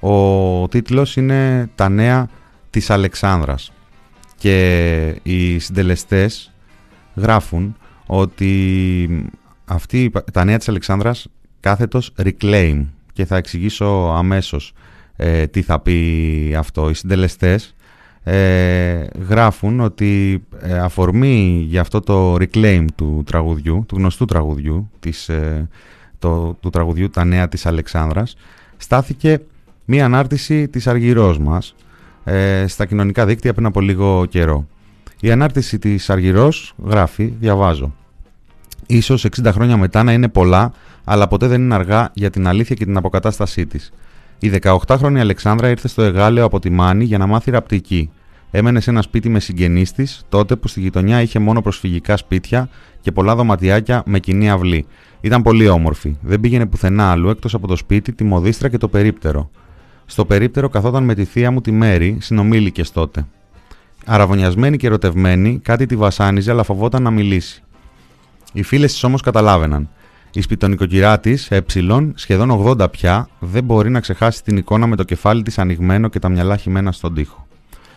Ο 0.00 0.68
τίτλος 0.68 1.16
είναι 1.16 1.70
«Τα 1.74 1.88
νέα 1.88 2.28
της 2.70 2.90
Αλεξάνδρας» 2.90 3.72
και 4.38 5.20
οι 5.22 5.58
συντελεστές 5.58 6.52
γράφουν 7.14 7.76
ότι 8.06 9.30
αυτή, 9.64 10.12
τα 10.32 10.44
νέα 10.44 10.58
της 10.58 10.68
Αλεξάνδρας 10.68 11.26
κάθετος 11.60 12.12
reclaim 12.22 12.84
και 13.12 13.24
θα 13.24 13.36
εξηγήσω 13.36 14.14
αμέσως 14.16 14.72
ε, 15.16 15.46
τι 15.46 15.62
θα 15.62 15.80
πει 15.80 16.54
αυτό. 16.58 16.90
Οι 16.90 16.94
συντελεστές 16.94 17.74
ε, 18.28 19.06
γράφουν 19.28 19.80
ότι 19.80 20.42
ε, 20.60 20.78
αφορμή 20.78 21.64
για 21.68 21.80
αυτό 21.80 22.00
το 22.00 22.34
reclaim 22.34 22.84
του 22.94 23.22
τραγουδιού, 23.26 23.84
του 23.88 23.96
γνωστού 23.96 24.24
τραγουδιού, 24.24 24.90
της, 25.00 25.28
ε, 25.28 25.68
το, 26.18 26.56
του 26.60 26.70
τραγουδιού 26.70 27.10
«Τα 27.10 27.24
νέα 27.24 27.48
της 27.48 27.66
Αλεξάνδρας», 27.66 28.36
στάθηκε 28.76 29.40
μία 29.84 30.04
ανάρτηση 30.04 30.68
της 30.68 30.86
Αργυρός 30.86 31.38
μας 31.38 31.74
στα 32.66 32.86
κοινωνικά 32.86 33.26
δίκτυα 33.26 33.54
πριν 33.54 33.66
από 33.66 33.80
λίγο 33.80 34.26
καιρό. 34.26 34.66
Η 35.20 35.30
ανάρτηση 35.30 35.78
της 35.78 36.10
Αργυρός 36.10 36.74
γράφει, 36.84 37.34
διαβάζω. 37.40 37.94
Ίσως 38.86 39.26
60 39.42 39.50
χρόνια 39.52 39.76
μετά 39.76 40.02
να 40.02 40.12
είναι 40.12 40.28
πολλά, 40.28 40.72
αλλά 41.04 41.28
ποτέ 41.28 41.46
δεν 41.46 41.60
είναι 41.60 41.74
αργά 41.74 42.10
για 42.14 42.30
την 42.30 42.46
αλήθεια 42.46 42.76
και 42.76 42.84
την 42.84 42.96
αποκατάστασή 42.96 43.66
της. 43.66 43.92
Η 44.38 44.52
18χρονη 44.62 45.16
Αλεξάνδρα 45.18 45.68
ήρθε 45.68 45.88
στο 45.88 46.02
Εγάλεο 46.02 46.44
από 46.44 46.58
τη 46.58 46.70
Μάνη 46.70 47.04
για 47.04 47.18
να 47.18 47.26
μάθει 47.26 47.50
ραπτική. 47.50 48.10
Έμενε 48.50 48.80
σε 48.80 48.90
ένα 48.90 49.02
σπίτι 49.02 49.28
με 49.28 49.40
συγγενείς 49.40 49.92
της, 49.92 50.24
τότε 50.28 50.56
που 50.56 50.68
στη 50.68 50.80
γειτονιά 50.80 51.22
είχε 51.22 51.38
μόνο 51.38 51.62
προσφυγικά 51.62 52.16
σπίτια 52.16 52.68
και 53.00 53.12
πολλά 53.12 53.34
δωματιάκια 53.36 54.02
με 54.06 54.18
κοινή 54.18 54.50
αυλή. 54.50 54.86
Ήταν 55.20 55.42
πολύ 55.42 55.68
όμορφη. 55.68 56.16
Δεν 56.20 56.40
πήγαινε 56.40 56.66
πουθενά 56.66 57.10
άλλου 57.10 57.28
εκτός 57.28 57.54
από 57.54 57.66
το 57.66 57.76
σπίτι, 57.76 58.12
τη 58.12 58.24
μοδίστρα 58.24 58.68
και 58.68 58.78
το 58.78 58.88
περίπτερο. 58.88 59.50
Στο 60.06 60.24
περίπτερο 60.24 60.68
καθόταν 60.68 61.04
με 61.04 61.14
τη 61.14 61.24
θεία 61.24 61.50
μου 61.50 61.60
τη 61.60 61.72
Μέρη, 61.72 62.16
συνομήλικες 62.20 62.92
τότε. 62.92 63.26
Αραβωνιασμένη 64.04 64.76
και 64.76 64.86
ερωτευμένη, 64.86 65.60
κάτι 65.62 65.86
τη 65.86 65.96
βασάνιζε, 65.96 66.50
αλλά 66.50 66.62
φοβόταν 66.62 67.02
να 67.02 67.10
μιλήσει. 67.10 67.62
Οι 68.52 68.62
φίλες 68.62 68.92
της 68.92 69.04
όμως 69.04 69.20
καταλάβαιναν. 69.20 69.88
Η 70.36 70.40
σπιτονικοκυρά 70.40 71.20
της, 71.20 71.50
ε, 71.50 71.64
σχεδόν 72.14 72.50
80 72.50 72.90
πια, 72.90 73.28
δεν 73.38 73.64
μπορεί 73.64 73.90
να 73.90 74.00
ξεχάσει 74.00 74.42
την 74.42 74.56
εικόνα 74.56 74.86
με 74.86 74.96
το 74.96 75.04
κεφάλι 75.04 75.42
της 75.42 75.58
ανοιγμένο 75.58 76.08
και 76.08 76.18
τα 76.18 76.28
μυαλά 76.28 76.56
χυμένα 76.56 76.92
στον 76.92 77.14
τοίχο. 77.14 77.46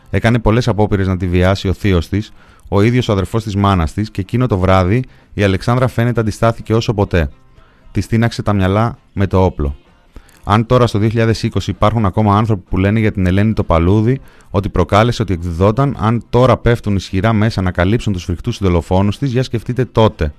Έκανε 0.09 0.39
πολλές 0.39 0.67
απόπειρες 0.67 1.07
να 1.07 1.17
τη 1.17 1.27
βιάσει 1.27 1.67
ο 1.67 1.73
θείος 1.73 2.09
της, 2.09 2.33
ο 2.67 2.81
ίδιος 2.81 3.07
ο 3.07 3.11
αδερφός 3.11 3.43
της 3.43 3.55
μάνας 3.55 3.93
της, 3.93 4.11
και 4.11 4.21
εκείνο 4.21 4.47
το 4.47 4.57
βράδυ 4.57 5.03
η 5.33 5.43
Αλεξάνδρα 5.43 5.87
φαίνεται 5.87 6.19
αντιστάθηκε 6.19 6.73
όσο 6.73 6.93
ποτέ. 6.93 7.29
Της 7.91 8.05
στείναξε 8.05 8.41
τα 8.41 8.53
μυαλά 8.53 8.97
με 9.13 9.27
το 9.27 9.43
όπλο. 9.43 9.75
Αν 10.43 10.65
τώρα 10.65 10.87
στο 10.87 10.99
2020 10.99 11.67
υπάρχουν 11.67 12.05
ακόμα 12.05 12.37
άνθρωποι 12.37 12.63
που 12.69 12.77
λένε 12.77 12.99
για 12.99 13.11
την 13.11 13.25
Ελένη 13.25 13.53
το 13.53 13.63
Παλούδι 13.63 14.19
ότι 14.49 14.69
προκάλεσε 14.69 15.21
ότι 15.21 15.33
εκδιδόταν, 15.33 15.95
αν 15.99 16.23
τώρα 16.29 16.57
πέφτουν 16.57 16.95
ισχυρά 16.95 17.33
μέσα 17.33 17.61
να 17.61 17.71
καλύψουν 17.71 18.13
τους 18.13 18.23
φρικτούς 18.23 18.57
δολοφόνους 18.57 19.17
της, 19.17 19.31
για 19.31 19.43
σκεφτείτε 19.43 19.85
τότε. 19.85 20.33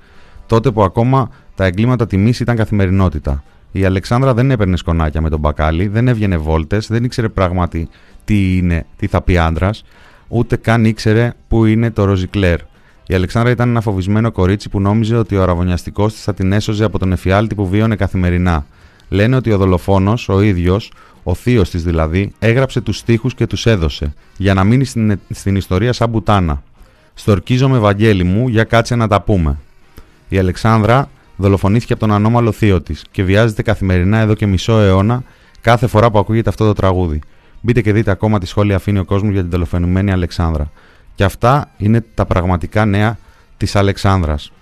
Τότε 0.50 0.70
που 0.70 0.82
ακόμα 0.82 1.30
τα 1.54 1.64
εγκλήματα 1.64 2.06
τιμής 2.06 2.40
ήταν 2.40 2.56
καθημερινότητα. 2.56 3.42
Η 3.72 3.84
Αλεξάνδρα 3.84 4.34
δεν 4.34 4.50
έπαιρνε 4.50 4.76
σκονάκια 4.76 5.20
με 5.20 5.28
τον 5.28 5.38
μπακάλι, 5.38 5.88
δεν 5.88 6.08
έβγαινε 6.08 6.36
βόλτες, 6.36 6.86
δεν 6.86 7.04
ήξερε 7.04 7.28
πράγματι 7.28 7.88
τι 8.24 8.56
είναι, 8.56 8.86
τι 8.96 9.06
θα 9.06 9.22
πει 9.22 9.38
άντρας, 9.38 9.84
ούτε 10.28 10.56
καν 10.56 10.84
ήξερε 10.84 11.32
πού 11.48 11.64
είναι 11.64 11.90
το 11.90 12.04
Ροζικλέρ. 12.04 12.58
Η 13.06 13.14
Αλεξάνδρα 13.14 13.52
ήταν 13.52 13.68
ένα 13.68 13.80
φοβισμένο 13.80 14.32
κορίτσι 14.32 14.68
που 14.68 14.80
νόμιζε 14.80 15.16
ότι 15.16 15.36
ο 15.36 15.42
αραβωνιαστικός 15.42 16.12
της 16.12 16.22
θα 16.22 16.34
την 16.34 16.52
έσωζε 16.52 16.84
από 16.84 16.98
τον 16.98 17.12
εφιάλτη 17.12 17.54
που 17.54 17.68
βίωνε 17.68 17.96
καθημερινά. 17.96 18.66
Λένε 19.08 19.36
ότι 19.36 19.52
ο 19.52 19.56
δολοφόνος, 19.56 20.28
ο 20.28 20.40
ίδιος, 20.40 20.92
ο 21.22 21.34
θείος 21.34 21.70
της 21.70 21.82
δηλαδή, 21.82 22.32
έγραψε 22.38 22.80
τους 22.80 22.96
στίχους 22.96 23.34
και 23.34 23.46
τους 23.46 23.66
έδωσε, 23.66 24.14
για 24.36 24.54
να 24.54 24.64
μείνει 24.64 24.84
στην, 24.84 25.20
στην 25.30 25.56
ιστορία 25.56 25.92
σαν 25.92 26.08
μπουτάνα. 26.08 26.62
Στορκίζομαι, 27.14 27.78
Βαγγέλη 27.78 28.24
μου, 28.24 28.48
για 28.48 28.64
κάτσε 28.64 28.94
να 28.94 29.08
τα 29.08 29.22
πούμε. 29.22 29.58
Η 30.32 30.38
Αλεξάνδρα 30.38 31.10
δολοφονήθηκε 31.36 31.92
από 31.92 32.06
τον 32.06 32.12
ανώμαλο 32.12 32.52
θείο 32.52 32.80
της 32.80 33.04
και 33.10 33.22
βιάζεται 33.22 33.62
καθημερινά 33.62 34.18
εδώ 34.18 34.34
και 34.34 34.46
μισό 34.46 34.78
αιώνα 34.80 35.22
κάθε 35.60 35.86
φορά 35.86 36.10
που 36.10 36.18
ακούγεται 36.18 36.48
αυτό 36.48 36.66
το 36.66 36.72
τραγούδι. 36.72 37.20
Μπείτε 37.60 37.80
και 37.80 37.92
δείτε 37.92 38.10
ακόμα 38.10 38.38
τι 38.38 38.46
σχόλια 38.46 38.76
αφήνει 38.76 38.98
ο 38.98 39.04
κόσμος 39.04 39.32
για 39.32 39.40
την 39.40 39.50
δολοφονημένη 39.50 40.12
Αλεξάνδρα. 40.12 40.70
Και 41.14 41.24
αυτά 41.24 41.70
είναι 41.76 42.04
τα 42.14 42.26
πραγματικά 42.26 42.84
νέα 42.84 43.18
της 43.56 43.76
Αλεξάνδρας. 43.76 44.52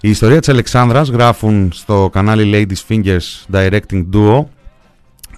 Η 0.00 0.10
ιστορία 0.10 0.38
της 0.38 0.48
Αλεξάνδρας 0.48 1.08
γράφουν 1.08 1.70
στο 1.72 2.10
κανάλι 2.12 2.50
Ladies 2.54 2.92
Fingers 2.94 3.52
Directing 3.52 4.04
Duo 4.12 4.44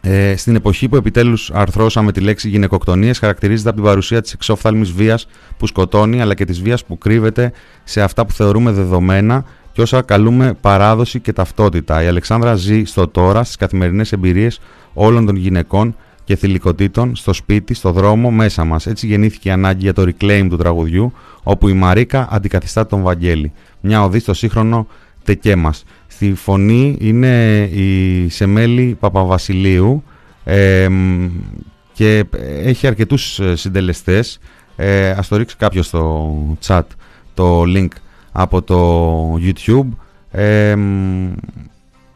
ε, 0.04 0.36
στην 0.36 0.54
εποχή 0.54 0.88
που 0.88 0.96
επιτέλους 0.96 1.50
αρθρώσαμε 1.50 2.12
τη 2.12 2.20
λέξη 2.20 2.48
γυναικοκτονίες 2.48 3.18
χαρακτηρίζεται 3.18 3.68
από 3.68 3.78
την 3.78 3.86
παρουσία 3.86 4.20
της 4.20 4.32
εξόφθαλμης 4.32 4.92
βίας 4.92 5.26
που 5.56 5.66
σκοτώνει 5.66 6.20
αλλά 6.20 6.34
και 6.34 6.44
της 6.44 6.62
βίας 6.62 6.84
που 6.84 6.98
κρύβεται 6.98 7.52
σε 7.84 8.02
αυτά 8.02 8.26
που 8.26 8.32
θεωρούμε 8.32 8.70
δεδομένα 8.70 9.44
και 9.72 9.80
όσα 9.82 10.02
καλούμε 10.02 10.54
παράδοση 10.60 11.20
και 11.20 11.32
ταυτότητα. 11.32 12.02
Η 12.02 12.06
Αλεξάνδρα 12.06 12.54
ζει 12.54 12.84
στο 12.84 13.08
τώρα 13.08 13.44
στις 13.44 13.56
καθημερινές 13.56 14.12
εμπειρίες 14.12 14.60
όλων 14.92 15.26
των 15.26 15.36
γυναικών 15.36 15.96
και 16.24 16.36
θηλυκοτήτων 16.36 17.16
στο 17.16 17.32
σπίτι, 17.32 17.74
στο 17.74 17.92
δρόμο, 17.92 18.30
μέσα 18.30 18.64
μας. 18.64 18.86
Έτσι 18.86 19.06
γεννήθηκε 19.06 19.48
η 19.48 19.52
ανάγκη 19.52 19.82
για 19.82 19.92
το 19.92 20.02
reclaim 20.02 20.46
του 20.50 20.56
τραγουδιού 20.56 21.12
όπου 21.42 21.68
η 21.68 21.72
Μαρίκα 21.72 22.28
αντικαθιστά 22.30 22.86
τον 22.86 23.02
Βαγγέλη 23.02 23.52
μια 23.80 24.04
οδή 24.04 24.18
στο 24.18 24.34
σύγχρονο 24.34 24.86
τεκέ 25.24 25.56
μας. 25.56 25.84
Στη 26.06 26.34
φωνή 26.34 26.96
είναι 27.00 27.62
η 27.72 28.28
Σεμέλη 28.28 28.96
Παπαβασιλείου 29.00 30.02
και 31.92 32.24
έχει 32.62 32.86
αρκετούς 32.86 33.40
ε, 33.40 33.56
συντελεστές. 33.56 34.38
Ε, 34.76 35.10
ας 35.10 35.28
το 35.28 35.36
ρίξει 35.36 35.56
κάποιος 35.56 35.86
στο 35.86 36.32
chat 36.66 36.82
το 37.34 37.62
link 37.66 37.88
από 38.32 38.62
το 38.62 39.34
YouTube. 39.34 39.88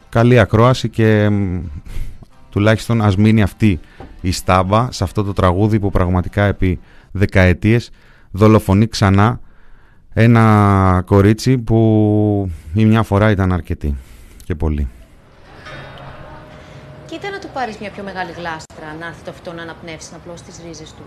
καλή 0.08 0.38
ακρόαση 0.38 0.88
και 0.88 1.30
τουλάχιστον 2.50 3.02
ας 3.02 3.16
μείνει 3.16 3.42
αυτή 3.42 3.80
η 4.20 4.32
στάμπα 4.32 4.92
σε 4.92 5.04
αυτό 5.04 5.24
το 5.24 5.32
τραγούδι 5.32 5.80
που 5.80 5.90
πραγματικά 5.90 6.42
επί 6.42 6.78
δεκαετίες 7.12 7.90
δολοφονεί 8.30 8.86
ξανά 8.86 9.40
ένα 10.18 11.02
κορίτσι 11.06 11.58
που 11.58 12.50
η 12.74 12.84
μια 12.84 13.02
φορά 13.02 13.30
ήταν 13.30 13.52
αρκετή 13.52 13.96
και 14.44 14.54
πολύ. 14.54 14.88
Κοίτα 17.06 17.30
να 17.30 17.38
του 17.38 17.48
πάρεις 17.52 17.78
μια 17.78 17.90
πιο 17.90 18.02
μεγάλη 18.02 18.30
γλάστρα, 18.30 18.96
να 19.00 19.06
έρθει 19.06 19.24
το 19.24 19.32
φυτό 19.32 19.52
να 19.52 19.62
αναπνεύσει, 19.62 20.12
να 20.12 20.18
πλώσει 20.18 20.44
τις 20.44 20.60
ρίζες 20.66 20.92
του. 20.92 21.02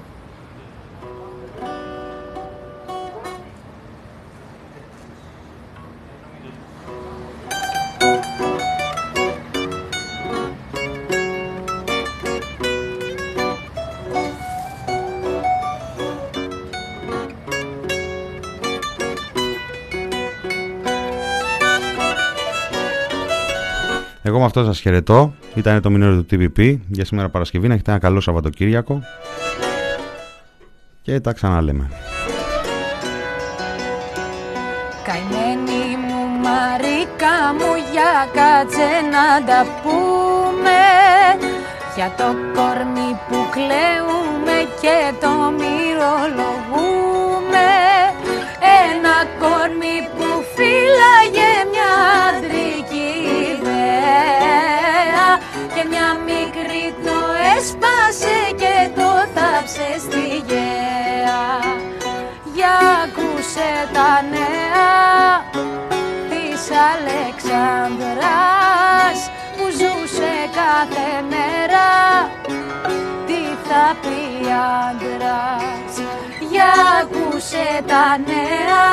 Εγώ 24.40 24.48
με 24.48 24.54
αυτό 24.60 24.72
σας 24.72 24.82
χαιρετώ. 24.82 25.34
Ήταν 25.56 25.82
το 25.82 25.90
μηνύριο 25.90 26.24
του 26.24 26.26
TVP 26.32 26.78
για 26.88 27.06
σήμερα 27.06 27.30
Παρασκευή. 27.30 27.68
Να 27.68 27.74
έχετε 27.74 27.92
ένα 27.92 28.00
καλό 28.00 28.20
Σαββατοκύριακο. 28.20 29.02
Και 31.02 31.20
τα 31.20 31.34
ξαναλέμε. 31.34 31.90
Καημένη 35.04 35.98
μου 36.08 36.22
Μαρίκα 36.44 37.36
μου 37.58 37.72
για 37.92 38.28
κάτσε 38.34 38.90
να 39.14 39.46
τα 39.46 39.66
πούμε 39.84 40.80
Για 41.96 42.14
το 42.18 42.36
κορμί 42.56 43.12
που 43.28 43.38
κλαίουμε 43.52 44.58
και 44.82 44.98
το 45.22 45.34
μυρολογούμε 45.60 46.60
Ένα 48.88 49.16
κορμί 49.40 49.98
που 50.18 50.28
φύλαγε 50.56 51.49
και 55.80 55.88
μια 55.88 56.12
μικρή 56.26 56.86
το 57.06 57.18
έσπασε 57.58 58.38
και 58.62 58.76
το 58.96 59.10
θάψε 59.34 59.90
στη 60.06 60.26
γέα. 60.48 61.46
Για 62.54 62.76
ακούσε 63.04 63.70
τα 63.94 64.12
νέα 64.34 64.92
της 66.30 66.62
Αλεξανδράς 66.94 69.20
που 69.58 69.66
ζούσε 69.80 70.34
κάθε 70.60 71.10
μέρα. 71.30 71.90
Τι 73.28 73.42
θα 73.68 73.86
πει 74.02 74.22
άντρας. 74.86 75.94
Για 76.52 76.72
ακούσε 77.02 77.68
τα 77.88 78.06
νέα 78.30 78.88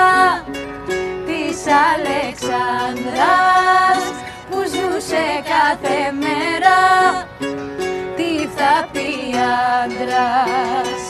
της 1.26 1.58
Αλεξανδράς 1.92 4.02
που 4.50 4.58
ζούσε 4.62 5.24
κάθε 5.44 6.12
μέρα 6.20 6.78
τι 8.16 8.46
θα 8.56 8.88
πει 8.92 9.34
άντρας; 9.82 11.02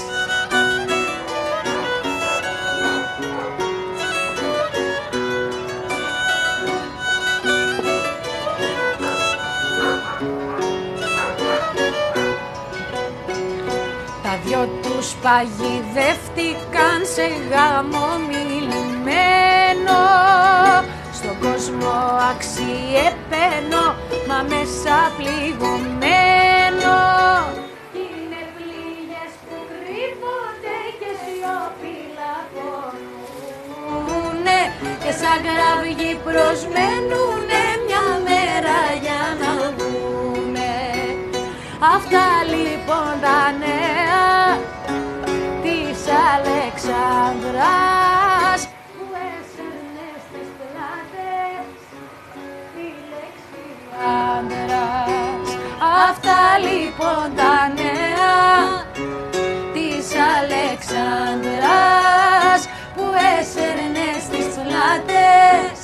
Τα 14.23 14.39
δυο 14.45 14.69
τους 14.83 15.15
παγιδεύτηκαν 15.23 16.99
σε 17.15 17.27
γάμο 17.51 18.07
μιλημένο 18.29 20.16
προσμένουνε 36.27 37.63
μια 37.87 38.07
μέρα 38.29 38.79
για 39.05 39.23
να 39.41 39.53
βγουνε. 39.77 40.75
Αυτά 41.95 42.27
λοιπόν 42.53 43.13
τα 43.21 43.41
νέα 43.63 44.27
Αλεξάνδρας. 46.37 48.61
Που 48.95 49.05
έσαιρνες 49.33 50.19
στις 50.29 50.49
πλάτες 50.59 51.67
τη 52.75 52.87
λέξη 53.13 53.65
άντρας. 54.35 55.49
Αυτά 56.09 56.41
λοιπόν 56.67 57.27
τα 57.37 57.55
νέα 57.81 58.35
της 59.75 60.07
Αλεξάνδρας. 60.37 62.61
Που 62.95 63.05
έσαιρνες 63.39 64.19
στις 64.29 64.49
πλάτες 64.55 65.76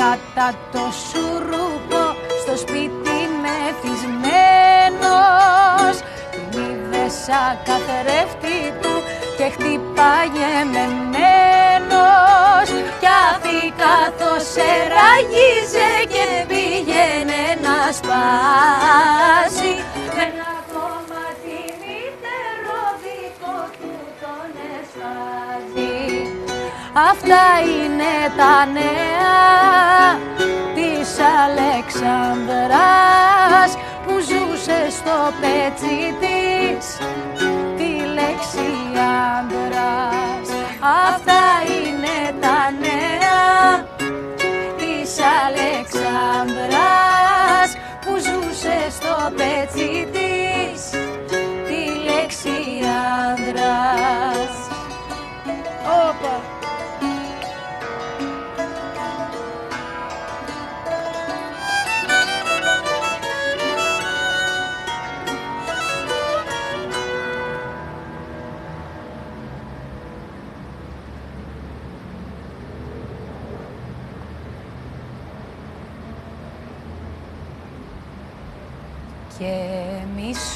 κατά 0.00 0.48
το 0.72 0.84
σουρούπο 1.08 2.04
στο 2.42 2.54
σπίτι 2.56 3.18
μεθυσμένος. 3.42 3.96
Την 6.50 6.60
είδε 6.60 7.04
σαν 7.24 7.54
καθρέφτη 7.66 8.58
του 8.80 8.94
και 9.36 9.46
χτυπάγε 9.54 10.54
μεμένος 10.72 12.68
Κι 13.00 13.10
αφή 13.30 13.62
καθώς 13.82 14.48
εραγίζε 14.74 15.90
και 16.12 16.26
πήγαινε 16.48 17.42
να 17.62 17.76
σπάσει 17.92 19.72
Αυτά 27.06 27.46
είναι 27.74 28.14
τα 28.36 28.56
νέα 28.66 30.18
της 30.74 31.08
Αλεξανδράς 31.44 33.70
που 34.06 34.14
ζούσε 34.18 34.80
στο 34.90 35.32
πέτσι 35.40 35.98
της 36.20 36.84
τη 37.76 37.90
λέξη 38.16 38.70
άντρας. 39.38 40.48
Αυτά 41.08 41.42
είναι 41.76 42.18
τα 42.40 42.58
νέα 42.84 43.46
της 44.78 45.10
Αλεξανδράς 45.46 47.68
που 48.00 48.12
ζούσε 48.26 48.76
στο 48.90 49.14
πέτσι 49.36 49.87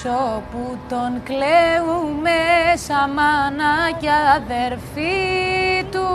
μισό 0.05 0.43
που 0.51 0.79
τον 0.89 1.23
κλαίουμε 1.25 2.41
σαν 2.75 3.11
μάνα 3.11 3.91
και 4.01 4.09
αδερφή 4.37 5.85
του. 5.91 6.11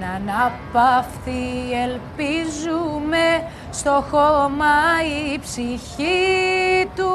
Να 0.00 0.08
αναπαυθεί 0.10 1.72
ελπίζουμε 1.84 3.48
στο 3.70 4.04
χώμα 4.10 4.74
η 5.32 5.38
ψυχή 5.38 6.88
του. 6.96 7.14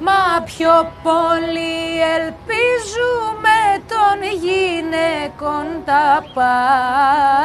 Μα 0.00 0.42
πιο 0.44 0.92
πολύ 1.02 2.00
ελπίζουμε 2.16 3.58
των 3.88 4.18
γυναικών 4.42 5.66
τα 5.84 6.24
πάθη 6.34 7.36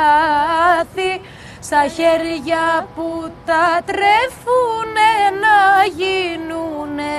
στα 1.71 1.87
χέρια 1.87 2.87
που 2.95 3.31
τα 3.45 3.79
τρέφουνε 3.85 5.13
να 5.43 5.59
γίνουνε 5.95 7.17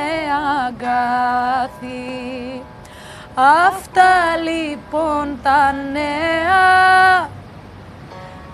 αγκάθι. 0.66 2.62
Αυτά 3.34 4.12
λοιπόν 4.42 5.38
τα 5.42 5.72
νέα 5.92 7.28